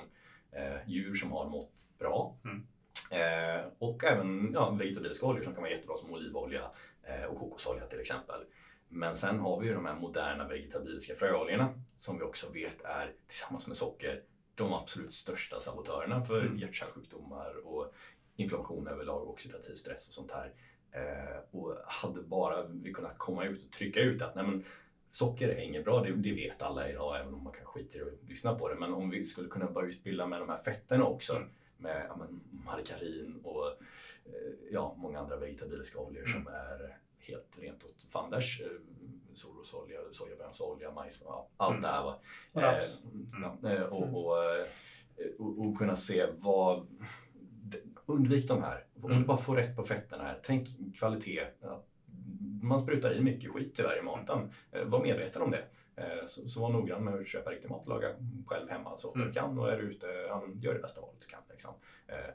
eh, 0.51 0.89
djur 0.89 1.15
som 1.15 1.31
har 1.31 1.49
mått 1.49 1.71
bra. 1.99 2.37
Mm. 2.43 2.67
Eh, 3.11 3.65
och 3.79 4.03
även 4.03 4.51
ja, 4.53 4.69
vegetabiliska 4.69 5.25
oljor 5.25 5.43
som 5.43 5.53
kan 5.53 5.63
vara 5.63 5.71
jättebra 5.71 5.97
som 5.97 6.13
olivolja 6.13 6.71
eh, 7.03 7.23
och 7.23 7.39
kokosolja 7.39 7.85
till 7.85 7.99
exempel. 7.99 8.41
Men 8.89 9.15
sen 9.15 9.39
har 9.39 9.59
vi 9.59 9.67
ju 9.67 9.73
de 9.73 9.85
här 9.85 9.95
moderna 9.95 10.47
vegetabiliska 10.47 11.15
fröoljorna 11.15 11.73
som 11.97 12.17
vi 12.17 12.23
också 12.23 12.49
vet 12.53 12.81
är 12.81 13.13
tillsammans 13.27 13.67
med 13.67 13.77
socker 13.77 14.21
de 14.55 14.73
absolut 14.73 15.13
största 15.13 15.59
sabotörerna 15.59 16.25
för 16.25 16.41
mm. 16.41 16.57
hjärt-kärlsjukdomar 16.57 17.67
och 17.67 17.93
inflammation 18.35 18.87
överlag 18.87 19.21
och 19.21 19.29
oxidativ 19.29 19.75
stress 19.75 20.07
och 20.07 20.13
sånt 20.13 20.31
här. 20.31 20.53
Eh, 20.91 21.39
och 21.51 21.77
hade 21.85 22.21
bara 22.21 22.67
vi 22.67 22.93
kunnat 22.93 23.17
komma 23.17 23.45
ut 23.45 23.65
och 23.65 23.71
trycka 23.71 23.99
ut 23.99 24.21
att 24.21 24.35
nej 24.35 24.45
men, 24.45 24.63
socker 25.11 25.49
är 25.49 25.61
inget 25.61 25.85
bra, 25.85 26.03
det, 26.03 26.11
det, 26.11 26.33
vet 26.33 26.61
alla 26.61 26.89
idag 26.89 27.19
även 27.19 27.33
om 27.33 27.43
man 27.43 27.53
kan 27.53 27.65
skita 27.65 27.97
i 27.97 28.01
att 28.01 28.29
lyssna 28.29 28.55
på 28.55 28.69
det. 28.69 28.75
Men 28.75 28.93
om 28.93 29.09
vi 29.09 29.23
skulle 29.23 29.49
kunna 29.49 29.71
börja 29.71 29.89
utbilda 29.89 30.27
med 30.27 30.39
de 30.39 30.49
här 30.49 30.57
fetterna 30.57 31.05
också 31.05 31.35
mm. 31.35 31.49
med 31.77 32.05
ja, 32.09 32.15
men, 32.15 32.41
margarin 32.65 33.41
och 33.43 33.67
eh, 34.25 34.53
ja, 34.71 34.95
många 34.97 35.19
andra 35.19 35.37
vegetabiliska 35.37 35.99
oljor 35.99 36.25
mm. 36.25 36.33
som 36.33 36.47
är 36.47 36.97
helt 37.27 37.59
rent 37.61 37.83
åt 37.83 38.05
fanders. 38.09 38.61
Eh, 38.61 38.67
solrosolja, 39.33 39.99
sojabönsolja, 40.11 40.91
majs, 40.91 41.23
allt 41.57 41.71
mm. 41.71 41.81
det 41.81 41.87
här. 41.87 42.03
Va? 42.03 42.19
Och 42.51 42.61
raps. 42.61 43.03
Eh, 43.63 43.71
mm. 43.71 43.83
och, 43.83 44.25
och, 44.25 44.43
eh, 44.43 44.67
och, 45.39 45.59
och, 45.59 45.77
kunna 45.77 45.95
se 45.95 46.25
vad... 46.35 46.87
Undvik 48.05 48.47
de 48.47 48.63
här. 48.63 48.85
Om 49.01 49.11
mm. 49.11 49.21
du 49.21 49.27
bara 49.27 49.37
får 49.37 49.55
rätt 49.55 49.75
på 49.75 49.83
fetterna 49.83 50.23
här. 50.23 50.39
Tänk 50.43 50.67
kvalitet. 50.99 51.47
Man 52.61 52.79
sprutar 52.79 53.13
i 53.13 53.21
mycket 53.21 53.51
skit 53.51 53.73
tyvärr 53.75 53.99
i 53.99 54.01
maten. 54.01 54.51
Var 54.85 55.01
medveten 55.01 55.41
om 55.41 55.51
det. 55.51 55.65
Så, 56.27 56.49
så 56.49 56.61
var 56.61 56.69
noggrann 56.69 57.03
med 57.03 57.13
att 57.13 57.27
köpa 57.27 57.51
riktig 57.51 57.69
mat 57.69 57.81
och 57.81 57.89
laga 57.89 58.15
själv 58.45 58.69
hemma 58.69 58.97
så 58.97 59.07
ofta 59.07 59.19
mm. 59.19 59.33
du 59.33 59.39
kan. 59.39 59.59
Och 59.59 59.71
är 59.71 59.77
du 59.77 59.83
ute, 59.83 60.07
ja, 60.07 60.43
gör 60.61 60.73
det 60.73 60.79
bästa 60.79 61.01
valet 61.01 61.21
du 61.21 61.27
kan. 61.27 61.41
Liksom. 61.49 61.73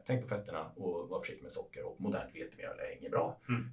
tänk 0.07 0.23
på 0.23 0.29
fetterna 0.29 0.71
och 0.77 1.09
var 1.09 1.21
försiktig 1.21 1.43
med 1.43 1.53
socker. 1.53 1.85
Och 1.85 2.01
modernt 2.01 2.35
vetemjöl 2.35 2.79
är 2.79 2.99
inget 2.99 3.11
bra. 3.11 3.41
Mm 3.49 3.71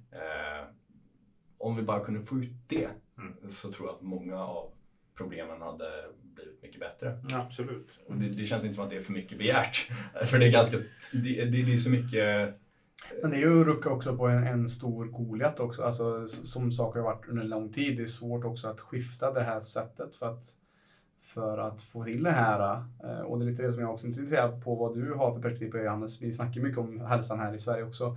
om 1.58 1.76
vi 1.76 1.82
bara 1.82 2.04
kunde 2.04 2.20
få 2.20 2.38
ut 2.38 2.52
det 2.66 2.88
mm. 3.18 3.50
så 3.50 3.72
tror 3.72 3.88
jag 3.88 3.94
att 3.94 4.02
många 4.02 4.38
av 4.38 4.70
problemen 5.14 5.62
hade 5.62 5.90
blivit 6.20 6.62
mycket 6.62 6.80
bättre. 6.80 7.18
Ja, 7.28 7.38
absolut. 7.38 7.88
Och 8.06 8.16
det, 8.16 8.28
det, 8.28 8.46
känns 8.46 8.64
inte 8.64 8.74
som 8.74 8.84
att 8.84 8.90
det 8.90 8.96
är 8.96 9.00
för 9.00 9.12
mycket 9.12 9.38
begärt. 9.38 9.90
för 10.26 10.38
det 10.38 10.46
är 10.46 10.52
ganska, 10.52 10.76
det, 11.12 11.44
det, 11.44 11.44
det 11.44 11.72
är 11.72 11.76
så 11.76 11.90
mycket 11.90 12.54
men 13.22 13.30
det 13.30 13.36
är 13.36 13.40
ju 13.40 13.60
att 13.60 13.66
rucka 13.66 13.90
också 13.90 14.16
på 14.16 14.26
en, 14.26 14.46
en 14.46 14.68
stor 14.68 15.04
Goliat 15.04 15.60
också, 15.60 15.82
alltså 15.82 16.28
som 16.28 16.72
saker 16.72 17.00
har 17.00 17.06
varit 17.06 17.28
under 17.28 17.42
en 17.42 17.48
lång 17.48 17.72
tid. 17.72 17.96
Det 17.96 18.02
är 18.02 18.06
svårt 18.06 18.44
också 18.44 18.68
att 18.68 18.80
skifta 18.80 19.32
det 19.32 19.42
här 19.42 19.60
sättet 19.60 20.16
för 20.16 20.26
att, 20.26 20.44
för 21.20 21.58
att 21.58 21.82
få 21.82 22.04
till 22.04 22.22
det 22.22 22.30
här. 22.30 22.82
Eh, 23.04 23.20
och 23.20 23.38
det 23.38 23.44
är 23.44 23.50
lite 23.50 23.62
det 23.62 23.72
som 23.72 23.82
jag 23.82 23.92
också 23.92 24.06
är 24.06 24.08
intresserad 24.08 24.64
på 24.64 24.74
vad 24.74 24.94
du 24.94 25.14
har 25.14 25.32
för 25.32 25.40
perspektiv 25.40 25.70
på 25.70 25.78
Johannes. 25.78 26.22
Vi 26.22 26.32
snackar 26.32 26.60
mycket 26.60 26.78
om 26.78 27.00
hälsan 27.00 27.40
här 27.40 27.54
i 27.54 27.58
Sverige 27.58 27.84
också 27.84 28.16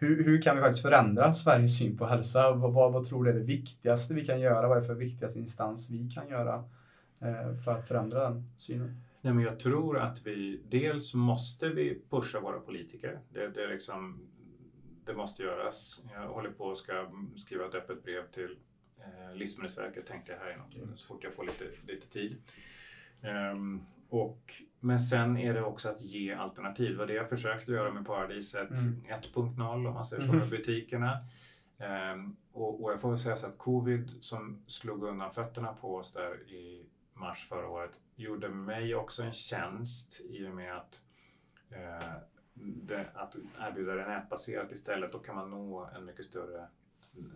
hur, 0.00 0.24
hur 0.24 0.42
kan 0.42 0.56
vi 0.56 0.62
faktiskt 0.62 0.82
förändra 0.82 1.34
Sveriges 1.34 1.78
syn 1.78 1.98
på 1.98 2.06
hälsa? 2.06 2.52
Vad, 2.52 2.74
vad, 2.74 2.92
vad 2.92 3.08
tror 3.08 3.24
du 3.24 3.30
är 3.30 3.34
det 3.34 3.40
viktigaste 3.40 4.14
vi 4.14 4.24
kan 4.24 4.40
göra? 4.40 4.68
Vad 4.68 4.76
är 4.76 4.80
det 4.80 4.86
för 4.86 4.94
viktigaste 4.94 5.38
instans 5.38 5.90
vi 5.90 6.10
kan 6.10 6.28
göra 6.28 6.54
eh, 7.20 7.56
för 7.64 7.72
att 7.72 7.88
förändra 7.88 8.30
den 8.30 8.50
synen? 8.58 9.00
Nej, 9.20 9.32
men 9.32 9.44
jag 9.44 9.60
tror 9.60 9.98
att 9.98 10.26
vi, 10.26 10.60
dels 10.68 11.14
måste 11.14 11.68
vi 11.68 12.02
pusha 12.10 12.40
våra 12.40 12.60
politiker. 12.60 13.20
Det, 13.28 13.48
det, 13.48 13.64
är 13.64 13.68
liksom, 13.68 14.20
det 15.04 15.14
måste 15.14 15.42
göras. 15.42 16.02
Jag 16.14 16.28
håller 16.28 16.50
på 16.50 16.70
att 16.70 16.78
ska 16.78 17.10
skriva 17.36 17.66
ett 17.66 17.74
öppet 17.74 18.04
brev 18.04 18.22
till 18.34 18.56
eh, 18.98 19.36
Livsmedelsverket 19.36 20.06
tänkte 20.06 20.32
jag 20.32 20.38
här 20.38 20.54
inom, 20.54 20.96
så 20.96 21.06
fort 21.06 21.24
jag 21.24 21.32
får 21.32 21.44
lite, 21.44 21.64
lite 21.86 22.06
tid. 22.06 22.36
Um, 23.52 23.86
och, 24.10 24.54
men 24.80 25.00
sen 25.00 25.36
är 25.36 25.54
det 25.54 25.62
också 25.62 25.88
att 25.88 26.00
ge 26.00 26.32
alternativ. 26.32 26.90
Det 26.90 26.98
var 26.98 27.06
det 27.06 27.14
jag 27.14 27.28
försökte 27.28 27.72
göra 27.72 27.92
med 27.92 28.06
Paradiset 28.06 28.70
mm. 28.70 29.04
1.0 29.34 29.72
om 29.72 29.82
man 29.82 30.04
säger 30.04 30.22
så, 30.22 30.28
med 30.28 30.36
mm. 30.36 30.50
butikerna. 30.50 31.18
Um, 32.12 32.36
och, 32.52 32.84
och, 32.84 32.92
jag 32.92 33.00
får 33.00 33.10
väl 33.10 33.18
säga 33.18 33.36
så 33.36 33.46
att 33.46 33.58
covid 33.58 34.10
som 34.20 34.62
slog 34.66 35.04
undan 35.04 35.30
fötterna 35.30 35.72
på 35.72 35.96
oss 35.96 36.12
där 36.12 36.50
i 36.50 36.86
mars 37.14 37.48
förra 37.48 37.68
året 37.68 38.00
gjorde 38.16 38.48
mig 38.48 38.94
också 38.94 39.22
en 39.22 39.32
tjänst 39.32 40.20
i 40.20 40.46
och 40.46 40.54
med 40.54 40.76
att, 40.76 41.02
uh, 41.72 42.12
det, 42.54 43.06
att 43.14 43.36
erbjuda 43.60 43.94
det 43.94 44.08
nätbaserat 44.08 44.72
istället. 44.72 45.12
Då 45.12 45.18
kan 45.18 45.36
man 45.36 45.50
nå 45.50 45.90
en 45.96 46.04
mycket 46.04 46.26
större 46.26 46.66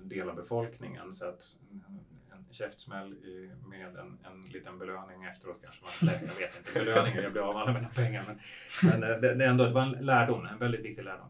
del 0.02 0.30
av 0.30 0.36
befolkningen. 0.36 1.12
Så 1.12 1.28
att 1.28 1.58
käftsmäll 2.54 3.16
med 3.66 3.96
en, 3.96 4.18
en 4.24 4.40
liten 4.40 4.78
belöning 4.78 5.24
efteråt 5.24 5.62
kanske. 5.62 6.04
Man, 6.04 6.14
jag 6.14 6.46
vet 6.46 6.58
inte, 6.58 6.72
belöning, 6.78 7.14
jag 7.14 7.32
blir 7.32 7.42
av 7.42 7.54
med 7.54 7.62
alla 7.62 7.72
mina 7.72 7.88
pengar. 7.88 8.24
Men, 8.26 8.40
men 8.90 9.10
eh, 9.10 9.20
det, 9.20 9.34
det, 9.34 9.46
ändå, 9.46 9.64
det 9.64 9.72
var 9.72 9.82
en 9.82 10.06
lärdom, 10.06 10.46
en 10.46 10.58
väldigt 10.58 10.84
viktig 10.84 11.04
lärdom. 11.04 11.28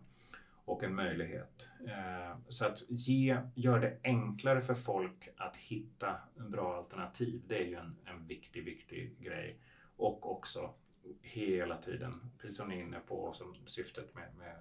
Och 0.64 0.84
en 0.84 0.94
möjlighet. 0.94 1.68
Eh, 1.86 2.38
så 2.48 2.66
att 2.66 2.90
ge, 2.90 3.38
gör 3.54 3.80
det 3.80 3.98
enklare 4.04 4.60
för 4.60 4.74
folk 4.74 5.28
att 5.36 5.56
hitta 5.56 6.16
en 6.36 6.50
bra 6.50 6.76
alternativ. 6.76 7.42
Det 7.46 7.58
är 7.58 7.66
ju 7.66 7.74
en, 7.74 7.96
en 8.04 8.26
viktig, 8.26 8.64
viktig 8.64 9.16
grej. 9.20 9.58
Och 9.96 10.32
också 10.32 10.74
hela 11.20 11.76
tiden, 11.76 12.30
precis 12.38 12.56
som 12.56 12.68
ni 12.68 12.76
är 12.76 12.82
inne 12.82 13.00
på, 13.00 13.32
som 13.32 13.54
syftet 13.66 14.14
med, 14.14 14.34
med 14.38 14.56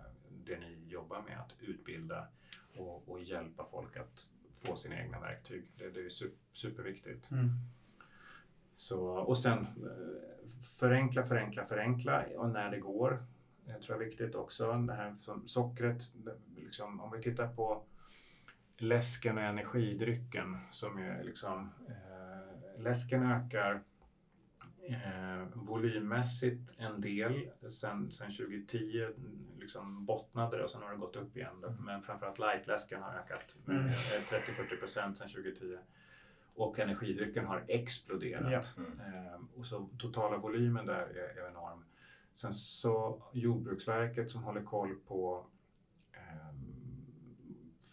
det 0.45 0.59
ni 0.59 0.87
jobbar 0.87 1.21
med, 1.21 1.39
att 1.39 1.55
utbilda 1.59 2.27
och, 2.75 3.09
och 3.09 3.21
hjälpa 3.21 3.65
folk 3.65 3.97
att 3.97 4.29
få 4.65 4.75
sina 4.75 5.01
egna 5.01 5.19
verktyg. 5.19 5.63
Det, 5.77 5.89
det 5.89 5.99
är 5.99 6.09
superviktigt. 6.53 7.31
Mm. 7.31 7.49
Så, 8.75 9.07
och 9.07 9.37
sen 9.37 9.59
eh, 9.59 10.47
förenkla, 10.79 11.25
förenkla, 11.25 11.65
förenkla 11.65 12.25
och 12.37 12.49
när 12.49 12.71
det 12.71 12.79
går. 12.79 13.25
Det 13.65 13.73
tror 13.73 13.83
jag 13.87 14.01
är 14.01 14.05
viktigt 14.05 14.35
också. 14.35 14.73
Det 14.73 14.93
här 14.93 15.15
som 15.21 15.47
sockret, 15.47 16.03
liksom, 16.55 16.99
om 16.99 17.11
vi 17.11 17.21
tittar 17.21 17.47
på 17.47 17.83
läsken 18.77 19.37
och 19.37 19.43
energidrycken 19.43 20.57
som 20.71 20.97
är 20.97 21.23
liksom, 21.23 21.69
eh, 21.87 22.81
läsken 22.81 23.23
ökar 23.23 23.83
eh, 24.87 25.47
volymmässigt 25.53 26.73
en 26.77 27.01
del. 27.01 27.49
Sen, 27.69 28.11
sen 28.11 28.31
2010 28.31 29.07
liksom 29.63 30.05
bottnade 30.05 30.63
och 30.63 30.71
sen 30.71 30.81
har 30.81 30.91
det 30.91 30.97
gått 30.97 31.15
upp 31.15 31.37
igen. 31.37 31.61
Då. 31.61 31.69
Men 31.79 32.01
framförallt 32.01 32.39
lightläsken 32.39 33.01
har 33.01 33.13
ökat 33.13 33.55
med 33.65 33.75
Mm. 33.75 33.87
eh, 33.87 33.93
30-40 33.93 34.79
procent 34.79 35.17
sen 35.17 35.29
2010. 35.29 35.77
Och 36.55 36.79
energidrycken 36.79 37.45
har 37.45 37.63
exploderat. 37.67 38.75
Mm. 38.77 39.47
Och 39.55 39.65
så 39.65 39.89
totala 39.99 40.37
volymen 40.37 40.85
där 40.85 40.93
är, 41.01 41.37
är 41.43 41.49
enorm. 41.49 41.85
Sen 42.33 42.53
så 42.53 43.23
Jordbruksverket 43.33 44.29
som 44.31 44.43
håller 44.43 44.63
koll 44.63 44.95
på 45.07 45.45
eh, 46.13 46.55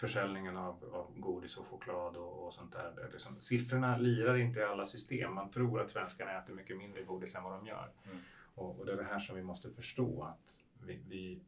försäljningen 0.01 0.57
av, 0.57 0.85
av 0.95 1.21
godis 1.21 1.57
och 1.57 1.67
choklad 1.67 2.17
och, 2.17 2.47
och 2.47 2.55
sånt 2.55 2.73
där. 2.73 3.09
Liksom, 3.13 3.41
siffrorna 3.41 3.97
lirar 3.97 4.37
inte 4.37 4.61
i 4.61 4.65
alla 4.65 4.85
system. 4.85 5.35
Man 5.35 5.51
tror 5.51 5.81
att 5.81 5.91
svenskarna 5.91 6.39
äter 6.39 6.55
mycket 6.55 6.77
mindre 6.79 7.03
godis 7.03 7.35
än 7.35 7.43
vad 7.43 7.53
de 7.53 7.67
gör. 7.67 7.91
Mm. 8.05 8.19
Och, 8.55 8.79
och 8.79 8.87
det 8.87 8.93
är 8.93 8.97
det 8.97 9.05
här 9.05 9.21
som 9.21 9.37
vi 9.37 9.43
måste 9.43 9.71
förstå 9.71 10.23
att 10.23 10.61
vi, 10.87 11.01
vi 11.09 11.41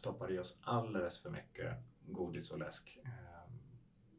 stoppar 0.00 0.32
i 0.32 0.38
oss 0.38 0.58
alldeles 0.62 1.18
för 1.18 1.30
mycket 1.30 1.74
godis 2.06 2.50
och 2.50 2.58
läsk. 2.58 2.98
Eh, 3.04 3.52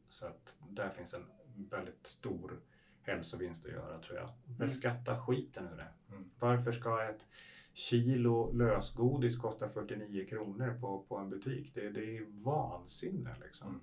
så 0.08 0.26
att 0.26 0.56
där 0.68 0.90
finns 0.90 1.14
en 1.14 1.26
väldigt 1.54 2.06
stor 2.06 2.60
hälsovinst 3.02 3.66
att 3.66 3.72
göra 3.72 3.98
tror 3.98 4.18
jag. 4.18 4.28
Beskatta 4.44 5.20
skiten 5.20 5.68
ur 5.72 5.76
det. 5.76 5.88
Mm. 6.08 6.30
Varför 6.38 6.72
ska 6.72 7.02
ett 7.02 7.26
kilo 7.72 8.52
lösgodis 8.52 9.36
kosta 9.36 9.68
49 9.68 10.26
kronor 10.26 10.78
på, 10.80 11.04
på 11.08 11.16
en 11.16 11.30
butik? 11.30 11.74
Det, 11.74 11.90
det 11.90 12.16
är 12.16 12.26
vansinne 12.28 13.36
liksom. 13.44 13.68
Mm. 13.68 13.80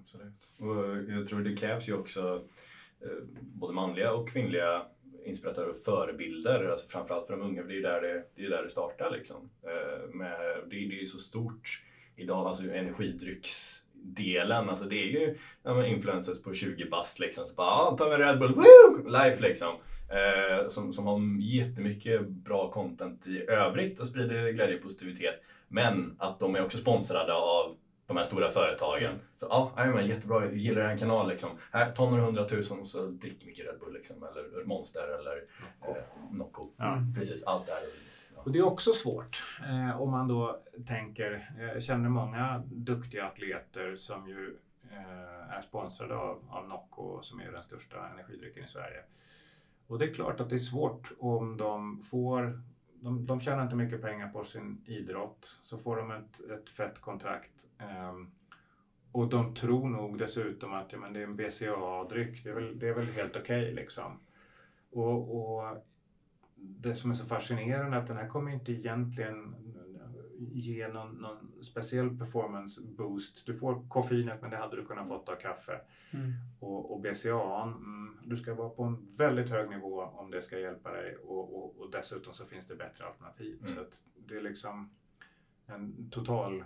Absolut. 0.00 0.54
Och 0.58 1.12
jag 1.12 1.26
tror 1.26 1.40
det 1.40 1.56
krävs 1.56 1.88
ju 1.88 1.94
också 1.94 2.48
eh, 3.00 3.24
både 3.40 3.74
manliga 3.74 4.12
och 4.12 4.28
kvinnliga 4.28 4.86
inspiratörer 5.24 5.68
och 5.68 5.76
förebilder, 5.76 6.64
alltså 6.64 6.88
framförallt 6.88 7.26
för 7.26 7.36
de 7.36 7.42
unga, 7.42 7.62
för 7.62 7.68
det 7.68 7.74
är 7.74 7.76
ju 7.76 7.82
där 7.82 8.02
det, 8.02 8.24
det, 8.36 8.44
är 8.44 8.50
där 8.50 8.62
det 8.62 8.70
startar. 8.70 9.10
Liksom. 9.10 9.50
Eh, 9.62 10.14
med, 10.14 10.38
det, 10.70 10.76
det 10.76 10.96
är 10.96 11.00
ju 11.00 11.06
så 11.06 11.18
stort 11.18 11.82
idag, 12.16 12.46
alltså 12.46 12.64
energidrycksdelen, 12.64 14.68
alltså 14.68 14.84
det 14.84 14.96
är 14.96 15.06
ju 15.06 15.38
ja, 15.62 15.86
influencers 15.86 16.42
på 16.42 16.54
20 16.54 16.84
bast 16.84 17.18
liksom, 17.18 17.46
så 17.46 17.54
bara 17.54 17.66
ah, 17.66 17.96
ta 17.96 18.14
en 18.14 18.20
Red 18.20 18.38
Bull, 18.38 18.54
woo! 18.54 19.08
life 19.08 19.42
liksom. 19.42 19.74
Eh, 20.12 20.68
som, 20.68 20.92
som 20.92 21.06
har 21.06 21.40
jättemycket 21.40 22.28
bra 22.28 22.70
content 22.70 23.26
i 23.26 23.44
övrigt 23.48 24.00
och 24.00 24.08
sprider 24.08 24.52
glädje 24.52 24.76
och 24.76 24.82
positivitet. 24.82 25.42
Men 25.68 26.16
att 26.18 26.40
de 26.40 26.54
är 26.54 26.64
också 26.64 26.78
sponsrade 26.78 27.34
av 27.34 27.76
de 28.06 28.16
här 28.16 28.24
stora 28.24 28.50
företagen. 28.50 29.18
Så 29.34 29.46
ja, 29.50 29.72
ah, 29.76 29.86
men 29.86 30.06
jättebra, 30.06 30.44
jag 30.44 30.56
gillar 30.56 30.82
en 30.82 30.98
kanal 30.98 31.28
liksom. 31.28 31.50
Här, 31.72 31.92
ta 31.92 32.10
några 32.10 32.22
hundratusen 32.24 32.80
och 32.80 32.88
så 32.88 33.06
drick 33.06 33.46
mycket 33.46 33.66
Red 33.66 33.78
Bull 33.80 33.92
liksom. 33.92 34.16
Eller 34.22 34.64
Monster 34.64 35.18
eller 35.20 35.44
Nocco. 35.80 35.98
eh, 35.98 36.04
Nocco. 36.30 36.68
Ja. 36.76 36.98
Precis, 37.16 37.44
allt 37.44 37.66
det 37.66 37.72
här. 37.72 37.82
Ja. 38.34 38.42
Och 38.42 38.52
det 38.52 38.58
är 38.58 38.66
också 38.66 38.92
svårt 38.92 39.44
eh, 39.68 40.00
om 40.00 40.10
man 40.10 40.28
då 40.28 40.62
tänker, 40.86 41.48
eh, 41.58 41.64
jag 41.64 41.82
känner 41.82 42.08
många 42.08 42.62
duktiga 42.66 43.26
atleter 43.26 43.96
som 43.96 44.28
ju 44.28 44.56
eh, 44.90 45.56
är 45.56 45.62
sponsrade 45.62 46.16
av, 46.16 46.44
av 46.50 46.68
Nocco 46.68 47.22
som 47.22 47.40
är 47.40 47.52
den 47.52 47.62
största 47.62 48.08
energidrycken 48.08 48.64
i 48.64 48.68
Sverige. 48.68 49.02
Och 49.86 49.98
det 49.98 50.04
är 50.04 50.14
klart 50.14 50.40
att 50.40 50.48
det 50.48 50.56
är 50.56 50.58
svårt 50.58 51.12
om 51.18 51.56
de 51.56 52.02
får, 52.02 52.62
de, 53.02 53.26
de 53.26 53.40
tjänar 53.40 53.62
inte 53.62 53.76
mycket 53.76 54.02
pengar 54.02 54.28
på 54.28 54.44
sin 54.44 54.82
idrott, 54.86 55.60
så 55.62 55.78
får 55.78 55.96
de 55.96 56.10
ett, 56.10 56.40
ett 56.50 56.70
fett 56.70 57.00
kontrakt. 57.00 57.66
ehm, 57.78 58.30
och 59.12 59.28
de 59.28 59.54
tror 59.54 59.88
nog 59.88 60.18
dessutom 60.18 60.72
att 60.72 60.92
ja, 60.92 60.98
men 60.98 61.12
det 61.12 61.20
är 61.20 61.24
en 61.24 61.36
BCA-dryck, 61.36 62.44
det 62.44 62.50
är 62.50 62.54
väl, 62.54 62.78
det 62.78 62.88
är 62.88 62.94
väl 62.94 63.06
helt 63.06 63.36
okej 63.36 63.72
liksom. 63.72 64.20
Och, 64.90 65.36
och 65.36 65.86
det 66.54 66.94
som 66.94 67.10
är 67.10 67.14
så 67.14 67.24
fascinerande 67.24 67.96
är 67.96 68.00
att 68.00 68.06
den 68.06 68.16
här 68.16 68.28
kommer 68.28 68.52
inte 68.52 68.72
egentligen 68.72 69.54
ge 70.38 70.88
någon, 70.88 71.14
någon 71.14 71.64
speciell 71.64 72.18
performance 72.18 72.82
boost. 72.82 73.46
Du 73.46 73.54
får 73.54 73.88
koffeinet 73.88 74.40
men 74.40 74.50
det 74.50 74.56
hade 74.56 74.76
du 74.76 74.86
kunnat 74.86 75.08
fått 75.08 75.28
av 75.28 75.36
kaffe. 75.36 75.80
Mm. 76.10 76.32
Och, 76.60 76.92
och 76.92 77.00
BCA, 77.00 77.62
mm, 77.62 78.01
du 78.32 78.38
ska 78.38 78.54
vara 78.54 78.68
på 78.68 78.82
en 78.82 79.14
väldigt 79.16 79.50
hög 79.50 79.70
nivå 79.70 80.02
om 80.02 80.30
det 80.30 80.42
ska 80.42 80.58
hjälpa 80.58 80.92
dig 80.92 81.16
och, 81.16 81.56
och, 81.56 81.80
och 81.80 81.90
dessutom 81.90 82.34
så 82.34 82.44
finns 82.44 82.66
det 82.66 82.74
bättre 82.74 83.04
alternativ. 83.04 83.58
Mm. 83.60 83.74
Så 83.74 83.80
det 84.14 84.36
är 84.36 84.40
liksom 84.40 84.90
en 85.66 86.10
total 86.10 86.64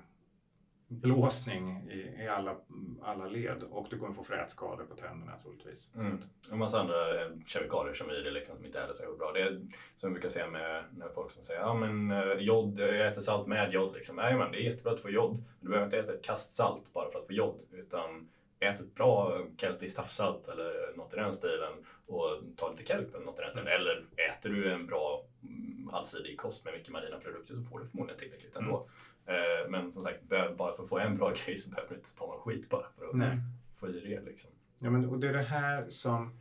blåsning 0.88 1.90
i, 1.90 2.22
i 2.22 2.28
alla, 2.28 2.56
alla 3.02 3.26
led 3.26 3.62
och 3.62 3.86
du 3.90 3.98
kommer 3.98 4.14
få 4.14 4.24
frätskador 4.24 4.84
på 4.84 4.94
tänderna 4.94 5.38
troligtvis. 5.42 5.90
Mm. 5.94 6.18
En 6.52 6.58
massa 6.58 6.80
andra 6.80 7.22
eh, 7.22 7.30
kemikalier 7.46 7.94
som 7.94 8.08
är 8.10 8.20
i 8.20 8.22
det 8.22 8.30
liksom, 8.30 8.56
som 8.56 8.66
inte 8.66 8.80
är 8.80 8.92
så 8.92 9.16
bra. 9.16 9.32
Det 9.32 9.40
är 9.40 9.50
som 9.96 10.08
jag 10.08 10.12
brukar 10.12 10.28
säga 10.28 10.50
med 10.50 10.84
när 10.96 11.08
folk 11.08 11.32
som 11.32 11.42
säger 11.42 11.60
ja 11.60 11.74
men 11.74 12.10
eh, 12.10 12.32
jod, 12.38 12.78
jag 12.78 13.08
äter 13.08 13.22
salt 13.22 13.46
med 13.46 13.72
jod. 13.72 13.94
Liksom. 13.94 14.16
Nej 14.16 14.36
men 14.36 14.52
det 14.52 14.58
är 14.58 14.70
jättebra 14.70 14.92
att 14.92 15.00
få 15.00 15.10
jod. 15.10 15.32
Men 15.32 15.44
du 15.60 15.68
behöver 15.68 15.86
inte 15.86 15.98
äta 15.98 16.14
ett 16.14 16.24
kast 16.24 16.54
salt 16.54 16.92
bara 16.92 17.10
för 17.10 17.18
att 17.18 17.26
få 17.26 17.32
jod. 17.32 17.60
Utan 17.72 18.28
ät 18.60 18.80
ett 18.80 18.94
bra 18.94 19.46
keltiskt 19.56 19.98
havssalt 19.98 20.48
eller 20.48 20.96
något 20.96 21.12
i 21.12 21.16
den 21.16 21.34
stilen 21.34 21.72
och 22.06 22.42
ta 22.56 22.70
lite 22.70 22.84
kelp 22.84 23.14
eller 23.14 23.24
något 23.24 23.38
i 23.38 23.42
den 23.42 23.50
stilen. 23.50 23.68
Eller 23.68 24.04
äter 24.30 24.50
du 24.50 24.72
en 24.72 24.86
bra 24.86 25.24
mm, 25.42 25.90
allsidig 25.92 26.38
kost 26.38 26.64
med 26.64 26.74
mycket 26.74 26.92
marina 26.92 27.18
produkter 27.18 27.54
så 27.54 27.62
får 27.62 27.80
du 27.80 27.86
förmodligen 27.86 28.18
tillräckligt 28.20 28.56
ändå. 28.56 28.88
Eh, 29.26 29.70
Men 29.70 29.92
som 29.92 30.02
sagt, 30.02 30.22
bara 30.56 30.76
för 30.76 30.82
att 30.82 30.88
få 30.88 30.98
en 30.98 31.16
bra 31.16 31.32
grej 31.46 31.56
så 31.56 31.70
behöver 31.70 31.88
du 31.90 31.96
inte 31.96 32.16
ta 32.16 32.26
någon 32.26 32.40
skit 32.40 32.68
bara 32.68 32.86
för 32.98 33.06
att 33.06 33.14
nej. 33.14 33.38
få 33.74 33.88
i 33.88 34.00
det. 34.00 34.20
Liksom. 34.20 34.50
Ja, 34.78 34.90
men, 34.90 35.04
och 35.08 35.18
det 35.18 35.28
är 35.28 35.32
det 35.32 35.42
här 35.42 35.88
som 35.88 36.40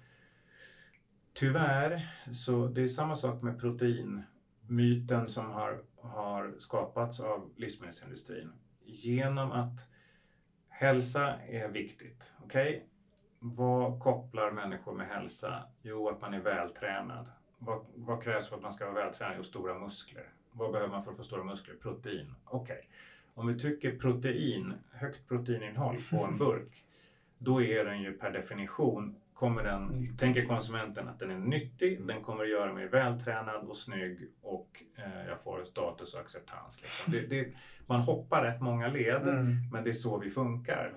tyvärr, 1.34 2.08
så 2.34 2.68
det 2.68 2.82
är 2.84 2.88
samma 2.88 3.16
sak 3.16 3.42
med 3.42 3.60
proteinmyten 3.60 5.30
som 5.30 5.52
har, 5.52 5.82
har 6.02 6.54
skapats 6.58 7.20
av 7.20 7.52
livsmedelsindustrin. 7.56 8.52
Genom 8.86 9.52
att 9.52 9.88
hälsa 10.78 11.40
är 11.42 11.68
viktigt. 11.68 12.34
Okej? 12.44 12.86
Vad 13.40 14.00
kopplar 14.00 14.52
människor 14.52 14.94
med 14.94 15.08
hälsa? 15.08 15.64
Jo, 15.82 16.10
att 16.10 16.22
man 16.22 16.34
är 16.34 16.40
vältränad. 16.40 17.26
Vad, 17.58 17.86
vad 17.96 18.24
krävs 18.24 18.50
för 18.50 18.56
att 18.56 18.62
man 18.62 18.74
ska 18.74 18.86
vara 18.92 19.06
vältränad? 19.06 19.36
Jo, 19.38 19.44
stora 19.44 19.80
muskler. 19.80 20.30
Vad 20.52 20.72
behöver 20.72 20.92
man 20.92 21.04
för 21.04 21.12
att 21.12 21.18
få 21.18 21.24
stora 21.24 21.44
muskler? 21.44 21.76
Protein. 21.76 22.36
Okej. 22.46 22.90
Om 23.34 23.48
vi 23.48 23.60
trycker 23.60 24.00
protein, 24.00 24.74
högt 24.92 25.28
proteininnehåll 25.28 25.98
på 26.12 26.26
en 26.26 26.38
burk, 26.38 26.86
då 27.38 27.62
är 27.62 27.86
den 27.86 28.02
ju 28.02 28.14
per 28.14 28.32
definition, 28.32 29.16
kommer 29.36 29.64
den, 29.64 30.18
tänker 30.18 30.46
konsumenten 30.46 31.08
att 31.08 31.20
den 31.20 31.32
är 31.32 31.40
nyttig, 31.40 32.08
den 32.08 32.22
kommer 32.24 32.44
att 32.44 32.50
göra 32.50 32.74
mig 32.74 32.88
vältränad 32.88 33.64
och 33.68 33.78
snygg 33.78 34.32
och 34.42 34.84
eh, 34.98 35.26
jag 35.28 35.42
får 35.44 35.64
status 35.66 36.14
och 36.14 36.20
acceptans. 36.20 36.82
Liksom. 36.82 37.12
Det, 37.14 37.28
det, 37.28 37.54
man 37.88 38.02
hoppar 38.02 38.44
rätt 38.44 38.62
många 38.62 38.88
led, 38.88 39.22
Mm. 39.28 39.56
men 39.72 39.84
det 39.84 39.90
är 39.90 39.94
så 39.94 40.18
vi 40.18 40.30
funkar. 40.30 40.94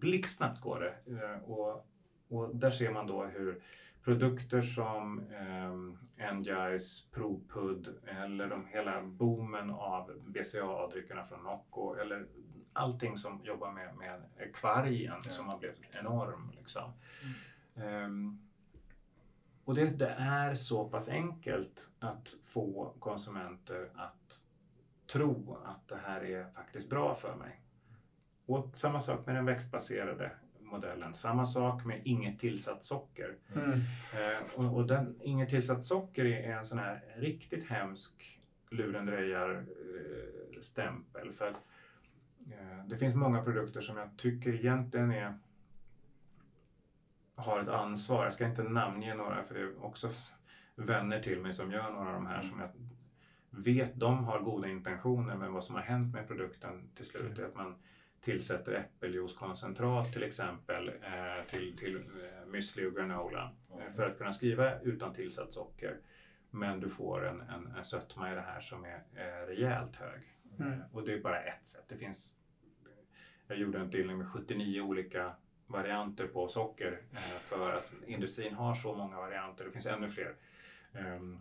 Blixtsnabbt 0.00 0.60
går 0.60 0.80
det. 0.80 1.12
Eh, 1.24 1.42
och, 1.50 1.86
och 2.28 2.56
där 2.56 2.70
ser 2.70 2.90
man 2.92 3.06
då 3.06 3.24
hur 3.24 3.62
produkter 4.04 4.62
som 4.62 5.18
eh, 5.18 6.26
Engice, 6.28 7.10
ProPud 7.12 7.88
eller 8.06 8.48
de, 8.48 8.66
hela 8.66 9.02
boomen 9.02 9.70
av 9.70 10.10
BCA-dryckerna 10.26 11.24
från 11.24 11.42
Nocco 11.42 11.94
eller 11.94 12.26
allting 12.72 13.18
som 13.18 13.40
jobbar 13.44 13.72
med, 13.72 13.96
med 13.96 14.20
kvargen 14.54 15.14
Ja. 15.24 15.32
som 15.32 15.48
har 15.48 15.58
blivit 15.58 15.94
enorm. 16.00 16.52
Liksom. 16.56 16.82
Ehm, 16.84 17.30
och 19.64 19.74
det, 19.74 19.98
det 19.98 20.14
är 20.18 20.54
så 20.54 20.88
pass 20.88 21.08
enkelt 21.08 21.90
att 21.98 22.34
få 22.44 22.94
konsumenter 22.98 23.90
att 23.94 24.42
tro 25.12 25.58
att 25.64 25.88
det 25.88 25.98
här 26.04 26.24
är 26.24 26.50
faktiskt 26.50 26.90
bra 26.90 27.14
för 27.14 27.36
mig. 27.36 27.60
Och 28.46 28.76
samma 28.76 29.00
sak 29.00 29.26
med 29.26 29.34
den 29.34 29.44
växtbaserade 29.44 30.30
modellen. 30.60 31.14
Samma 31.14 31.46
sak 31.46 31.84
med 31.84 32.00
inget 32.04 32.38
tillsatt 32.38 32.84
socker. 32.84 33.36
Mm. 33.54 33.72
Eh, 33.72 33.78
och 34.54 34.76
och 34.76 34.86
den, 34.86 35.18
inget 35.22 35.48
tillsatt 35.48 35.84
socker 35.84 36.24
är 36.24 36.52
en 36.52 36.66
sån 36.66 36.78
här 36.78 37.04
riktigt 37.16 37.68
hemsk 37.68 38.40
lurendrejar-stämpel. 38.70 41.32
för 41.32 41.48
att, 41.48 41.56
eh, 42.52 42.86
det 42.86 42.96
finns 42.96 43.14
många 43.14 43.42
produkter 43.42 43.80
som 43.80 43.96
jag 43.96 44.08
tycker 44.16 44.54
egentligen 44.54 45.10
är, 45.10 45.38
har 47.36 47.60
ett 47.60 47.68
ansvar. 47.68 48.24
Jag 48.24 48.32
ska 48.32 48.46
inte 48.46 48.62
namnge 48.62 49.14
några 49.14 49.42
för 49.44 49.54
det 49.54 49.60
är 49.60 49.84
också 49.84 50.10
vänner 50.74 51.22
till 51.22 51.40
mig 51.40 51.54
som 51.54 51.72
gör 51.72 51.90
några 51.90 52.08
av 52.08 52.14
de 52.14 52.26
här 52.26 52.42
som 52.42 52.60
jag 52.60 52.70
vet 53.50 54.00
de 54.00 54.24
har 54.24 54.40
goda 54.40 54.68
intentioner 54.68 55.36
men 55.36 55.52
vad 55.52 55.64
som 55.64 55.74
har 55.74 55.82
hänt 55.82 56.14
med 56.14 56.28
produkten 56.28 56.90
till 56.94 57.06
slut 57.06 57.38
är 57.38 57.44
att 57.44 57.54
man 57.54 57.74
tillsätter 58.20 58.72
äppeljuicekoncentrat 58.72 60.12
till 60.12 60.22
exempel 60.22 60.88
eh, 60.88 61.50
till, 61.50 61.78
till 61.78 61.96
eh, 61.96 62.48
müsli 62.48 62.86
och 62.86 62.94
granola 62.94 63.52
eh, 63.70 63.94
för 63.94 64.06
att 64.06 64.18
kunna 64.18 64.32
skriva 64.32 64.80
utan 64.80 65.14
tillsatt 65.14 65.52
socker. 65.52 65.96
Men 66.50 66.80
du 66.80 66.88
får 66.88 67.26
en, 67.26 67.40
en, 67.40 67.66
en 67.76 67.84
sötma 67.84 68.32
i 68.32 68.34
det 68.34 68.40
här 68.40 68.60
som 68.60 68.84
är 68.84 69.02
eh, 69.14 69.46
rejält 69.46 69.96
hög. 69.96 70.20
Mm. 70.58 70.80
Och 70.92 71.04
det 71.04 71.12
är 71.12 71.20
bara 71.20 71.42
ett 71.42 71.66
sätt. 71.66 71.84
Det 71.88 71.96
finns 71.96 72.38
jag 73.48 73.58
gjorde 73.58 73.78
en 73.78 73.86
utdelning 73.86 74.18
med 74.18 74.28
79 74.28 74.80
olika 74.80 75.32
varianter 75.66 76.26
på 76.26 76.48
socker 76.48 77.02
eh, 77.12 77.18
för 77.20 77.72
att 77.72 77.92
industrin 78.06 78.54
har 78.54 78.74
så 78.74 78.94
många 78.94 79.16
varianter, 79.16 79.64
det 79.64 79.70
finns 79.70 79.86
ännu 79.86 80.08
fler, 80.08 80.34
ehm, 80.92 81.38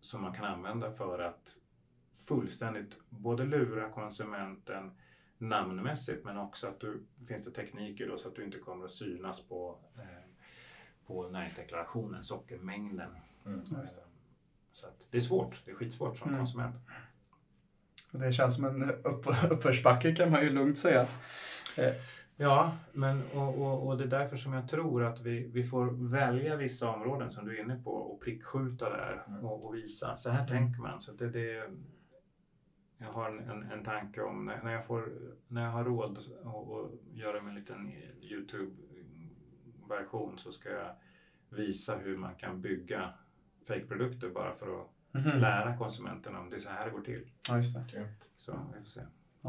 som 0.00 0.22
man 0.22 0.34
kan 0.34 0.44
använda 0.44 0.92
för 0.92 1.18
att 1.18 1.58
fullständigt 2.26 2.96
både 3.08 3.44
lura 3.44 3.90
konsumenten 3.90 4.90
namnmässigt 5.38 6.24
men 6.24 6.36
också 6.38 6.66
att 6.68 6.80
du 6.80 7.02
finns 7.28 7.44
det 7.44 7.50
tekniker 7.50 8.08
då 8.08 8.18
så 8.18 8.28
att 8.28 8.36
du 8.36 8.44
inte 8.44 8.58
kommer 8.58 8.84
att 8.84 8.90
synas 8.90 9.40
på, 9.40 9.78
eh, 9.96 10.02
på 11.06 11.28
näringsdeklarationen, 11.28 12.24
sockermängden. 12.24 13.10
Mm. 13.46 13.58
Eh, 13.60 13.64
Så 14.72 14.86
att 14.86 15.06
det 15.10 15.16
är 15.16 15.20
svårt, 15.22 15.62
det 15.64 15.70
är 15.70 15.74
skitsvårt 15.74 16.18
som 16.18 16.28
Mm. 16.28 16.40
konsument. 16.40 16.76
Det 18.10 18.32
känns 18.32 18.56
som 18.56 18.64
en 18.64 18.90
upp, 18.90 19.26
uppförsbacke 19.50 20.14
kan 20.14 20.30
man 20.30 20.42
ju 20.42 20.50
lugnt 20.50 20.78
säga. 20.78 21.06
Ja, 22.40 22.76
men 22.92 23.22
och, 23.34 23.58
och, 23.58 23.86
och 23.86 23.98
det 23.98 24.04
är 24.04 24.08
därför 24.08 24.36
som 24.36 24.52
jag 24.52 24.68
tror 24.68 25.04
att 25.04 25.20
vi, 25.20 25.46
vi 25.46 25.62
får 25.62 26.10
välja 26.10 26.56
vissa 26.56 26.90
områden 26.90 27.30
som 27.30 27.46
du 27.46 27.58
är 27.58 27.62
inne 27.62 27.82
på 27.84 27.90
och 27.90 28.20
prickskjuta 28.20 28.90
där 28.90 29.24
Mm. 29.28 29.44
och, 29.44 29.66
och 29.66 29.74
visa. 29.74 30.16
Så 30.16 30.30
här 30.30 30.46
tänker 30.46 30.80
man. 30.80 31.00
Så 31.00 31.12
det, 31.12 31.28
det, 31.28 31.70
jag 32.98 33.12
har 33.12 33.30
en, 33.30 33.38
en, 33.38 33.62
en 33.62 33.84
tanke 33.84 34.22
om 34.22 34.44
när, 34.44 34.62
när, 34.62 34.72
jag 34.72 34.84
får, 34.84 35.12
när 35.48 35.64
jag 35.64 35.70
har 35.70 35.84
råd 35.84 36.18
att 36.18 36.90
göra 37.16 37.38
en 37.38 37.54
liten 37.54 37.92
Youtube-version 38.20 40.38
så 40.38 40.52
ska 40.52 40.70
jag 40.70 40.94
visa 41.48 41.96
hur 41.96 42.16
man 42.16 42.34
kan 42.34 42.60
bygga 42.60 43.12
fejkprodukter 43.68 44.30
bara 44.30 44.54
för 44.54 44.80
att 44.80 44.86
mhm. 45.12 45.40
lära 45.40 45.76
konsumenterna 45.76 46.40
om 46.40 46.50
det 46.50 46.56
är 46.56 46.60
så 46.60 46.68
här 46.68 46.84
det 46.84 46.90
går 46.90 47.02
till. 47.02 47.30
Ja, 47.48 47.56
just 47.56 47.74
det. 47.74 47.84
Så 48.36 48.52
vi 48.74 48.80
får 48.80 48.86
se. 48.86 49.00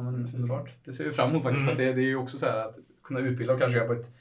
Ja, 0.06 0.12
men 0.12 0.30
underbart. 0.36 0.72
Det 0.86 0.94
ser 0.94 1.06
vi 1.06 1.12
fram 1.12 1.30
emot 1.30 1.44
faktiskt. 1.44 1.64
Mm. 1.64 1.76
För 1.76 1.84
det, 1.84 1.94
det 1.94 2.02
är 2.02 2.06
ju 2.06 2.16
också 2.16 2.38
så 2.38 2.46
här 2.46 2.66
att 2.66 2.76
kunna 3.04 3.20
utbilda 3.20 3.54
och 3.54 3.60
kanske 3.60 3.78
göra 3.80 3.88
på 3.88 3.94
ett 3.94 4.12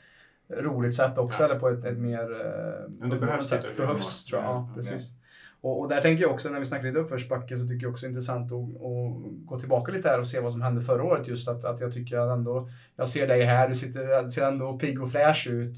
roligt 0.50 0.94
sätt 0.94 1.18
också. 1.18 1.42
Ja. 1.42 1.48
Eller 1.48 1.58
på 1.60 1.68
ett, 1.68 1.84
ett 1.84 1.98
mer 1.98 2.20
eh, 2.46 2.90
Men 2.98 3.10
det 3.10 3.16
behövs 3.18 3.48
sätt. 3.48 3.76
behövs, 3.76 4.24
tror 4.24 4.42
jag. 4.42 4.48
Ja, 4.50 4.68
Ja, 4.68 4.74
precis. 4.74 5.12
Och, 5.60 5.80
och 5.80 5.88
där 5.88 6.00
tänker 6.00 6.22
jag 6.22 6.32
också, 6.32 6.48
när 6.50 6.58
vi 6.58 6.64
snackar 6.66 6.84
lite 6.84 6.98
uppförsbacke, 6.98 7.56
så 7.58 7.66
tycker 7.68 7.82
jag 7.86 7.90
också 7.92 8.06
det 8.06 8.08
är 8.08 8.10
intressant 8.10 8.52
att, 8.52 8.58
att 8.58 9.46
gå 9.46 9.58
tillbaka 9.60 9.92
lite 9.92 10.08
här 10.08 10.20
och 10.20 10.26
se 10.28 10.40
vad 10.40 10.52
som 10.52 10.62
hände 10.62 10.80
förra 10.82 11.02
året. 11.04 11.28
Just 11.28 11.48
att, 11.48 11.64
att 11.64 11.80
jag 11.80 11.92
tycker 11.92 12.18
att 12.18 12.30
ändå, 12.38 12.68
jag 12.96 13.08
ser 13.08 13.26
dig 13.28 13.42
här, 13.42 13.68
du 13.68 13.74
sitter, 13.74 14.28
ser 14.28 14.46
ändå 14.48 14.78
pigg 14.78 15.02
och 15.02 15.12
fräsch 15.12 15.46
ut. 15.50 15.76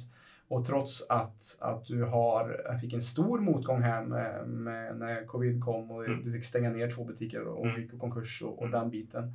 Och 0.49 0.67
trots 0.67 1.07
att, 1.09 1.57
att 1.61 1.87
du 1.87 2.03
har, 2.05 2.79
fick 2.81 2.93
en 2.93 3.03
stor 3.03 3.39
motgång 3.41 3.83
här 3.83 4.05
med, 4.05 4.49
med 4.49 4.97
när 4.99 5.25
covid 5.25 5.65
kom 5.65 5.91
och 5.91 6.05
Mm. 6.05 6.25
du 6.25 6.33
fick 6.33 6.45
stänga 6.45 6.71
ner 6.71 6.91
två 6.91 7.05
butiker 7.05 7.43
och 7.45 7.67
Mm. 7.67 7.81
gick 7.81 7.95
i 7.95 7.99
konkurs 7.99 8.43
och, 8.43 8.59
och 8.59 8.67
Mm. 8.67 8.81
den 8.81 8.91
biten. 8.91 9.35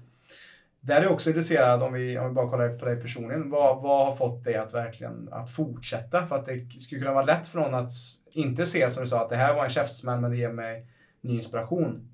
Där 0.86 0.98
är 0.98 1.04
jag 1.04 1.12
också 1.12 1.30
intresserad, 1.30 1.84
om 1.84 1.94
vi, 1.94 2.18
om 2.18 2.28
vi 2.28 2.34
bara 2.34 2.50
kollar 2.50 2.78
på 2.78 2.86
dig 2.86 3.02
personligen, 3.02 3.50
vad, 3.50 3.82
vad 3.82 4.06
har 4.06 4.16
fått 4.16 4.44
dig 4.44 4.56
att 4.56 4.74
verkligen 4.74 5.30
att 5.32 5.52
fortsätta? 5.52 6.26
För 6.26 6.36
att 6.36 6.46
det 6.46 6.80
skulle 6.80 7.02
kunna 7.02 7.14
vara 7.14 7.26
lätt 7.26 7.48
för 7.48 7.60
någon 7.60 7.74
att 7.74 7.92
inte 8.32 8.66
se, 8.66 8.90
som 8.90 9.04
du 9.04 9.10
sa, 9.10 9.22
att 9.22 9.30
det 9.30 9.36
här 9.36 9.54
var 9.56 9.64
en 9.64 9.70
käftsmäll 9.70 10.20
men 10.20 10.32
det 10.32 10.38
ger 10.38 10.52
mig 10.52 10.88
ny 11.22 11.34
inspiration. 11.34 12.10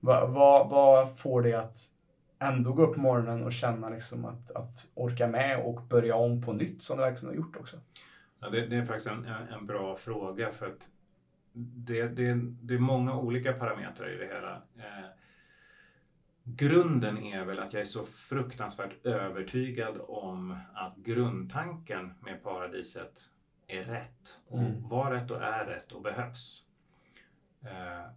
Vad, 0.00 0.32
vad, 0.32 0.70
vad 0.70 1.18
får 1.18 1.42
dig 1.42 1.54
att 1.54 1.76
ändå 2.38 2.72
gå 2.72 2.82
upp 2.82 2.94
på 2.94 3.00
morgonen 3.00 3.44
och 3.44 3.52
känna 3.52 3.88
liksom 3.88 4.24
att, 4.24 4.50
att 4.50 4.86
orka 4.94 5.26
med 5.26 5.60
och 5.60 5.82
börja 5.82 6.14
om 6.14 6.42
på 6.42 6.52
nytt 6.52 6.82
som 6.82 6.96
du 6.96 7.02
verkligen 7.02 7.28
har 7.28 7.36
gjort 7.36 7.56
också? 7.56 7.76
Ja, 8.40 8.50
det, 8.50 8.66
det 8.66 8.76
är 8.76 8.84
faktiskt 8.84 9.08
en, 9.08 9.24
en, 9.24 9.48
en 9.48 9.66
bra 9.66 9.96
fråga 9.96 10.52
för 10.52 10.66
att 10.66 10.88
det, 11.52 12.08
det, 12.08 12.34
det 12.62 12.74
är 12.74 12.78
många 12.78 13.16
olika 13.16 13.52
parametrar 13.52 14.14
i 14.14 14.16
det 14.16 14.26
hela. 14.26 14.52
Eh, 14.76 15.19
grunden 16.56 17.18
är 17.18 17.44
väl 17.44 17.58
att 17.58 17.72
jag 17.72 17.80
är 17.80 17.86
så 17.86 18.04
fruktansvärt 18.04 19.06
övertygad 19.06 20.00
om 20.08 20.56
att 20.74 20.96
grundtanken 20.96 22.14
med 22.20 22.42
paradiset 22.42 23.30
är 23.66 23.84
rätt 23.84 24.40
och 24.46 24.58
Mm. 24.58 24.88
var 24.88 25.10
rätt 25.10 25.30
och 25.30 25.42
är 25.42 25.64
rätt 25.66 25.92
och 25.92 26.02
behövs. 26.02 26.64
Eh, 27.62 28.10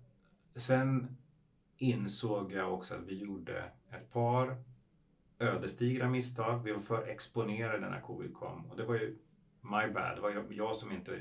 sen 0.55 1.17
insåg 1.77 2.51
jag 2.51 2.73
också 2.73 2.95
att 2.95 3.03
vi 3.07 3.17
gjorde 3.17 3.71
ett 3.91 4.11
par 4.11 4.63
ödesdigra 5.39 6.09
misstag. 6.09 6.63
Vi 6.63 6.71
var 6.71 6.79
för 6.79 7.07
exponerade 7.07 7.89
när 7.89 8.01
covid 8.01 8.33
kom 8.33 8.65
och 8.65 8.77
det 8.77 8.83
var 8.85 8.95
ju 8.95 9.17
my 9.61 9.93
bad. 9.93 10.15
Det 10.15 10.21
var 10.21 10.29
jag, 10.29 10.53
jag 10.53 10.75
som 10.75 10.91
inte 10.91 11.19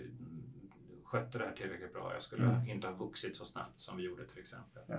skötte 1.04 1.38
det 1.38 1.44
här 1.44 1.52
tillräckligt 1.52 1.92
bra. 1.92 2.12
Jag 2.12 2.22
skulle 2.22 2.44
Mm. 2.46 2.68
inte 2.68 2.86
ha 2.86 2.94
vuxit 2.94 3.36
så 3.36 3.44
snabbt 3.44 3.80
som 3.80 3.96
vi 3.96 4.02
gjorde 4.02 4.26
till 4.26 4.38
exempel. 4.38 4.82
Ja. 4.86 4.96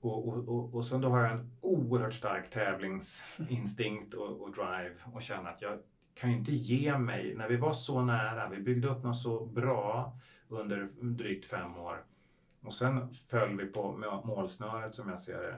Och, 0.00 0.28
och, 0.28 0.48
och, 0.48 0.74
och 0.74 0.86
sen 0.86 1.00
då 1.00 1.08
har 1.08 1.20
jag 1.20 1.32
en 1.32 1.50
oerhört 1.60 2.12
stark 2.12 2.50
tävlingsinstinkt 2.50 4.14
och, 4.14 4.40
och 4.40 4.52
drive 4.52 4.94
och 5.14 5.22
känner 5.22 5.50
att 5.50 5.62
jag 5.62 5.78
kan 6.14 6.30
ju 6.30 6.36
inte 6.36 6.52
ge 6.52 6.98
mig. 6.98 7.34
När 7.34 7.48
vi 7.48 7.56
var 7.56 7.72
så 7.72 8.02
nära, 8.02 8.48
vi 8.48 8.60
byggde 8.60 8.88
upp 8.88 9.02
något 9.02 9.18
så 9.18 9.46
bra 9.46 10.18
under 10.48 10.88
drygt 11.00 11.44
fem 11.44 11.76
år 11.76 12.04
och 12.62 12.74
sen 12.74 13.12
föll 13.12 13.56
vi 13.56 13.66
på 13.66 13.92
målsnöret 14.24 14.94
som 14.94 15.08
jag 15.08 15.20
ser 15.20 15.42
det. 15.42 15.56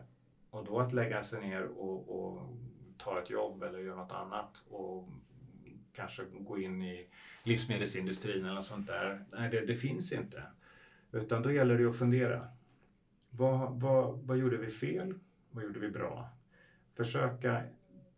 Och 0.50 0.64
då 0.64 0.80
att 0.80 0.92
lägga 0.92 1.24
sig 1.24 1.40
ner 1.40 1.64
och, 1.64 2.24
och 2.24 2.56
ta 2.98 3.18
ett 3.18 3.30
jobb 3.30 3.62
eller 3.62 3.78
göra 3.78 3.96
något 3.96 4.12
annat 4.12 4.64
och 4.70 5.08
kanske 5.92 6.22
gå 6.24 6.58
in 6.58 6.82
i 6.82 7.06
livsmedelsindustrin 7.42 8.44
eller 8.44 8.54
något 8.54 8.66
sånt 8.66 8.86
där. 8.86 9.24
Nej, 9.32 9.50
det, 9.50 9.66
det 9.66 9.74
finns 9.74 10.12
inte. 10.12 10.42
Utan 11.12 11.42
då 11.42 11.52
gäller 11.52 11.78
det 11.78 11.90
att 11.90 11.98
fundera. 11.98 12.48
Vad, 13.34 13.80
vad, 13.80 14.18
vad 14.18 14.36
gjorde 14.36 14.56
vi 14.56 14.70
fel? 14.70 15.14
Vad 15.50 15.64
gjorde 15.64 15.80
vi 15.80 15.90
bra? 15.90 16.28
Försöka 16.96 17.62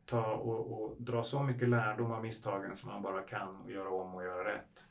ta 0.04 0.34
och, 0.34 0.82
och 0.82 0.96
dra 1.02 1.22
så 1.22 1.42
mycket 1.42 1.68
lärdom 1.68 2.12
av 2.12 2.22
misstagen 2.22 2.76
som 2.76 2.88
man 2.88 3.02
bara 3.02 3.22
kan 3.22 3.56
och 3.56 3.70
göra 3.70 3.90
om 3.90 4.14
och 4.14 4.24
göra 4.24 4.54
rätt. 4.54 4.86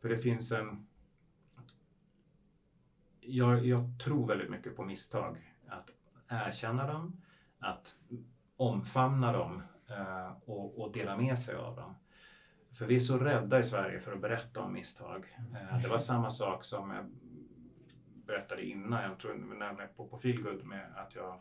För 0.00 0.08
det 0.08 0.18
finns 0.18 0.52
en... 0.52 0.86
Jag, 3.20 3.66
jag 3.66 4.00
tror 4.04 4.26
väldigt 4.26 4.50
mycket 4.50 4.76
på 4.76 4.84
misstag. 4.84 5.54
Att 5.68 5.90
erkänna 6.28 6.86
dem, 6.86 7.22
att 7.58 8.00
omfamna 8.56 9.32
dem 9.32 9.62
eh, 9.88 10.32
och, 10.44 10.80
och 10.80 10.92
dela 10.92 11.16
med 11.16 11.38
sig 11.38 11.56
av 11.56 11.76
dem. 11.76 11.94
För 12.72 12.86
vi 12.86 12.96
är 12.96 13.00
så 13.00 13.18
rädda 13.18 13.58
i 13.58 13.62
Sverige 13.62 14.00
för 14.00 14.12
att 14.12 14.20
berätta 14.20 14.60
om 14.60 14.72
misstag. 14.72 15.26
Eh, 15.38 15.78
det 15.82 15.88
var 15.88 15.98
samma 15.98 16.30
sak 16.30 16.64
som 16.64 16.90
berättade 18.28 18.64
innan, 18.64 19.02
jag 19.02 19.18
tror 19.18 19.34
nämligen 19.34 19.88
på, 19.96 20.08
på 20.08 20.18
Feelgood 20.18 20.64
med 20.64 20.86
att 20.96 21.14
jag 21.14 21.40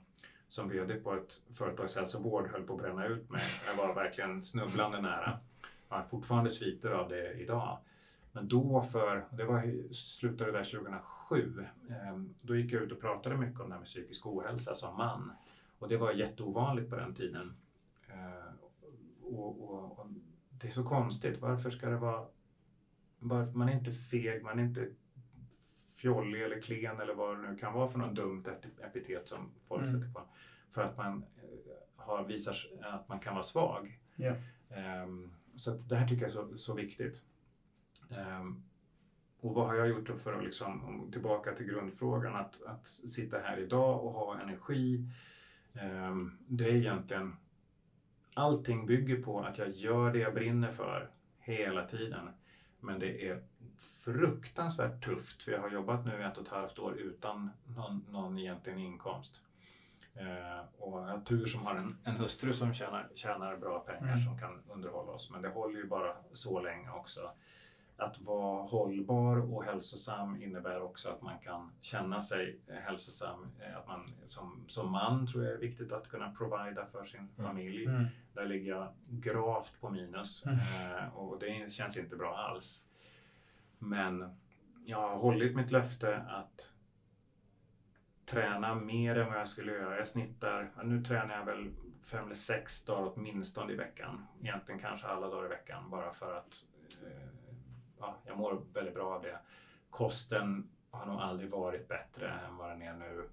som 0.49 0.69
VD 0.69 0.95
på 0.95 1.13
ett 1.13 1.41
företagshälsovård 1.53 2.47
höll 2.47 2.63
på 2.63 2.73
att 2.73 2.79
bränna 2.79 3.05
ut 3.05 3.29
mig. 3.29 3.41
Jag 3.67 3.87
var 3.87 3.95
verkligen 3.95 4.43
snubblande 4.43 5.01
nära. 5.01 5.39
Jag 5.89 5.95
har 5.95 6.03
fortfarande 6.03 6.49
sviter 6.49 6.91
av 6.91 7.09
det 7.09 7.33
idag. 7.33 7.77
Men 8.31 8.47
då 8.47 8.83
för, 8.83 9.25
det 9.31 9.43
var, 9.43 9.93
slutade 9.93 10.51
där 10.51 10.63
2007, 10.63 11.65
ehm, 11.89 12.35
då 12.41 12.55
gick 12.55 12.71
jag 12.71 12.83
ut 12.83 12.91
och 12.91 13.01
pratade 13.01 13.37
mycket 13.37 13.59
om 13.59 13.69
det 13.69 13.73
här 13.73 13.79
med 13.79 13.87
psykisk 13.87 14.27
ohälsa 14.27 14.75
som 14.75 14.97
man. 14.97 15.31
Och 15.79 15.87
det 15.87 15.97
var 15.97 16.11
jätteovanligt 16.11 16.89
på 16.89 16.95
den 16.95 17.13
tiden. 17.13 17.55
Ehm, 18.07 18.57
och, 19.23 19.69
och, 19.69 19.99
och 19.99 20.07
det 20.49 20.67
är 20.67 20.71
så 20.71 20.83
konstigt, 20.83 21.41
varför 21.41 21.69
ska 21.69 21.89
det 21.89 21.97
vara, 21.97 22.25
varför, 23.19 23.51
man 23.51 23.69
är 23.69 23.73
inte 23.73 23.91
feg, 23.91 24.43
man 24.43 24.59
är 24.59 24.63
inte 24.63 24.89
fjollig 26.01 26.41
eller 26.43 26.61
klen 26.61 26.99
eller 26.99 27.13
vad 27.13 27.37
det 27.37 27.49
nu 27.51 27.57
kan 27.57 27.73
vara 27.73 27.87
för 27.87 27.99
något 27.99 28.15
dumt 28.15 28.43
ep- 28.45 28.85
epitet 28.85 29.27
som 29.27 29.51
folk 29.67 29.83
Mm. 29.83 29.93
sätter 30.01 30.13
på. 30.13 30.21
För 30.71 30.81
att 30.83 30.97
man 30.97 31.23
eh, 31.37 31.73
har, 31.95 32.23
visar 32.23 32.55
att 32.81 33.09
man 33.09 33.19
kan 33.19 33.33
vara 33.33 33.43
svag. 33.43 33.99
Ja. 34.15 34.35
Ehm, 34.69 35.33
så 35.55 35.71
det 35.71 35.95
här 35.95 36.07
tycker 36.07 36.21
jag 36.21 36.29
är 36.29 36.33
så, 36.33 36.57
så 36.57 36.73
viktigt. 36.73 37.21
Ehm, 38.17 38.63
och 39.39 39.53
vad 39.53 39.67
har 39.67 39.75
jag 39.75 39.87
gjort 39.89 40.09
för 40.19 40.33
att 40.33 40.43
liksom, 40.43 40.85
om, 40.85 41.11
tillbaka 41.11 41.53
till 41.53 41.65
grundfrågan, 41.65 42.35
att, 42.35 42.61
att 42.63 42.87
sitta 42.87 43.39
här 43.39 43.57
idag 43.57 44.05
och 44.05 44.11
ha 44.11 44.39
energi. 44.41 45.05
Ehm, 45.73 46.37
det 46.47 46.65
är 46.65 46.75
egentligen, 46.75 47.35
allting 48.33 48.85
bygger 48.85 49.23
på 49.23 49.41
att 49.41 49.57
jag 49.57 49.69
gör 49.69 50.13
det 50.13 50.19
jag 50.19 50.33
brinner 50.33 50.71
för 50.71 51.09
hela 51.39 51.85
tiden. 51.87 52.29
Men 52.79 52.99
det 52.99 53.27
är 53.27 53.43
fruktansvärt 53.77 55.03
tufft 55.05 55.43
för 55.43 55.51
jag 55.51 55.61
har 55.61 55.69
jobbat 55.69 56.05
nu 56.05 56.23
ett 56.23 56.37
och 56.37 56.43
ett 56.43 56.49
halvt 56.51 56.79
år 56.79 56.93
utan 56.97 57.49
någon, 57.75 58.05
någon 58.09 58.37
egentlig 58.39 58.77
inkomst. 58.77 59.41
Eh, 60.15 60.59
och 60.77 60.99
jag 61.01 61.07
har 61.07 61.19
tur 61.21 61.45
som 61.45 61.65
har 61.65 61.75
en, 61.75 61.97
en 62.03 62.15
hustru 62.15 62.53
som 62.53 62.73
tjänar, 62.73 63.09
tjänar 63.15 63.57
bra 63.57 63.79
pengar 63.79 64.03
Mm. 64.13 64.19
som 64.19 64.39
kan 64.39 64.61
underhålla 64.69 65.11
oss. 65.11 65.29
Men 65.31 65.41
det 65.41 65.49
håller 65.49 65.77
ju 65.79 65.87
bara 65.87 66.13
så 66.33 66.59
länge 66.61 66.89
också. 66.91 67.31
Att 67.99 68.21
vara 68.21 68.63
hållbar 68.63 69.53
och 69.53 69.63
hälsosam 69.63 70.41
innebär 70.43 70.81
också 70.81 71.09
att 71.09 71.21
man 71.21 71.39
kan 71.39 71.71
känna 71.81 72.21
sig 72.21 72.59
hälsosam. 72.67 73.47
Eh, 73.59 73.77
Att 73.77 73.87
man 73.87 74.11
som, 74.27 74.63
som 74.67 74.91
man 74.91 75.27
tror 75.27 75.43
jag 75.43 75.53
är 75.53 75.57
viktigt 75.57 75.91
att 75.91 76.09
kunna 76.09 76.31
provida 76.31 76.85
för 76.85 77.03
sin 77.03 77.29
familj. 77.37 77.85
Mm. 77.85 78.05
Där 78.33 78.45
ligger 78.45 78.71
jag 78.71 78.87
gravt 79.09 79.81
på 79.81 79.89
minus 79.89 80.45
Mm. 80.45 80.59
eh, 80.59 81.15
och 81.15 81.39
det 81.39 81.71
känns 81.73 81.97
inte 81.97 82.15
bra 82.15 82.37
alls. 82.37 82.83
Men 83.79 84.35
jag 84.85 84.97
har 84.97 85.17
hållit 85.17 85.55
mitt 85.55 85.71
löfte 85.71 86.17
att 86.17 86.73
träna 88.25 88.75
mer 88.75 89.17
än 89.17 89.27
vad 89.27 89.39
jag 89.39 89.47
skulle 89.47 89.71
göra. 89.71 89.97
Jag 89.97 90.07
snittar, 90.07 90.71
nu 90.83 91.03
tränar 91.03 91.37
jag 91.37 91.45
väl 91.45 91.73
fem 92.01 92.25
eller 92.25 92.35
sex 92.35 92.85
dagar 92.85 93.11
åtminstone 93.15 93.73
i 93.73 93.75
veckan. 93.75 94.27
Egentligen 94.41 94.81
kanske 94.81 95.07
alla 95.07 95.27
dagar 95.27 95.45
i 95.45 95.49
veckan 95.49 95.89
bara 95.89 96.13
för 96.13 96.37
att 96.37 96.65
eh, 97.03 97.27
ja, 97.99 98.15
jag 98.25 98.37
mår 98.37 98.61
väldigt 98.73 98.93
bra 98.93 99.15
av 99.15 99.21
det. 99.21 99.39
Kosten 99.89 100.69
har 100.91 101.05
nog 101.05 101.21
aldrig 101.21 101.49
varit 101.49 101.87
bättre 101.87 102.29
än 102.29 102.57
vad 102.57 102.69
den 102.69 102.81
är 102.81 102.93
nu. 102.93 103.29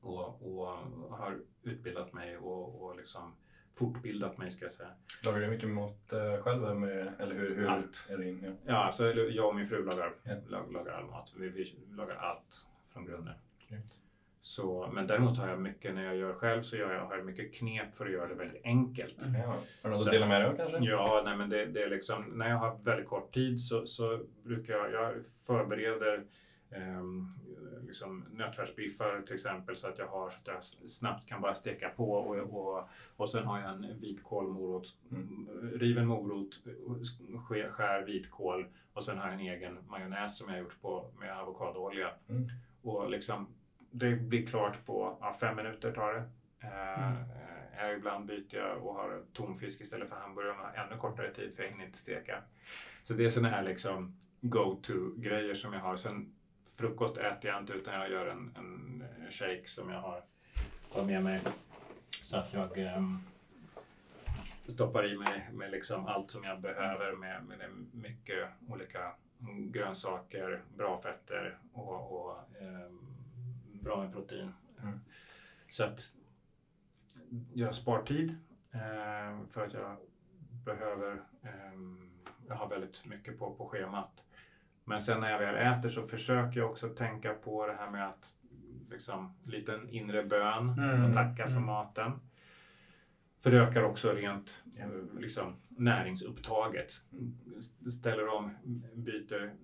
Och, 0.00 0.58
och 0.58 0.66
har 1.10 1.40
utbildat 1.62 2.12
mig 2.12 2.36
och, 2.36 2.82
och 2.82 2.96
liksom 2.96 3.34
fortbildat 3.78 4.38
mig 4.38 4.50
ska 4.50 4.64
jag 4.64 4.72
säga. 4.72 4.88
Lagar 5.24 5.40
du 5.40 5.46
mycket 5.48 5.68
mat 5.68 6.12
eh, 6.12 6.42
själv? 6.42 6.76
Med, 6.76 7.12
eller 7.18 7.34
hur, 7.34 7.56
hur 7.56 7.66
Allt. 7.68 8.06
Är 8.10 8.16
det 8.18 8.28
in, 8.28 8.42
ja. 8.44 8.52
Ja, 8.72 8.84
alltså 8.84 9.12
jag 9.12 9.48
och 9.48 9.54
min 9.56 9.66
fru 9.66 9.84
lagar, 9.84 10.12
Ja. 10.24 10.34
lag, 10.48 10.72
lagar 10.72 10.92
all 10.92 11.04
mat. 11.06 11.32
Vi, 11.36 11.48
vi 11.48 11.64
lagar 11.96 12.14
allt 12.16 12.66
från 12.92 13.04
grunden. 13.06 13.34
Grymt. 13.68 13.92
Så, 14.40 14.90
men 14.92 15.06
däremot 15.06 15.38
har 15.38 15.48
jag 15.48 15.60
mycket, 15.60 15.94
när 15.94 16.04
jag 16.04 16.16
gör 16.16 16.34
själv 16.34 16.62
så 16.62 16.76
gör 16.76 16.92
jag, 16.94 17.06
har 17.06 17.16
jag 17.16 17.26
mycket 17.26 17.54
knep 17.54 17.94
för 17.94 18.06
att 18.06 18.12
göra 18.12 18.28
det 18.28 18.34
väldigt 18.34 18.64
enkelt. 18.64 19.16
Ja. 19.18 19.46
Har 19.46 19.56
du 19.82 19.88
något 19.88 19.96
Så- 19.98 20.04
att 20.08 20.12
dela 20.12 20.26
med 20.26 20.40
dig 20.40 20.50
av 20.50 20.56
kanske? 20.56 20.78
Ja, 20.78 21.22
nej, 21.24 21.36
men 21.36 21.48
det, 21.50 21.66
det 21.66 21.82
är 21.82 21.90
liksom, 21.90 22.24
när 22.24 22.48
jag 22.50 22.56
har 22.56 22.78
väldigt 22.84 23.08
kort 23.08 23.34
tid 23.34 23.60
så, 23.60 23.86
så 23.86 24.24
brukar 24.42 24.74
jag, 24.74 24.92
jag 24.92 25.14
förbereder 25.46 26.24
liksom 27.86 28.24
nötfärsbiffar 28.32 29.22
till 29.26 29.34
exempel 29.34 29.76
så 29.76 29.88
att 29.88 29.98
jag 29.98 30.06
har 30.06 30.30
så 30.30 30.36
att 30.36 30.46
jag 30.46 30.64
snabbt 30.90 31.26
kan 31.28 31.40
bara 31.40 31.54
steka 31.54 31.88
på 31.88 32.12
och, 32.12 32.36
och, 32.36 32.88
och 33.16 33.30
sen 33.30 33.44
har 33.46 33.60
jag 33.60 33.70
en 33.70 34.00
vitkål, 34.00 34.48
morot, 34.48 34.96
riven 35.74 36.06
morot, 36.06 36.60
sk- 36.86 37.68
skär 37.70 38.02
vitkål 38.02 38.66
och 38.92 39.04
sen 39.04 39.18
har 39.18 39.24
jag 39.24 39.34
en 39.34 39.40
egen 39.40 39.78
majonnäs 39.88 40.38
som 40.38 40.48
jag 40.48 40.54
har 40.54 40.62
gjort 40.62 40.80
på 40.82 41.10
med 41.18 41.38
avokadoolja. 41.38 42.10
Mm. 42.28 42.48
Och 42.82 43.10
liksom, 43.10 43.46
det 43.90 44.16
blir 44.16 44.46
klart 44.46 44.86
på 44.86 45.18
ja, 45.20 45.36
fem 45.40 45.56
minuter 45.56 45.92
tar 45.92 46.12
det. 46.14 46.24
Eh, 46.68 47.10
Mm. 47.78 47.90
eh, 47.90 47.96
ibland 47.98 48.26
byter 48.26 48.56
jag 48.56 48.86
och 48.86 48.94
har 48.94 49.22
tonfisk 49.32 49.80
istället 49.80 50.08
för 50.08 50.16
hamburgare 50.16 50.52
har 50.56 50.84
ännu 50.84 50.96
kortare 50.96 51.34
tid 51.34 51.56
för 51.56 51.62
jag 51.62 51.70
hinner 51.70 51.84
inte 51.86 51.98
steka. 51.98 52.38
Så 53.04 53.14
det 53.14 53.24
är 53.24 53.30
sådana 53.30 53.48
här 53.48 53.62
liksom 53.62 54.16
go-to-grejer 54.40 55.54
som 55.54 55.72
jag 55.72 55.80
har. 55.80 55.96
Sen 55.96 56.33
frukost 56.74 57.16
äter 57.16 57.50
jag 57.50 57.60
inte 57.60 57.72
utan 57.72 57.94
jag 57.94 58.10
gör 58.10 58.26
en, 58.26 58.54
en 58.56 59.02
eh, 59.02 59.30
shake 59.30 59.66
som 59.68 59.90
jag 59.90 60.00
har 60.00 60.22
tar 60.92 61.04
med 61.04 61.24
mig. 61.24 61.40
Så 62.22 62.36
att 62.36 62.52
jag 62.52 62.78
ehm, 62.78 63.18
stoppar 64.68 65.12
i 65.12 65.16
mig 65.18 65.48
med 65.52 65.70
liksom 65.70 66.06
allt 66.06 66.30
som 66.30 66.44
jag 66.44 66.60
behöver 66.60 67.12
med, 67.12 67.44
med 67.44 67.70
mycket 67.92 68.48
olika 68.68 69.12
grönsaker, 69.70 70.62
bra 70.76 71.02
fetter 71.02 71.58
och, 71.72 72.12
och 72.12 72.38
ehm, 72.60 72.98
bra 73.82 74.02
med 74.02 74.12
protein. 74.12 74.52
Mm. 74.82 75.00
Så 75.70 75.84
att 75.84 76.14
jag 77.54 77.74
spar 77.74 78.02
tid 78.02 78.30
eh, 78.72 79.46
för 79.50 79.66
att 79.66 79.72
jag 79.72 79.96
behöver, 80.64 81.22
ehm, 81.42 82.10
jag 82.48 82.54
har 82.54 82.68
väldigt 82.68 83.06
mycket 83.06 83.38
på, 83.38 83.54
på 83.54 83.68
schemat. 83.68 84.24
Men 84.84 85.00
sen 85.00 85.20
när 85.20 85.30
jag 85.30 85.38
väl 85.38 85.78
äter 85.78 85.88
så 85.88 86.06
försöker 86.06 86.60
jag 86.60 86.70
också 86.70 86.88
tänka 86.88 87.34
på 87.34 87.66
det 87.66 87.72
här 87.72 87.90
med 87.90 88.08
att 88.08 88.34
liksom 88.90 89.34
liten 89.44 89.88
inre 89.88 90.22
bön 90.24 90.68
Mm, 90.78 91.04
och 91.04 91.14
tacka 91.14 91.44
för 91.44 91.50
mm. 91.50 91.64
maten. 91.66 92.12
För 93.40 93.50
det 93.50 93.60
ökar 93.60 93.82
också 93.82 94.12
rent 94.12 94.62
eh, 94.78 94.88
liksom, 95.20 95.56
näringsupptaget. 95.68 96.92
Ställer 97.90 98.28
om, 98.28 98.54
byter. 98.94 99.54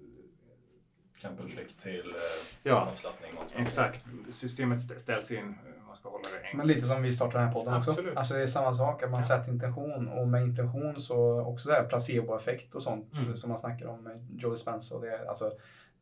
Campbellfläkt 1.21 1.79
till 1.83 2.11
eh, 2.11 2.17
Ja, 2.63 2.81
avslappning. 2.93 3.33
exakt. 3.57 4.05
Systemet 4.31 4.79
stä- 4.79 4.99
ställs 4.99 5.31
in. 5.31 5.55
Ska 6.01 6.09
hålla 6.11 6.23
det 6.29 6.37
enkelt. 6.37 6.57
Men 6.57 6.67
lite 6.67 6.87
som 6.87 7.03
vi 7.03 7.13
startar 7.13 7.39
den 7.39 7.47
här 7.49 7.55
podden 7.55 7.75
också. 7.75 7.91
Absolut. 7.91 8.17
Alltså 8.17 8.35
det 8.35 8.43
är 8.43 8.47
samma 8.47 8.75
sak, 8.75 9.03
att 9.03 9.11
man 9.11 9.21
Ja. 9.21 9.27
sätter 9.27 9.53
intention 9.53 10.09
och 10.09 10.29
med 10.29 10.43
intention 10.43 11.01
så 11.01 11.41
också 11.41 11.69
det 11.69 11.75
här 11.75 11.85
placeboeffekt 11.85 12.75
och 12.75 12.83
sånt 12.83 13.13
Mm. 13.23 13.37
som 13.37 13.49
man 13.49 13.59
snackar 13.59 13.87
om 13.87 14.03
med 14.05 14.27
Joe 14.39 14.51
Dispenza. 14.51 14.95
Och 14.95 15.01
det, 15.03 15.29
alltså, 15.29 15.53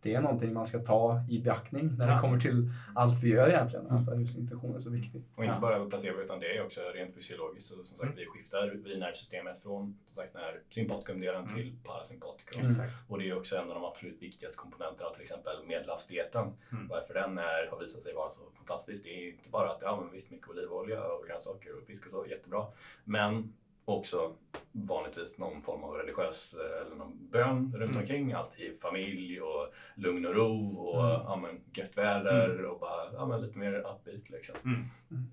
det 0.02 0.14
är 0.14 0.20
någonting 0.20 0.52
man 0.54 0.66
ska 0.66 0.78
ta 0.78 1.20
i 1.30 1.38
beaktning 1.42 1.96
när 1.98 2.08
Ja. 2.08 2.14
det 2.14 2.20
kommer 2.20 2.40
till 2.40 2.70
allt 2.94 3.22
vi 3.22 3.28
gör 3.28 3.48
egentligen. 3.48 3.86
Alltså 3.90 4.14
just 4.14 4.38
intention 4.38 4.74
är 4.74 4.78
så 4.78 4.90
viktigt. 4.90 5.24
Och 5.36 5.44
inte 5.44 5.56
Ja. 5.56 5.60
bara 5.60 5.86
placebo 5.86 6.20
utan 6.20 6.40
det 6.40 6.56
är 6.56 6.64
också 6.64 6.80
rent 6.94 7.14
fysiologiskt. 7.14 7.68
Så, 7.68 7.74
som 7.74 7.86
sagt, 7.86 8.02
Mm. 8.02 8.16
vi 8.16 8.26
skiftar 8.26 8.70
vid 8.84 8.98
nervsystemet 8.98 9.62
från 9.62 9.98
som 10.06 10.14
sagt, 10.14 10.34
när 10.34 10.60
sympatikumdelen 10.70 11.42
Mm. 11.42 11.54
till 11.54 11.76
parasympatikum. 11.84 12.60
Mm. 12.60 12.74
Och 13.08 13.18
det 13.18 13.28
är 13.28 13.36
också 13.38 13.56
en 13.56 13.68
av 13.68 13.74
de 13.74 13.84
absolut 13.84 14.22
viktigaste 14.22 14.58
komponenterna, 14.58 15.10
till 15.10 15.22
exempel 15.22 15.56
medelhavsdieten. 15.66 16.46
Mm. 16.72 16.88
Varför 16.88 17.14
den 17.14 17.38
är, 17.38 17.70
har 17.70 17.78
visat 17.80 18.02
sig 18.02 18.14
vara 18.14 18.30
så 18.30 18.42
fantastisk. 18.56 19.04
Det 19.04 19.10
är 19.10 19.28
inte 19.32 19.50
bara 19.50 19.70
att 19.70 19.82
ja, 19.82 20.00
men 20.00 20.10
visst 20.12 20.30
mycket 20.30 20.48
olivolja 20.48 21.02
och 21.04 21.26
grönsaker 21.26 21.76
och 21.78 21.86
fisk 21.86 22.06
och 22.06 22.12
så, 22.12 22.26
jättebra. 22.30 22.66
Men 23.04 23.52
också 23.96 24.36
vanligtvis 24.72 25.38
någon 25.38 25.62
form 25.62 25.84
av 25.84 25.94
religiös 25.94 26.54
eh, 26.54 26.86
eller 26.86 26.96
någon 26.96 27.28
bön 27.30 27.72
runt 27.76 27.90
Mm. 27.90 27.96
omkring. 27.96 28.32
Alltid 28.32 28.80
familj 28.80 29.40
och 29.40 29.72
lugn 29.96 30.26
och 30.26 30.34
ro 30.34 30.76
och 30.76 31.04
Mm. 31.04 31.10
ja, 31.24 31.36
men, 31.36 31.60
gött 31.72 31.96
väder 31.98 32.64
och 32.64 32.80
bara 32.80 33.12
ja, 33.12 33.26
men, 33.26 33.42
lite 33.42 33.58
mer 33.58 33.72
upbeat 33.74 34.30
liksom. 34.30 34.56
Mm. 34.64 34.84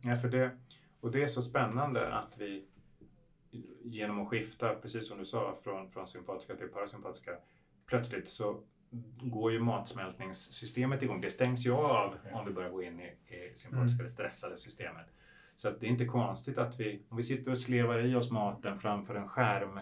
Ja, 0.03 0.17
för 0.17 0.27
det, 0.27 0.51
och 0.99 1.11
det 1.11 1.23
är 1.23 1.27
så 1.27 1.41
spännande 1.41 2.13
att 2.13 2.37
vi 2.37 2.65
genom 3.83 4.21
att 4.21 4.27
skifta, 4.29 4.75
precis 4.75 5.07
som 5.07 5.17
du 5.17 5.25
sa, 5.25 5.55
från, 5.63 5.91
från 5.91 6.07
sympatiska 6.07 6.55
till 6.55 6.67
parasympatiska, 6.67 7.31
plötsligt 7.85 8.27
så 8.29 8.59
går 9.21 9.51
ju 9.51 9.59
matsmältningssystemet 9.59 11.03
igång. 11.03 11.21
Det 11.21 11.29
stängs 11.29 11.65
ju 11.65 11.71
av 11.73 12.15
om 12.33 12.45
vi 12.45 12.51
börjar 12.53 12.69
gå 12.69 12.83
in 12.83 12.99
i, 12.99 13.35
i 13.35 13.55
sympatiska, 13.55 14.03
det 14.03 14.09
stressade 14.09 14.57
systemet. 14.57 15.05
Så 15.55 15.69
det 15.69 15.85
är 15.85 15.89
inte 15.89 16.05
konstigt 16.05 16.57
att 16.57 16.79
vi, 16.79 17.01
om 17.09 17.17
vi 17.17 17.23
sitter 17.23 17.51
och 17.51 17.57
slevar 17.57 18.05
i 18.05 18.15
oss 18.15 18.31
maten 18.31 18.77
framför 18.77 19.15
en 19.15 19.27
skärm 19.27 19.79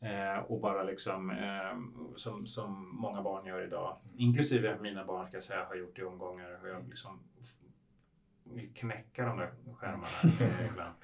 eh, 0.00 0.38
och 0.38 0.60
bara 0.60 0.82
liksom, 0.82 1.30
eh, 1.30 1.78
som, 2.16 2.46
som 2.46 2.96
många 2.96 3.22
barn 3.22 3.46
gör 3.46 3.64
idag, 3.64 3.96
inklusive 4.16 4.78
mina 4.80 5.04
barn 5.04 5.26
ska 5.26 5.36
jag 5.36 5.44
säga, 5.44 5.64
har 5.64 5.74
gjort 5.74 5.98
i 5.98 6.02
omgångar, 6.02 6.58
hur 6.62 6.68
jag 6.68 6.88
liksom 6.88 7.20
vill 8.44 8.74
knäcka 8.74 9.26
de 9.26 9.38
där 9.38 9.52
skärmarna 9.76 10.06
eh, 10.40 10.66
ibland. 10.66 10.94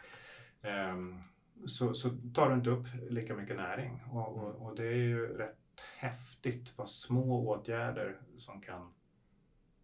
Ehm, 0.62 1.22
så, 1.66 1.94
så 1.94 2.10
tar 2.34 2.48
du 2.48 2.54
inte 2.54 2.70
upp 2.70 2.86
lika 3.10 3.34
mycket 3.34 3.56
näring. 3.56 4.00
Och, 4.10 4.36
och, 4.36 4.66
och 4.66 4.76
det 4.76 4.86
är 4.86 4.96
ju 4.96 5.26
rätt 5.26 5.56
häftigt 5.96 6.72
vad 6.78 6.88
små 6.88 7.48
åtgärder 7.48 8.20
som 8.36 8.60
kan 8.60 8.92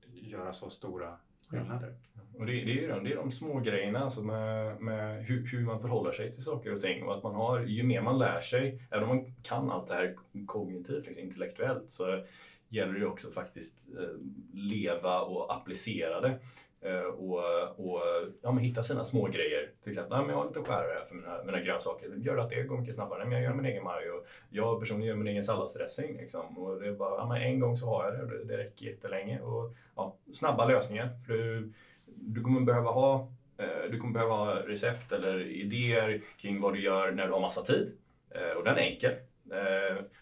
göra 0.07 0.53
så 0.53 0.71
stora 0.71 1.19
skillnader. 1.49 1.95
Och 2.39 2.47
det, 2.47 2.53
det, 2.53 2.85
är 2.85 2.89
de, 2.89 3.05
det 3.05 3.13
är 3.13 3.17
de 3.17 3.31
små 3.31 3.61
grejerna 3.61 3.99
alltså 3.99 4.23
med, 4.23 4.81
med 4.81 5.25
hur, 5.25 5.47
hur 5.47 5.65
man 5.65 5.81
förhåller 5.81 6.13
sig 6.13 6.35
till 6.35 6.45
saker 6.45 6.75
och 6.75 6.81
ting. 6.81 7.03
Och 7.03 7.17
att 7.17 7.23
man 7.23 7.35
har, 7.35 7.61
ju 7.61 7.83
mer 7.83 8.03
man 8.03 8.19
lär 8.19 8.41
sig, 8.41 8.83
även 8.91 9.09
om 9.09 9.17
man 9.17 9.35
kan 9.43 9.71
allt 9.71 9.87
det 9.87 9.95
här 9.95 10.17
kognitivt, 10.47 11.07
liksom, 11.07 11.25
intellektuellt, 11.25 11.91
så 11.91 12.23
gäller 12.69 12.95
det 12.95 13.07
också 13.07 13.31
faktiskt 13.31 13.89
eh, 13.99 14.17
leva 14.53 15.21
och 15.21 15.55
applicera 15.55 16.21
det. 16.21 16.39
Eh, 16.81 17.01
och 17.01 17.39
och 17.79 18.03
ja, 18.43 18.53
men 18.53 18.65
hitta 18.65 18.83
sina 18.83 19.05
små 19.05 19.27
grejer. 19.27 19.71
Till 19.83 19.93
exempel, 19.93 20.17
nej, 20.17 20.27
men 20.27 20.31
jag 20.31 20.43
har 20.43 20.47
inte 20.47 20.61
skärare 20.61 20.99
här 20.99 21.05
för 21.05 21.15
mina, 21.15 21.45
mina 21.45 21.61
grönsaker. 21.61 22.15
Gör 22.17 22.37
att 22.37 22.51
det 22.51 22.63
går 22.63 22.79
mycket 22.79 22.95
snabbare. 22.95 23.19
Nej, 23.19 23.29
men 23.29 23.43
jag 23.43 23.51
gör 23.51 23.57
min 23.57 23.67
egen 23.73 23.85
majo. 23.85 24.25
Jag 24.51 24.81
personligen 24.81 25.09
gör 25.09 25.17
min 25.17 25.27
egen 25.27 25.45
salladsdressing. 25.45 26.17
Liksom. 26.17 26.59
Och 26.59 26.81
det 26.81 26.89
är 26.89 26.93
bara, 26.93 27.17
ja, 27.17 27.29
men 27.29 27.43
en 27.43 27.61
gång 27.61 27.77
så 27.77 27.87
har 27.87 28.05
jag 28.05 28.15
det 28.15 28.23
och 28.23 28.47
det, 28.47 28.57
räcker 28.57 28.87
jättelänge. 28.87 29.41
Och, 29.41 29.75
ja, 29.97 30.17
snabba 30.35 30.67
lösningar. 30.67 31.09
För 31.27 31.33
du, 31.33 31.73
du 32.07 32.43
kommer 32.43 32.61
behöva 32.61 32.91
ha 32.91 33.33
eh, 33.59 33.91
du 33.91 33.99
kommer 33.99 34.13
behöva 34.13 34.35
ha 34.35 34.55
recept 34.55 35.13
eller 35.13 35.47
idéer 35.47 36.23
kring 36.39 36.61
vad 36.61 36.75
du 36.75 36.83
gör 36.83 37.13
när 37.13 37.27
du 37.27 37.33
har 37.33 37.41
massa 37.41 37.63
tid. 37.63 37.93
Eh, 38.31 38.57
och 38.57 38.65
den 38.65 38.77
är 38.77 38.83
enkel. 38.83 39.15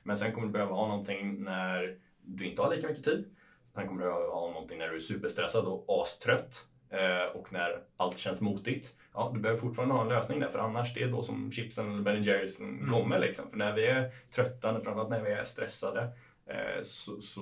Men 0.02 0.16
sen 0.16 0.32
kommer 0.32 0.46
du 0.46 0.52
behöva 0.52 0.74
ha 0.74 0.88
någonting 0.88 1.44
när 1.44 1.98
du 2.22 2.46
inte 2.46 2.62
har 2.62 2.74
lika 2.74 2.88
mycket 2.88 3.04
tid. 3.04 3.36
Sen 3.77 3.89
kommer 3.89 4.05
du 4.05 4.11
ha 4.11 4.51
någonting 4.53 4.79
när 4.79 4.89
du 4.89 4.95
är 4.97 5.01
superstressad 5.01 5.64
och 5.66 6.03
astrött. 6.03 6.66
eh, 6.91 7.37
Och 7.37 7.53
när 7.53 7.79
allt 7.97 8.18
känns 8.18 8.41
motigt. 8.41 8.95
Ja, 9.14 9.31
du 9.35 9.41
behöver 9.41 9.61
fortfarande 9.61 9.95
ha 9.95 10.03
en 10.03 10.09
lösning 10.09 10.41
där. 10.41 10.49
För 10.49 10.59
annars 10.59 10.95
det 10.95 11.03
är 11.03 11.09
då 11.09 11.22
som 11.22 11.53
chipsen 11.53 11.93
eller 11.93 12.03
Ben 12.03 12.22
Jerrys 12.22 12.61
Mm. 12.61 12.91
kommer. 12.91 13.18
Liksom. 13.18 13.51
För 13.51 13.57
när 13.57 13.72
vi 13.72 13.87
är 13.87 14.11
trötta, 14.35 14.81
framförallt 14.81 15.11
när 15.11 15.22
vi 15.22 15.31
är 15.31 15.45
stressade. 15.45 16.03
eh, 16.51 16.83
Så, 16.83 17.20
så 17.20 17.41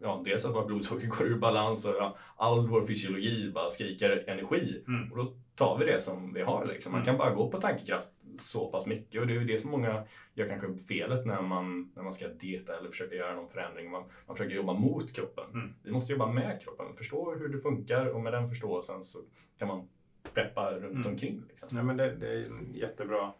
ja, 0.00 0.22
dels 0.24 0.44
att 0.44 0.54
vårt 0.54 0.66
blodsocker 0.66 1.06
går 1.06 1.26
ur 1.26 1.38
balans 1.38 1.84
och 1.84 1.94
ja, 1.98 2.16
all 2.36 2.68
vår 2.68 2.86
fysiologi 2.86 3.50
bara 3.54 3.70
skriker 3.70 4.24
energi. 4.26 4.84
Mm. 4.88 5.12
Och 5.12 5.18
då 5.18 5.32
tar 5.54 5.78
vi 5.78 5.84
det 5.84 6.00
som 6.00 6.32
vi 6.32 6.42
har. 6.42 6.64
Liksom. 6.66 6.92
Man 6.92 7.00
Mm. 7.00 7.06
kan 7.06 7.18
bara 7.18 7.34
gå 7.34 7.50
på 7.50 7.60
tankekraft 7.60 8.08
så 8.38 8.70
pass 8.70 8.86
mycket. 8.86 9.20
Och 9.20 9.26
det 9.26 9.32
är 9.32 9.40
ju 9.40 9.44
det 9.44 9.58
som 9.58 9.70
många 9.70 10.04
gör 10.34 10.48
kanske 10.48 10.84
felet 10.88 11.26
när 11.26 11.42
man, 11.42 11.92
när 11.96 12.02
man 12.02 12.12
ska 12.12 12.28
dieta 12.28 12.78
eller 12.78 12.90
försöka 12.90 13.14
göra 13.14 13.34
någon 13.34 13.48
förändring. 13.48 13.90
Man, 13.90 14.04
man 14.26 14.36
försöker 14.36 14.56
jobba 14.56 14.72
mot 14.72 15.12
kroppen. 15.12 15.50
Mm. 15.54 15.74
Vi 15.82 15.92
måste 15.92 16.12
jobba 16.12 16.32
med 16.32 16.62
kroppen, 16.62 16.94
förstå 16.94 17.34
hur 17.34 17.48
det 17.48 17.58
funkar 17.58 18.06
och 18.06 18.20
med 18.20 18.32
den 18.32 18.48
förståelsen 18.48 19.04
så 19.04 19.18
kan 19.58 19.68
man 19.68 19.88
preppa 20.34 20.72
runt 20.72 20.94
Mm. 20.94 21.06
omkring. 21.06 21.42
Liksom. 21.48 21.68
Nej, 21.72 21.84
men 21.84 21.96
det, 21.96 22.16
det 22.16 22.28
är 22.28 22.46
jättebra, 22.74 23.32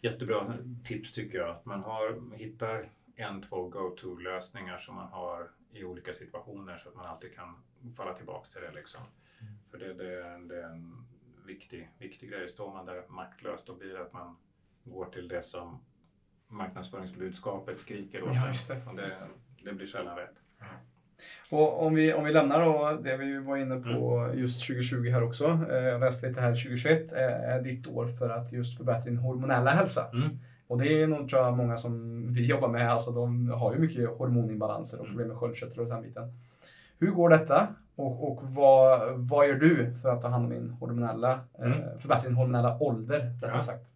jättebra 0.00 0.54
tips 0.84 1.12
tycker 1.12 1.38
jag. 1.38 1.50
Att 1.50 1.64
man 1.64 1.82
har, 1.82 2.36
hittar 2.36 2.88
en, 3.16 3.42
två 3.42 3.68
go-to-lösningar 3.68 4.78
som 4.78 4.94
man 4.94 5.08
har 5.08 5.50
i 5.72 5.84
olika 5.84 6.12
situationer 6.12 6.78
så 6.78 6.88
att 6.88 6.94
man 6.94 7.06
alltid 7.06 7.34
kan 7.34 7.62
falla 7.96 8.12
tillbaks 8.14 8.50
till 8.50 8.60
det. 8.60 8.72
Liksom. 8.72 9.00
För 9.70 9.78
det, 9.78 9.94
det, 9.94 10.38
det 10.48 10.62
är 10.62 10.70
en 10.70 11.06
viktig, 11.46 11.90
viktig 11.98 12.30
grej. 12.30 12.48
Står 12.48 12.72
man 12.72 12.86
där 12.86 13.02
maktlös 13.08 13.60
då 13.66 13.74
blir 13.74 13.94
det 13.94 14.02
att 14.02 14.12
man 14.12 14.36
går 14.84 15.04
till 15.06 15.28
det 15.28 15.42
som 15.42 15.80
marknadsföringsbudskapet 16.48 17.80
skriker 17.80 18.22
åt 18.22 18.34
Ja, 18.34 18.46
just 18.46 18.68
det, 18.68 18.76
Och 18.90 18.96
det, 18.96 19.02
just 19.02 19.18
det. 19.18 19.24
det 19.70 19.72
blir 19.74 19.86
sällan 19.86 20.16
rätt. 20.16 20.34
Och 21.50 21.86
om 21.86 21.94
vi, 21.94 22.12
om 22.14 22.24
vi 22.24 22.32
lämnar 22.32 22.64
då 22.64 22.98
det 23.04 23.16
vi 23.16 23.38
var 23.38 23.56
inne 23.56 23.76
på 23.76 24.18
Mm. 24.18 24.38
just 24.38 24.66
2020 24.66 25.10
här 25.10 25.22
också. 25.22 25.44
Eh, 25.70 25.76
Jag 25.76 26.00
läste 26.00 26.28
lite 26.28 26.40
här 26.40 26.50
2021 26.54 27.12
är, 27.12 27.62
ditt 27.62 27.86
år 27.86 28.06
för 28.06 28.30
att 28.30 28.52
just 28.52 28.76
förbättra 28.76 29.10
din 29.10 29.16
hormonella 29.18 29.70
hälsa. 29.70 30.10
Mm. 30.12 30.38
Och 30.66 30.78
det 30.78 31.02
är 31.02 31.06
nog 31.06 31.28
tror 31.28 31.42
jag 31.42 31.56
många 31.56 31.76
som 31.76 32.24
vi 32.32 32.46
jobbar 32.50 32.68
med, 32.68 32.90
alltså 32.92 33.10
de 33.10 33.50
har 33.50 33.74
ju 33.74 33.78
mycket 33.80 34.08
hormoninbalanser 34.08 34.98
och 34.98 35.04
Mm. 35.04 35.12
problem 35.16 35.28
med 35.28 35.36
sköldkörtel 35.38 35.80
och 35.80 35.86
den 35.86 36.02
biten. 36.02 36.32
Hur 36.98 37.10
går 37.10 37.28
detta? 37.28 37.68
Och, 37.96 38.28
och 38.32 38.42
vad, 38.42 39.18
vad 39.28 39.48
gör 39.48 39.54
du 39.54 39.94
för 40.02 40.08
att 40.08 40.22
ta 40.22 40.28
hand 40.28 40.44
om 40.44 40.50
din 40.50 40.70
hormonella, 40.70 41.32
eh, 41.58 41.64
Mm. 41.72 41.98
förbättra 41.98 42.28
din 42.28 42.36
hormonella 42.36 42.78
ålder, 42.80 43.20
rättare 43.20 43.50
Ja. 43.56 43.62
sagt? 43.62 43.86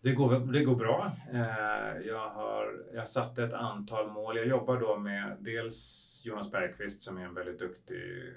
Det 0.00 0.12
går, 0.12 0.52
det 0.52 0.64
går 0.64 0.76
bra. 0.76 1.12
Eh, 1.32 2.06
Jag 2.06 2.28
har 2.30 2.84
jag 2.94 3.08
satte 3.08 3.44
ett 3.44 3.52
antal 3.52 4.10
mål. 4.10 4.36
Jag 4.36 4.46
jobbar 4.46 4.80
då 4.80 4.96
med 4.98 5.36
dels 5.40 6.22
Jonas 6.26 6.52
Bergqvist 6.52 7.02
som 7.02 7.18
är 7.18 7.24
en 7.24 7.34
väldigt 7.34 7.58
duktig 7.58 8.32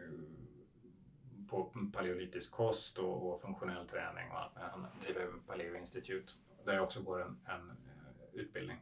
på 1.49 1.71
paleolitisk 1.93 2.51
kost 2.51 2.97
och, 2.97 3.33
och 3.33 3.41
funktionell 3.41 3.87
träning. 3.87 4.27
Han 4.55 4.85
driver 5.05 5.25
Paleo 5.47 5.75
Institute 5.75 6.33
där 6.65 6.73
jag 6.73 6.83
också 6.83 7.01
går 7.01 7.21
en, 7.21 7.37
en 7.45 7.69
eh, 7.69 8.39
utbildning. 8.41 8.77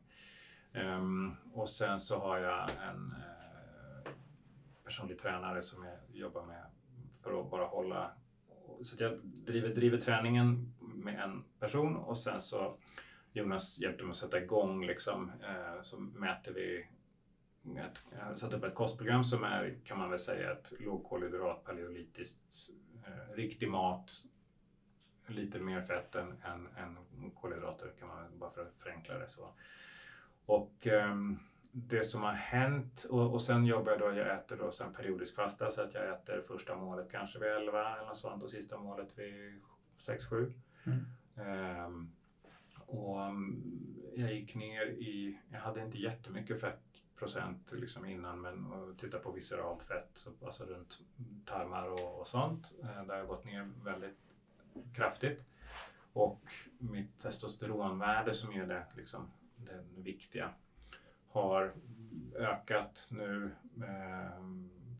Ehm, 0.73 1.31
och 1.53 1.69
sen 1.69 1.99
så 1.99 2.19
har 2.19 2.37
jag 2.37 2.69
en 2.89 3.15
eh, 3.17 3.38
personlig 4.89 5.19
tränare 5.19 5.61
som 5.61 5.85
jag 5.85 5.97
jobbar 6.19 6.45
med 6.45 6.65
för 7.23 7.41
att 7.41 7.51
bara 7.51 7.65
hålla 7.65 8.11
så 8.81 8.95
att 8.95 8.99
jag 8.99 9.17
driver, 9.23 9.69
driver 9.69 9.97
träningen 9.97 10.73
med 10.79 11.19
en 11.19 11.43
person 11.59 11.95
och 11.95 12.19
sen 12.19 12.41
så 12.41 12.77
Jonas 13.31 13.79
hjälpte 13.79 14.03
mig 14.03 14.11
att 14.11 14.17
sätta 14.17 14.41
igång 14.41 14.85
liksom, 14.85 15.31
eh, 15.43 15.81
så 15.81 15.97
mäter 15.99 16.51
vi 16.51 16.87
ett, 17.79 18.01
jag 18.11 18.19
har 18.19 18.31
eh, 18.31 18.35
satt 18.35 18.53
upp 18.53 18.63
ett 18.63 18.75
kostprogram 18.75 19.23
som 19.23 19.43
är, 19.43 19.75
kan 19.85 19.97
man 19.97 20.09
väl 20.09 20.19
säga, 20.19 20.51
ett 20.51 20.73
lågkolhydrat, 20.79 21.63
paleolitiskt, 21.63 22.69
eh, 23.07 23.35
riktig 23.35 23.69
mat, 23.69 24.11
lite 25.27 25.59
mer 25.59 25.81
fett 25.81 26.15
än, 26.15 26.31
än, 26.43 26.67
än 26.77 26.97
kolhydrater, 27.33 27.91
kan 27.99 28.07
man, 28.07 28.39
bara 28.39 28.51
för 28.51 28.61
att 28.61 28.77
förenkla 28.77 29.17
det 29.17 29.29
så. 29.29 29.53
Och 30.45 30.87
ehm, 30.87 31.39
det 31.71 32.03
som 32.03 32.23
har 32.23 32.33
hänt, 32.33 33.07
och, 33.09 33.33
och 33.33 33.41
sen 33.41 33.65
jobbar 33.65 33.91
jag 33.91 33.99
då, 33.99 34.05
jag 34.05 34.35
äter 34.35 34.57
då 34.57 34.71
sen 34.71 34.93
periodisk 34.93 35.35
fasta 35.35 35.71
så 35.71 35.81
att 35.81 35.93
jag 35.93 36.09
äter 36.09 36.41
första 36.47 36.75
målet 36.75 37.11
kanske 37.11 37.39
vid 37.39 37.49
11 37.49 37.95
eller 37.95 38.07
något 38.07 38.17
sånt 38.17 38.43
och 38.43 38.49
sista 38.49 38.77
målet 38.77 39.19
vid 39.19 39.61
6-7. 39.99 40.53
Mm. 40.83 41.05
Ehm, 41.35 42.11
och 42.85 43.25
mm, 43.25 43.95
jag 44.15 44.33
gick 44.33 44.55
ner 44.55 44.85
i, 44.85 45.39
jag 45.49 45.59
hade 45.59 45.81
inte 45.81 45.97
jättemycket 45.97 46.61
fettprocent 46.61 47.71
liksom 47.71 48.05
innan 48.05 48.41
men 48.41 48.65
titta 48.97 49.19
på 49.19 49.31
visceralt 49.31 49.83
fett, 49.83 50.09
så, 50.13 50.31
alltså 50.45 50.65
runt 50.65 50.99
tarmar 51.45 51.87
och, 51.87 52.19
och 52.19 52.27
sånt. 52.27 52.73
Eh, 52.81 53.03
där 53.03 53.07
har 53.07 53.15
jag 53.15 53.27
gått 53.27 53.45
ner 53.45 53.71
väldigt 53.83 54.19
kraftigt. 54.95 55.45
Och 56.13 56.41
mitt 56.77 57.19
testosteronvärde 57.19 58.33
som 58.33 58.53
är 58.53 58.65
det, 58.65 58.85
liksom, 58.95 59.31
det 59.55 59.83
viktiga 59.95 60.53
har 61.29 61.73
ökat 62.35 63.09
nu 63.11 63.51
eh, 63.77 64.43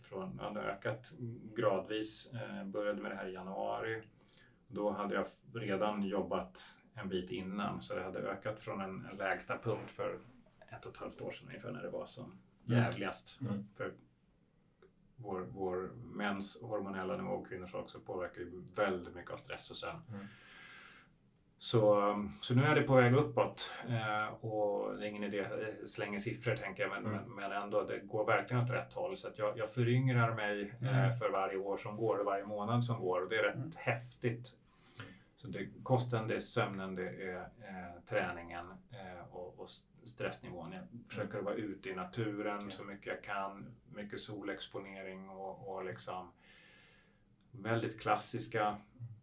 från, 0.02 0.40
har 0.40 0.58
ökat 0.58 1.14
gradvis. 1.56 2.32
Eh, 2.34 2.66
började 2.66 3.02
med 3.02 3.12
det 3.12 3.16
här 3.16 3.28
i 3.28 3.34
januari. 3.34 4.04
Då 4.68 4.92
hade 4.92 5.16
jag 5.16 5.26
redan 5.54 6.04
jobbat 6.04 6.76
en 6.94 7.10
bit 7.10 7.32
innan 7.32 7.82
så 7.82 7.96
det 7.96 8.04
hade 8.04 8.20
ökat 8.20 8.60
från 8.60 8.82
en, 8.82 9.06
en 9.12 9.18
lägsta 9.18 9.58
punkt 9.58 9.92
för 9.92 10.20
ett 10.68 10.86
och 10.86 10.92
ett 10.92 10.98
halvt 10.98 11.22
år 11.22 11.32
sedan 11.32 11.48
ungefär 11.48 11.72
när 11.72 11.82
det 11.84 11.90
var 11.90 12.06
som 12.06 12.40
Mm. 12.68 12.82
jävligast. 12.82 13.42
Mm. 13.42 13.66
För 13.76 13.94
vår, 15.16 15.42
vår 15.42 15.92
mäns 16.14 16.62
hormonella 16.62 17.18
nivå 17.18 17.30
och 17.30 17.48
kvinnors 17.48 17.74
också 17.74 18.00
påverkar 18.00 18.42
ju 18.42 18.62
väldigt 18.76 19.16
mycket 19.16 19.32
av 19.32 19.38
stress 19.38 19.72
och 19.72 19.78
sömn. 19.78 20.02
Mm. 20.10 20.26
Så, 21.62 22.14
så 22.42 22.56
nu 22.56 22.64
är 22.64 22.76
det 22.76 22.82
på 22.82 22.96
väg 22.96 23.14
uppåt 23.14 23.72
eh, 23.90 24.34
och 24.46 24.98
det 24.98 25.06
är 25.06 25.10
ingen 25.10 25.24
idé 25.24 25.46
att 25.46 25.90
slänga 25.90 26.20
siffror 26.20 26.56
tänker 26.56 26.84
jag, 26.84 26.92
men, 26.92 27.06
Mm. 27.14 27.36
men, 27.36 27.52
ändå 27.52 27.84
det 27.84 28.00
går 28.00 28.26
verkligen 28.26 28.64
åt 28.64 28.70
rätt 28.72 28.94
håll. 28.94 29.18
Så 29.18 29.28
att 29.28 29.38
jag, 29.38 29.58
jag 29.58 29.74
föryngrar 29.74 30.34
mig 30.36 30.74
eh, 30.82 31.00
Mm. 31.00 31.18
för 31.18 31.30
varje 31.30 31.58
år 31.58 31.78
som 31.78 31.98
går 31.98 32.18
och 32.18 32.26
varje 32.26 32.46
månad 32.46 32.84
som 32.86 33.00
går 33.00 33.22
och 33.22 33.30
det 33.30 33.38
är 33.38 33.44
rätt 33.44 33.56
Mm. 33.56 33.72
häftigt. 33.76 34.56
Så 35.36 35.48
det, 35.48 35.68
kosten, 35.84 36.28
det 36.28 36.36
är 36.36 36.40
sömnen, 36.40 36.96
det 36.96 37.10
är 37.10 37.36
eh, 37.40 38.02
träningen 38.10 38.66
eh, 38.92 39.36
och, 39.36 39.60
och 39.60 39.70
stressnivån. 40.04 40.72
Jag 40.72 40.84
försöker 41.08 41.40
vara 41.42 41.56
ute 41.56 41.90
i 41.90 41.96
naturen 41.96 42.62
Ja. 42.64 42.70
så 42.72 42.84
mycket 42.84 43.06
jag 43.08 43.24
kan. 43.24 43.76
Mycket 43.94 44.20
solexponering 44.20 45.30
och, 45.30 45.68
och 45.76 45.86
liksom 45.86 46.32
väldigt 47.52 48.02
klassiska, 48.02 48.78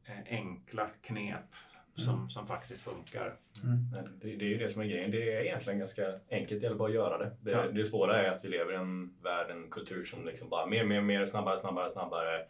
eh, 0.05 0.18
enkla 0.26 0.91
knep 1.03 1.55
som, 1.97 2.14
Mm. 2.14 2.28
som 2.28 2.47
faktiskt 2.47 2.82
funkar. 2.82 3.36
Mm. 3.64 4.05
Det, 4.20 4.36
det 4.36 4.44
är 4.44 4.49
ju 4.49 4.59
det 4.59 4.68
som 4.68 4.82
är 4.82 4.86
grejen. 4.86 5.11
Det 5.11 5.32
är 5.32 5.40
egentligen 5.44 5.78
ganska 5.78 6.12
enkelt, 6.30 6.61
det 6.61 6.64
gäller 6.64 6.76
bara 6.78 6.88
att 6.88 6.94
göra 6.94 7.18
det. 7.18 7.36
Det, 7.40 7.51
Ja. 7.51 7.62
det 7.68 7.84
svåra 7.84 8.22
är 8.22 8.30
att 8.30 8.44
vi 8.44 8.49
lever 8.49 8.72
i 8.72 8.76
en 8.76 9.16
värld, 9.22 9.51
en 9.51 9.70
kultur 9.70 10.05
som 10.05 10.24
liksom 10.26 10.49
bara 10.49 10.66
mer, 10.66 10.84
mer, 10.84 11.01
mer, 11.01 11.26
snabbare, 11.26 11.59
snabbare, 11.59 11.90
snabbare. 11.90 12.47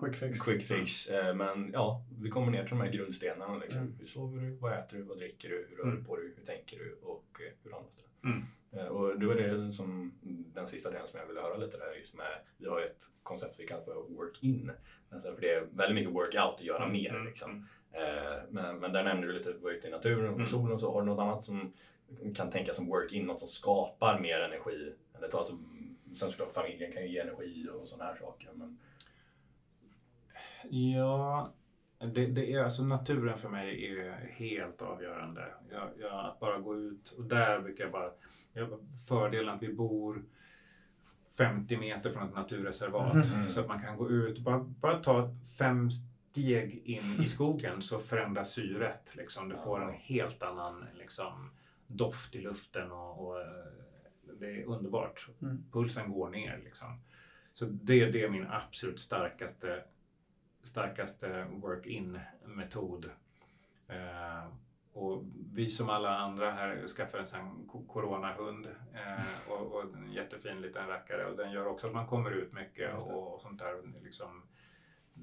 Quick 0.00 0.14
fix. 0.16 0.44
Quick 0.46 0.62
fix. 0.62 1.06
Eh, 1.06 1.34
Men 1.34 1.70
ja, 1.72 2.04
vi 2.22 2.30
kommer 2.30 2.52
ner 2.52 2.60
till 2.62 2.70
de 2.70 2.80
här 2.80 2.92
grundstenarna. 2.92 3.56
Liksom. 3.58 3.80
Mm. 3.82 3.94
Hur 4.00 4.06
sover 4.06 4.40
du? 4.42 4.50
Vad 4.56 4.72
äter 4.72 4.96
du? 4.96 5.02
Vad 5.02 5.18
dricker 5.18 5.48
du? 5.48 5.66
Hur 5.70 5.76
rör 5.76 5.84
du 5.84 5.90
Mm. 5.90 6.04
på 6.04 6.16
dig? 6.16 6.24
Hur 6.36 6.44
tänker 6.44 6.78
du? 6.78 6.98
Och 7.02 7.26
eh, 7.40 7.52
hur 7.64 7.76
andas 7.76 7.92
du? 7.96 8.28
Mm. 8.28 8.42
Eh, 8.72 8.86
Och 8.86 9.18
det 9.20 9.26
var 9.26 9.34
det 9.34 9.72
som 9.72 10.12
den 10.54 10.66
sista 10.66 10.90
delen 10.90 11.06
som 11.06 11.20
jag 11.20 11.26
ville 11.26 11.40
höra 11.40 11.56
lite 11.56 11.76
där 11.78 11.94
just 11.98 12.14
med, 12.14 12.26
vi 12.58 12.66
har 12.68 12.80
ju 12.80 12.86
ett 12.86 13.02
koncept 13.22 13.54
vi 13.60 13.66
kallar 13.66 13.84
för 13.84 13.94
work-in. 13.94 14.70
Alltså 15.10 15.34
för 15.34 15.40
det 15.40 15.50
är 15.54 15.60
väldigt 15.72 15.94
mycket 15.94 16.12
workout 16.14 16.54
att 16.54 16.64
göra 16.64 16.88
mer 16.88 17.10
Mm. 17.14 17.26
liksom. 17.26 17.66
Eh, 17.92 18.42
Men, 18.50 18.78
men 18.78 18.92
där 18.92 19.04
nämnde 19.04 19.26
du 19.26 19.32
lite 19.32 19.50
att 19.50 19.62
vara 19.62 19.72
ute 19.72 19.88
i 19.88 19.90
naturen 19.90 20.28
och 20.28 20.34
Mm. 20.34 20.46
solen 20.46 20.72
och 20.72 20.80
så. 20.80 20.92
Har 20.92 21.00
du 21.00 21.06
något 21.06 21.18
annat 21.22 21.44
som 21.44 21.72
kan 22.34 22.50
tänkas 22.50 22.76
som 22.76 22.86
work-in? 22.86 23.26
Något 23.26 23.38
som 23.40 23.48
skapar 23.48 24.20
mer 24.20 24.40
energi? 24.40 24.92
Eller 25.18 25.36
alltså, 25.36 25.58
sen 26.14 26.30
såklart 26.30 26.52
familjen 26.52 26.92
kan 26.92 27.02
ju 27.02 27.08
ge 27.08 27.18
energi 27.18 27.68
och 27.74 27.88
sådana 27.88 28.04
här 28.10 28.16
saker. 28.16 28.48
Men, 28.54 28.78
Ja, 30.70 31.52
det, 31.98 32.26
det 32.26 32.52
är 32.52 32.64
alltså 32.64 32.84
naturen 32.84 33.38
för 33.38 33.48
mig 33.48 33.86
är 33.98 34.30
helt 34.32 34.82
avgörande. 34.82 35.44
Jag, 35.70 35.88
jag, 36.00 36.24
att 36.26 36.40
bara 36.40 36.58
gå 36.58 36.76
ut 36.76 37.10
och 37.10 37.24
där 37.24 37.60
brukar 37.60 37.84
jag 37.84 37.92
bara... 37.92 38.10
Jag, 38.52 38.68
fördelen 39.08 39.54
att 39.54 39.62
vi 39.62 39.72
bor 39.72 40.22
50 41.38 41.76
meter 41.76 42.10
från 42.10 42.28
ett 42.28 42.34
naturreservat 42.34 43.14
Mhm. 43.14 43.48
så 43.48 43.60
att 43.60 43.68
man 43.68 43.80
kan 43.82 43.96
gå 43.96 44.10
ut 44.10 44.38
bara, 44.38 44.58
bara 44.58 44.98
ta 45.02 45.30
fem 45.58 45.90
steg 46.30 46.82
in 46.84 47.22
i 47.22 47.28
skogen 47.28 47.82
så 47.82 47.98
förändras 47.98 48.52
syret. 48.52 49.16
Liksom. 49.16 49.48
Du 49.48 49.56
får 49.56 49.82
en 49.82 49.94
helt 49.94 50.42
annan 50.42 50.86
liksom, 50.94 51.50
doft 51.86 52.34
i 52.34 52.40
luften 52.40 52.92
och, 52.92 53.26
och 53.26 53.40
eh, 53.40 53.46
det 54.40 54.46
är 54.46 54.64
underbart. 54.64 55.28
Mm. 55.42 55.64
Pulsen 55.72 56.12
går 56.12 56.30
ner 56.30 56.60
liksom. 56.64 57.00
Så 57.52 57.64
det, 57.64 58.06
det 58.06 58.24
är 58.24 58.28
min 58.28 58.46
absolut 58.46 59.00
starkaste 59.00 59.84
starkaste 60.62 61.46
work-in-metod. 61.50 63.10
Eh, 63.88 64.46
och 64.92 65.24
vi 65.52 65.70
som 65.70 65.88
alla 65.88 66.18
andra 66.18 66.50
här 66.50 66.88
skaffar 66.88 67.18
en 67.18 67.26
sån 67.26 67.68
coronahund 67.88 68.66
eh, 68.94 69.50
och, 69.50 69.72
och 69.72 69.82
en 69.82 70.12
jättefin 70.12 70.60
liten 70.60 70.86
rackare 70.86 71.26
och 71.26 71.36
den 71.36 71.52
gör 71.52 71.66
också 71.66 71.86
att 71.86 71.92
man 71.92 72.06
kommer 72.06 72.30
ut 72.30 72.52
mycket 72.52 72.94
och, 72.94 73.34
och 73.34 73.40
sånt 73.40 73.58
där. 73.58 74.02
Liksom, 74.04 74.42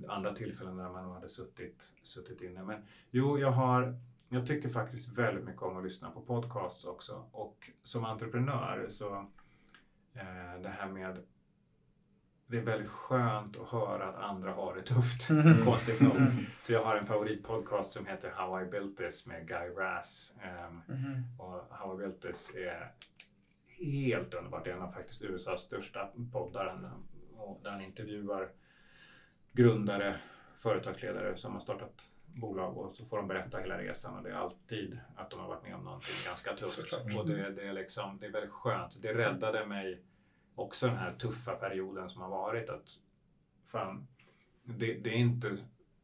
andra 0.08 0.34
tillfällen 0.36 0.78
när 0.78 0.90
man 0.90 1.04
nog 1.04 1.14
hade 1.14 1.30
suttit, 1.30 1.94
suttit 2.04 2.42
inne. 2.42 2.64
Men 2.64 2.86
jo, 3.12 3.40
jag 3.40 3.52
har 3.52 4.00
jag 4.30 4.48
tycker 4.48 4.70
faktiskt 4.70 5.08
väldigt 5.18 5.44
mycket 5.44 5.62
om 5.62 5.78
att 5.78 5.84
lyssna 5.84 6.12
på 6.12 6.22
podcasts 6.22 6.86
också 6.86 7.26
och 7.32 7.70
som 7.84 8.06
entreprenör 8.06 8.86
så 8.90 9.16
eh, 10.14 10.62
det 10.62 10.70
här 10.70 10.88
med 10.88 11.24
det 12.50 12.58
är 12.58 12.62
väldigt 12.62 12.90
skönt 12.90 13.58
att 13.58 13.68
höra 13.68 14.08
att 14.10 14.16
andra 14.16 14.54
har 14.54 14.76
det 14.76 14.82
tufft, 14.82 15.30
Mm. 15.30 15.58
konstigt 15.66 16.02
nog. 16.02 16.16
Mm. 16.16 16.30
Så 16.64 16.74
jag 16.74 16.84
har 16.84 16.96
en 16.96 17.06
favoritpodcast 17.06 17.92
som 17.92 18.06
heter 18.06 18.30
How 18.32 18.62
I 18.62 18.66
Built 18.66 18.98
This 18.98 19.26
med 19.26 19.48
Guy 19.48 19.70
Raz. 19.78 20.36
Ehm, 20.44 20.82
Mhm. 20.88 21.24
och 21.40 21.68
How 21.78 21.94
I 21.94 21.98
Built 21.98 22.22
This 22.22 22.56
är 22.56 22.92
helt 23.68 24.34
underbart. 24.34 24.64
Det 24.66 24.72
är 24.72 24.76
en 24.76 24.82
av 24.82 24.92
faktiskt 24.92 25.22
USAs 25.22 25.62
största 25.62 26.10
poddar. 26.32 26.92
Och 27.38 27.60
där 27.64 27.72
han 27.72 27.82
intervjuar 27.82 28.50
grundare, 29.58 30.16
företagsledare 30.58 31.38
som 31.38 31.54
har 31.54 31.60
startat 31.60 32.12
bolag 32.26 32.78
och 32.78 32.96
så 32.96 33.06
får 33.06 33.18
de 33.18 33.28
berätta 33.28 33.58
hela 33.58 33.78
resan 33.78 34.18
och 34.18 34.24
det 34.24 34.30
är 34.30 34.34
alltid 34.34 35.00
att 35.16 35.30
de 35.30 35.40
har 35.40 35.48
varit 35.48 35.64
med 35.64 35.76
om 35.76 35.84
någonting 35.84 36.16
ganska 36.26 36.56
tufft. 36.56 36.90
Såklart. 36.90 37.20
Och 37.20 37.28
det, 37.28 37.52
det, 37.52 37.68
är 37.68 37.74
liksom, 37.74 38.18
det 38.20 38.26
är 38.26 38.32
väldigt 38.32 38.52
skönt. 38.52 39.02
Det 39.02 39.14
räddade 39.14 39.66
mig 39.66 40.02
också 40.56 40.88
den 40.88 40.98
här 40.98 41.12
tuffa 41.12 41.56
perioden 41.56 42.10
som 42.10 42.22
har 42.22 42.30
varit. 42.30 42.70
att 42.70 42.90
fan, 43.66 44.08
det, 44.64 44.94
det 44.94 45.10
är 45.10 45.18
inte 45.18 45.58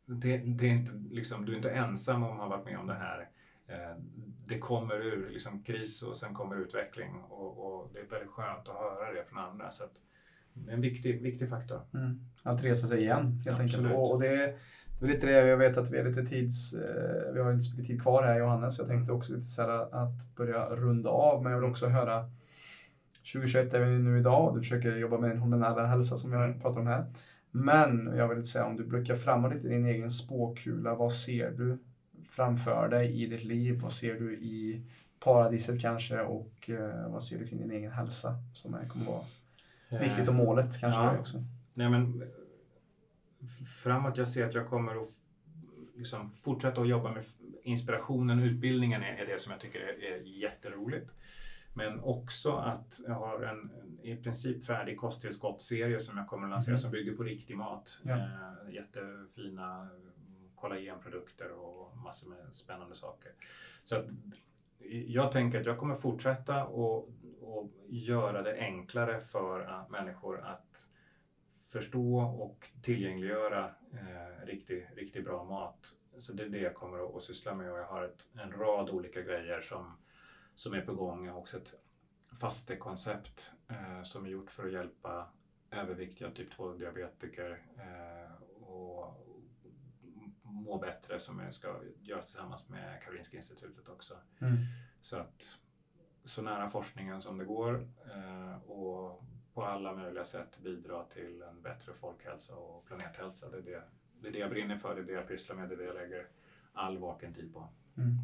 det, 0.06 0.38
det 0.38 0.68
är 0.68 0.72
inte, 0.72 0.92
liksom, 1.12 1.46
du 1.46 1.52
är 1.52 1.58
inte 1.58 1.72
ensam 1.72 2.24
om 2.24 2.32
att 2.32 2.38
ha 2.38 2.48
varit 2.48 2.66
med 2.66 2.78
om 2.78 2.88
det 2.88 2.94
här. 2.94 3.30
Eh, 3.68 3.98
det 4.46 4.60
kommer 4.60 4.96
ur 4.96 5.30
liksom, 5.30 5.64
kris 5.64 6.04
och 6.04 6.18
sen 6.18 6.34
kommer 6.34 6.56
utveckling 6.56 7.16
och, 7.30 7.66
och, 7.66 7.90
det 7.94 8.00
är 8.00 8.06
väldigt 8.06 8.30
skönt 8.30 8.68
att 8.68 8.76
höra 8.76 9.14
det 9.14 9.26
från 9.30 9.40
andra. 9.40 9.72
Så 9.72 9.84
att, 9.84 10.00
en 10.70 10.82
viktig, 10.82 11.22
viktig 11.22 11.50
faktor. 11.50 11.82
Mm. 11.94 12.20
Att 12.44 12.64
resa 12.64 12.88
sig 12.88 13.02
igen 13.02 13.42
helt 13.46 13.60
Absolut. 13.60 13.76
enkelt. 13.76 13.96
Och, 13.96 14.12
och 14.12 14.22
det, 14.22 14.56
det 15.00 15.06
är 15.06 15.10
lite 15.10 15.28
det, 15.28 15.48
jag 15.48 15.58
vet 15.58 15.78
att 15.78 15.92
vi 15.92 15.98
har 15.98 16.06
lite 16.06 16.26
tids, 16.26 16.74
eh, 16.74 17.34
vi 17.34 17.40
har 17.40 17.52
inte 17.52 17.64
så 17.64 17.72
mycket 17.72 17.88
tid 17.88 18.02
kvar 18.02 18.24
här 18.24 18.40
Johannes, 18.40 18.76
så 18.76 18.82
jag 18.82 18.90
tänkte 18.90 19.12
också 19.12 19.34
lite 19.34 19.48
så 19.48 19.62
här 19.62 19.70
att 20.04 20.36
börja 20.36 20.66
runda 20.66 21.10
av, 21.10 21.44
men 21.44 21.52
jag 21.52 21.60
vill 21.60 21.70
också 21.70 21.88
höra 21.88 22.30
2021 23.34 23.74
är 23.74 23.80
vi 23.80 24.00
nu 24.00 24.20
idag, 24.20 24.56
du 24.56 24.60
försöker 24.60 24.96
jobba 24.96 25.18
med 25.18 25.30
din 25.30 25.40
hormonella 25.40 25.86
hälsa 25.86 26.18
som 26.18 26.34
jag 26.34 26.62
pratar 26.62 26.80
om 26.80 26.88
här. 26.88 27.06
Men 27.52 28.14
jag 28.18 28.28
vill 28.28 28.44
säga 28.44 28.66
om 28.66 28.78
du 28.78 28.84
blickar 28.84 29.16
framåt 29.16 29.54
lite 29.54 29.68
i 29.68 29.70
din 29.70 29.86
egen 29.86 30.12
spåkula, 30.12 30.96
vad 30.96 31.14
ser 31.14 31.52
du 31.52 31.78
framför 32.30 32.90
dig 32.90 33.24
i 33.24 33.26
ditt 33.26 33.44
liv? 33.44 33.80
Vad 33.82 33.94
ser 33.94 34.14
du 34.14 34.34
i 34.34 34.82
paradiset 35.20 35.82
kanske 35.82 36.22
och 36.22 36.70
eh, 36.70 37.12
vad 37.12 37.24
ser 37.24 37.40
du 37.40 37.48
kring 37.48 37.60
din 37.60 37.72
egen 37.72 37.92
hälsa 37.92 38.36
som 38.54 38.74
är, 38.74 38.88
kommer 38.88 39.06
vara 39.06 39.24
viktigt 40.00 40.28
och 40.28 40.36
målet 40.36 40.80
kanske 40.80 41.02
Ja. 41.02 41.18
också? 41.20 41.38
Nej, 41.74 41.90
men 41.90 42.24
framåt, 43.84 44.18
jag 44.18 44.28
ser 44.28 44.46
att 44.48 44.54
jag 44.54 44.68
kommer 44.68 45.02
att 45.02 45.08
liksom 45.96 46.32
fortsätta 46.32 46.82
att 46.82 46.88
jobba 46.88 47.12
med 47.12 47.24
inspirationen, 47.64 48.40
utbildningen 48.40 49.04
är, 49.04 49.26
det 49.26 49.40
som 49.42 49.52
jag 49.52 49.62
tycker 49.62 49.80
är, 49.80 50.04
är 50.14 50.22
jätteroligt. 50.22 51.12
Men 51.76 52.00
också 52.00 52.52
att 52.56 53.00
jag 53.08 53.14
har 53.14 53.42
en, 53.44 53.72
i 54.04 54.16
princip 54.16 54.66
färdig 54.66 54.98
kosttillskottsserie 55.00 56.00
som 56.00 56.18
jag 56.18 56.28
kommer 56.28 56.44
att 56.44 56.50
lansera 56.52 56.74
Mhm. 56.74 56.78
som 56.78 56.92
bygger 56.92 57.14
på 57.16 57.24
riktig 57.24 57.58
mat. 57.58 58.02
Ja. 58.04 58.12
Eh, 58.18 58.74
jättefina 58.74 59.82
mm, 59.82 59.92
kollagenprodukter 60.56 61.52
och 61.52 61.98
massor 61.98 62.30
med 62.30 62.38
spännande 62.52 62.96
saker. 62.96 63.32
Så 63.84 63.96
att, 63.96 64.06
jag 65.08 65.32
tänker 65.32 65.60
att 65.60 65.66
jag 65.66 65.78
kommer 65.78 65.96
fortsätta 65.96 66.66
och, 66.66 67.10
och 67.44 67.70
göra 67.90 68.42
det 68.42 68.60
enklare 68.60 69.22
för 69.22 69.62
att 69.62 69.90
människor 69.90 70.42
att 70.42 70.88
förstå 71.64 72.20
och 72.20 72.70
tillgängliggöra 72.82 73.76
eh, 73.94 74.46
riktigt 74.46 74.86
riktig 74.96 75.24
bra 75.24 75.44
mat. 75.44 75.96
Så 76.18 76.34
det 76.34 76.44
är 76.44 76.50
det 76.50 76.60
jag 76.60 76.76
kommer 76.76 77.00
att, 77.00 77.16
att 77.16 77.24
syssla 77.24 77.56
med 77.56 77.72
och 77.72 77.80
jag 77.80 77.86
har 77.86 78.04
ett, 78.04 78.28
en 78.34 78.52
rad 78.52 78.90
olika 78.90 79.22
grejer 79.22 79.62
som, 79.62 79.98
som 80.56 80.74
är 80.74 80.82
på 80.82 80.94
gång. 80.94 81.26
Jag 81.26 81.34
har 81.34 81.40
också 81.40 81.58
ett 81.58 81.74
fastekoncept 82.40 83.52
eh, 83.70 84.04
som 84.04 84.26
är 84.26 84.30
gjort 84.30 84.52
för 84.52 84.66
att 84.66 84.74
hjälpa 84.74 85.28
överviktiga 85.72 86.32
typ 86.32 86.54
2-diabetiker 86.54 87.64
eh, 87.78 88.64
och 88.64 89.28
må 90.42 90.78
bättre 90.78 91.20
som 91.20 91.40
jag 91.40 91.54
ska 91.54 91.82
göra 92.02 92.22
tillsammans 92.22 92.70
med 92.70 93.02
Karolinska 93.04 93.38
institutet 93.38 93.90
också. 93.90 94.14
Mm. 94.42 94.54
Så 95.02 95.18
att 95.18 95.60
så 96.26 96.42
nära 96.42 96.70
forskningen 96.70 97.22
som 97.22 97.38
det 97.38 97.46
går 97.46 97.88
eh, 98.06 98.72
och 98.72 99.24
på 99.54 99.64
alla 99.64 99.94
möjliga 99.94 100.26
sätt 100.26 100.58
bidra 100.64 101.04
till 101.04 101.44
en 101.50 101.62
bättre 101.62 101.94
folkhälsa 101.94 102.56
och 102.56 102.86
planethälsa. 102.86 103.50
Det 103.50 103.58
är 103.58 103.62
det, 103.62 103.82
det, 104.22 104.28
är 104.28 104.32
det 104.32 104.40
jag 104.40 104.50
brinner 104.50 104.78
för, 104.78 104.96
det 104.96 105.02
är 105.02 105.06
det 105.06 105.14
jag 105.14 105.28
pysslar 105.28 105.56
med, 105.56 105.70
det 105.70 105.76
är 105.76 105.78
det 105.78 105.86
jag 105.86 105.96
lägger 105.96 106.28
all 106.74 106.98
vaken 106.98 107.34
tid 107.34 107.54
på. 107.54 107.70
Mm. 107.98 108.18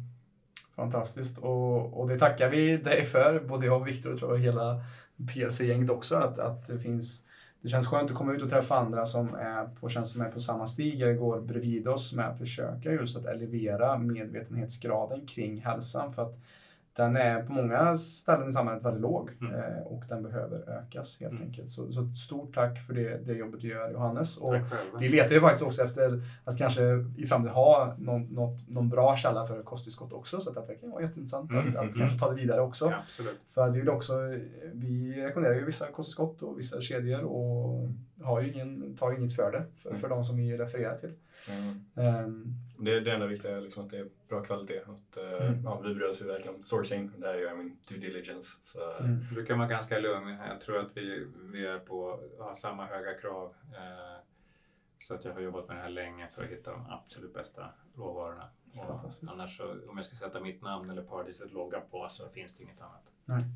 Fantastiskt 0.76 1.38
och, 1.38 2.00
och 2.00 2.08
det 2.08 2.18
tackar 2.18 2.50
vi 2.50 2.76
dig 2.76 3.04
för, 3.04 3.40
både 3.40 3.66
jag 3.66 3.80
och 3.80 3.88
Viktor 3.88 4.12
och 4.12 4.18
tror 4.18 4.32
jag 4.32 4.38
hela 4.38 4.84
PLC-gänget 5.34 5.90
också, 5.90 6.16
att, 6.16 6.38
att 6.38 6.66
det 6.66 6.78
finns 6.78 7.26
det 7.62 7.68
känns 7.68 7.86
skönt 7.86 8.10
att 8.10 8.16
komma 8.16 8.32
ut 8.32 8.42
och 8.42 8.50
träffa 8.50 8.76
andra 8.76 9.06
som 9.06 9.34
är 9.34 9.66
på, 9.66 9.88
känns 9.88 10.12
som 10.12 10.20
är 10.20 10.30
på 10.30 10.40
samma 10.40 10.66
stig 10.66 11.00
eller 11.00 11.14
går 11.14 11.40
bredvid 11.40 11.88
oss 11.88 12.12
med 12.12 12.28
att 12.28 12.38
försöka 12.38 12.92
just 12.92 13.16
att 13.16 13.24
elevera 13.24 13.98
medvetenhetsgraden 13.98 15.26
kring 15.26 15.60
hälsan. 15.60 16.12
För 16.12 16.22
att 16.22 16.38
den 17.00 17.16
är 17.16 17.42
på 17.42 17.52
många 17.52 17.96
ställen 17.96 18.48
i 18.48 18.52
samhället 18.52 18.84
väldigt 18.84 19.02
låg 19.02 19.30
Mm. 19.40 19.54
eh, 19.54 19.82
och 19.86 20.04
den 20.08 20.22
behöver 20.22 20.70
ökas 20.70 21.20
helt 21.20 21.32
Mm. 21.32 21.44
enkelt. 21.44 21.70
Så, 21.70 21.92
så 21.92 22.06
stort 22.06 22.54
tack 22.54 22.78
för 22.86 22.94
det, 22.94 23.18
det 23.26 23.32
jobbet 23.34 23.60
du 23.60 23.68
gör 23.68 23.90
Johannes. 23.92 24.36
Och 24.36 24.54
vi 24.98 25.08
letar 25.08 25.34
ju 25.34 25.40
faktiskt 25.40 25.62
också 25.66 25.82
efter 25.82 26.22
att 26.44 26.58
kanske 26.58 26.82
i 27.16 27.26
framtiden 27.26 27.54
ha 27.54 27.94
någon, 27.98 28.22
något, 28.22 28.68
någon 28.68 28.88
bra 28.88 29.16
källa 29.16 29.46
för 29.46 29.62
kosttillskott 29.62 30.12
också. 30.12 30.40
Så 30.40 30.58
att 30.58 30.66
det 30.66 30.74
kan 30.74 30.90
vara 30.90 31.02
jätteintressant 31.02 31.50
att, 31.52 31.64
Mm, 31.64 31.76
att 31.76 31.82
mm, 31.82 31.94
kanske 31.98 32.18
ta 32.18 32.28
det 32.30 32.34
vidare 32.36 32.60
också. 32.60 32.90
Ja. 32.90 33.26
För 33.46 33.68
att 33.68 33.74
vi 33.74 33.78
vill 33.78 33.88
också, 33.88 34.14
vi 34.72 35.22
rekommenderar 35.26 35.54
ju 35.60 35.64
vissa 35.64 35.86
kosttillskott 35.86 36.42
och 36.42 36.58
vissa 36.58 36.80
kedjor 36.80 37.22
och 37.24 37.88
har 38.22 38.40
ju 38.40 38.52
ingen, 38.52 38.96
tar 38.96 39.10
ju 39.10 39.18
inget 39.18 39.36
för 39.36 39.52
det, 39.52 39.66
för, 39.76 39.94
för 39.94 40.08
de 40.08 40.24
som 40.24 40.36
vi 40.36 40.56
refererar 40.58 40.98
till. 40.98 41.14
Mm. 41.50 42.06
Ehm, 42.08 42.44
Det, 42.78 43.00
det 43.00 43.12
enda 43.14 43.26
viktiga 43.26 43.56
är 43.56 43.60
liksom 43.60 43.84
att 43.84 43.90
det 43.90 43.98
är 43.98 44.08
bra 44.28 44.42
kvalitet. 44.42 44.80
Att, 44.80 45.16
eh, 45.16 45.46
Mm. 45.46 45.64
ja, 45.64 45.80
vi 45.80 45.94
bryr 45.94 46.06
oss 46.08 46.22
ju 46.22 46.26
verkligen 46.26 46.54
om 46.54 46.62
sourcing. 46.62 47.10
Där 47.18 47.34
gör 47.34 47.48
jag 47.48 47.58
min 47.58 47.78
due 47.88 47.98
diligence. 47.98 48.48
Så, 48.62 48.96
mm, 49.00 49.20
Du 49.34 49.46
kan 49.46 49.58
vara 49.58 49.68
ganska 49.68 49.98
lugn. 49.98 50.28
Jag 50.48 50.60
tror 50.60 50.78
att 50.78 50.96
vi, 50.96 51.26
vi 51.52 51.66
är 51.66 51.78
på, 51.78 52.20
har 52.38 52.54
samma 52.54 52.86
höga 52.86 53.14
krav. 53.14 53.54
Eh, 53.72 54.20
så 55.06 55.14
att 55.14 55.24
jag 55.24 55.32
har 55.32 55.40
jobbat 55.40 55.68
med 55.68 55.76
det 55.76 55.80
här 55.82 55.88
länge 55.90 56.28
för 56.28 56.44
att 56.44 56.50
hitta 56.50 56.70
de 56.70 56.86
absolut 56.90 57.34
bästa 57.34 57.66
råvarorna. 57.96 58.48
Annars 59.32 59.56
så, 59.56 59.64
om 59.88 59.96
jag 59.96 60.04
ska 60.04 60.16
sätta 60.16 60.40
mitt 60.40 60.62
namn 60.62 60.90
eller 60.90 61.02
Paradiset 61.02 61.52
logga 61.52 61.80
på 61.80 62.08
så 62.10 62.28
finns 62.28 62.56
det 62.56 62.62
inget 62.62 62.80
annat. 62.80 63.09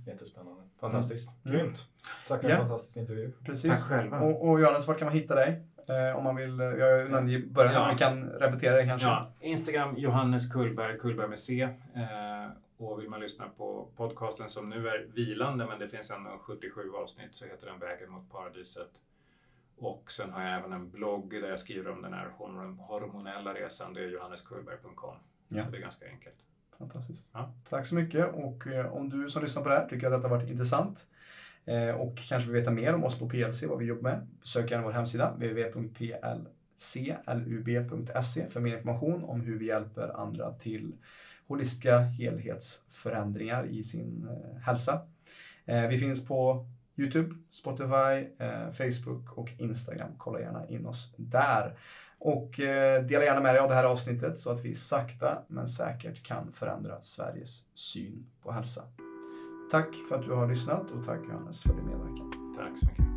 Jättespännande. 0.06 0.62
Fantastiskt. 0.80 1.44
Mm. 1.46 1.56
Grymt. 1.58 1.86
Tack 2.28 2.40
för 2.40 2.48
Ja. 2.48 2.54
en 2.54 2.60
fantastisk 2.60 2.96
intervju. 2.96 3.32
precis. 3.44 3.70
Tack 3.70 3.90
själva. 3.90 4.20
Och, 4.20 4.48
och 4.48 4.60
Johannes, 4.60 4.86
var 4.86 4.94
kan 4.94 5.06
man 5.06 5.14
hitta 5.14 5.34
dig? 5.34 5.62
Eh, 5.88 6.16
om 6.18 6.24
man 6.24 6.36
vill, 6.36 6.58
jag 6.58 7.10
nämnde 7.10 7.32
i 7.32 7.46
början, 7.46 7.72
Ja. 7.74 7.90
vi 7.92 7.98
kan 7.98 8.24
repetera 8.30 8.76
det 8.76 8.86
kanske. 8.86 9.08
Ja, 9.08 9.32
Instagram 9.40 9.94
Johannes 9.96 10.52
Kullberg, 10.52 10.98
Kullberg 10.98 11.28
med 11.28 11.38
C. 11.38 11.62
Eh, 11.94 12.50
och 12.76 13.00
vill 13.00 13.08
man 13.10 13.20
lyssna 13.20 13.44
på 13.56 13.88
podcasten 13.96 14.48
som 14.48 14.68
nu 14.70 14.88
är 14.88 15.06
vilande, 15.14 15.66
men 15.66 15.78
det 15.78 15.88
finns 15.88 16.10
ändå 16.10 16.38
77 16.42 16.90
avsnitt, 17.02 17.34
så 17.34 17.44
heter 17.44 17.66
den 17.66 17.78
Vägen 17.78 18.10
mot 18.10 18.30
paradiset. 18.30 18.90
Och 19.78 20.10
sen 20.12 20.30
har 20.32 20.42
jag 20.42 20.58
även 20.58 20.72
en 20.72 20.90
blogg 20.90 21.30
där 21.30 21.48
jag 21.48 21.58
skriver 21.60 21.90
om 21.90 22.02
den 22.02 22.12
här 22.12 22.28
hormon- 22.38 22.78
hormonella 22.78 23.54
resan. 23.54 23.92
Det 23.94 24.00
är 24.00 24.08
johanneskullberg.com. 24.08 25.14
Ja. 25.48 25.64
Så 25.64 25.70
det 25.70 25.76
är 25.76 25.80
ganska 25.80 26.06
enkelt. 26.06 26.34
Fantastiskt. 26.78 27.30
Ja. 27.32 27.52
Tack 27.68 27.86
så 27.86 27.94
mycket 27.94 28.34
och 28.34 28.66
eh, 28.66 28.92
om 28.94 29.08
du 29.08 29.30
som 29.30 29.42
lyssnar 29.42 29.62
på 29.62 29.68
det 29.68 29.74
här 29.74 29.88
tycker 29.88 30.06
att 30.06 30.12
detta 30.12 30.28
har 30.28 30.36
varit 30.36 30.50
intressant 30.50 31.06
eh, 31.64 31.90
och 31.90 32.16
kanske 32.16 32.50
vill 32.50 32.60
veta 32.60 32.70
mer 32.70 32.94
om 32.94 33.04
oss 33.04 33.18
på 33.18 33.28
PLC, 33.28 33.62
vad 33.62 33.78
vi 33.78 33.84
jobbar 33.84 34.02
med, 34.10 34.26
besök 34.40 34.70
gärna 34.70 34.84
vår 34.84 34.92
hemsida 34.92 35.30
www.plclub.se 35.30 36.40
för 38.48 38.60
mer 38.60 38.76
information 38.76 39.24
om 39.24 39.40
hur 39.40 39.58
vi 39.58 39.66
hjälper 39.66 40.20
andra 40.20 40.52
till 40.52 40.92
holistiska 41.46 41.98
helhetsförändringar 41.98 43.66
i 43.66 43.84
sin 43.84 44.28
eh, 44.30 44.56
hälsa. 44.62 45.00
Vi 45.90 45.98
finns 45.98 46.26
på 46.26 46.66
Youtube, 46.96 47.34
Spotify, 47.50 48.26
Facebook 48.72 49.38
och 49.38 49.50
Instagram. 49.58 50.10
Kolla 50.18 50.40
gärna 50.40 50.68
in 50.68 50.86
oss 50.86 51.14
där. 51.16 51.76
Och 52.24 52.60
eh, 52.60 53.04
dela 53.04 53.24
gärna 53.24 53.40
med 53.40 53.54
dig 53.54 53.60
av 53.60 53.68
det 53.68 53.74
här 53.74 53.84
avsnittet 53.84 54.38
så 54.38 54.50
att 54.50 54.64
vi 54.64 54.74
sakta 54.74 55.38
men 55.48 55.68
säkert 55.68 56.22
kan 56.22 56.52
förändra 56.52 57.00
Sveriges 57.00 57.64
syn 57.74 58.26
på 58.42 58.52
hälsa. 58.52 58.82
Tack 59.70 59.88
för 60.08 60.16
att 60.16 60.22
du 60.22 60.32
har 60.32 60.48
lyssnat 60.48 60.90
och 60.90 61.04
tack 61.06 61.20
Johannes 61.28 61.62
för 61.62 61.74
din 61.74 61.86
medverkan. 61.86 62.54
Tack 62.56 62.78
så 62.78 62.86
mycket. 62.86 63.13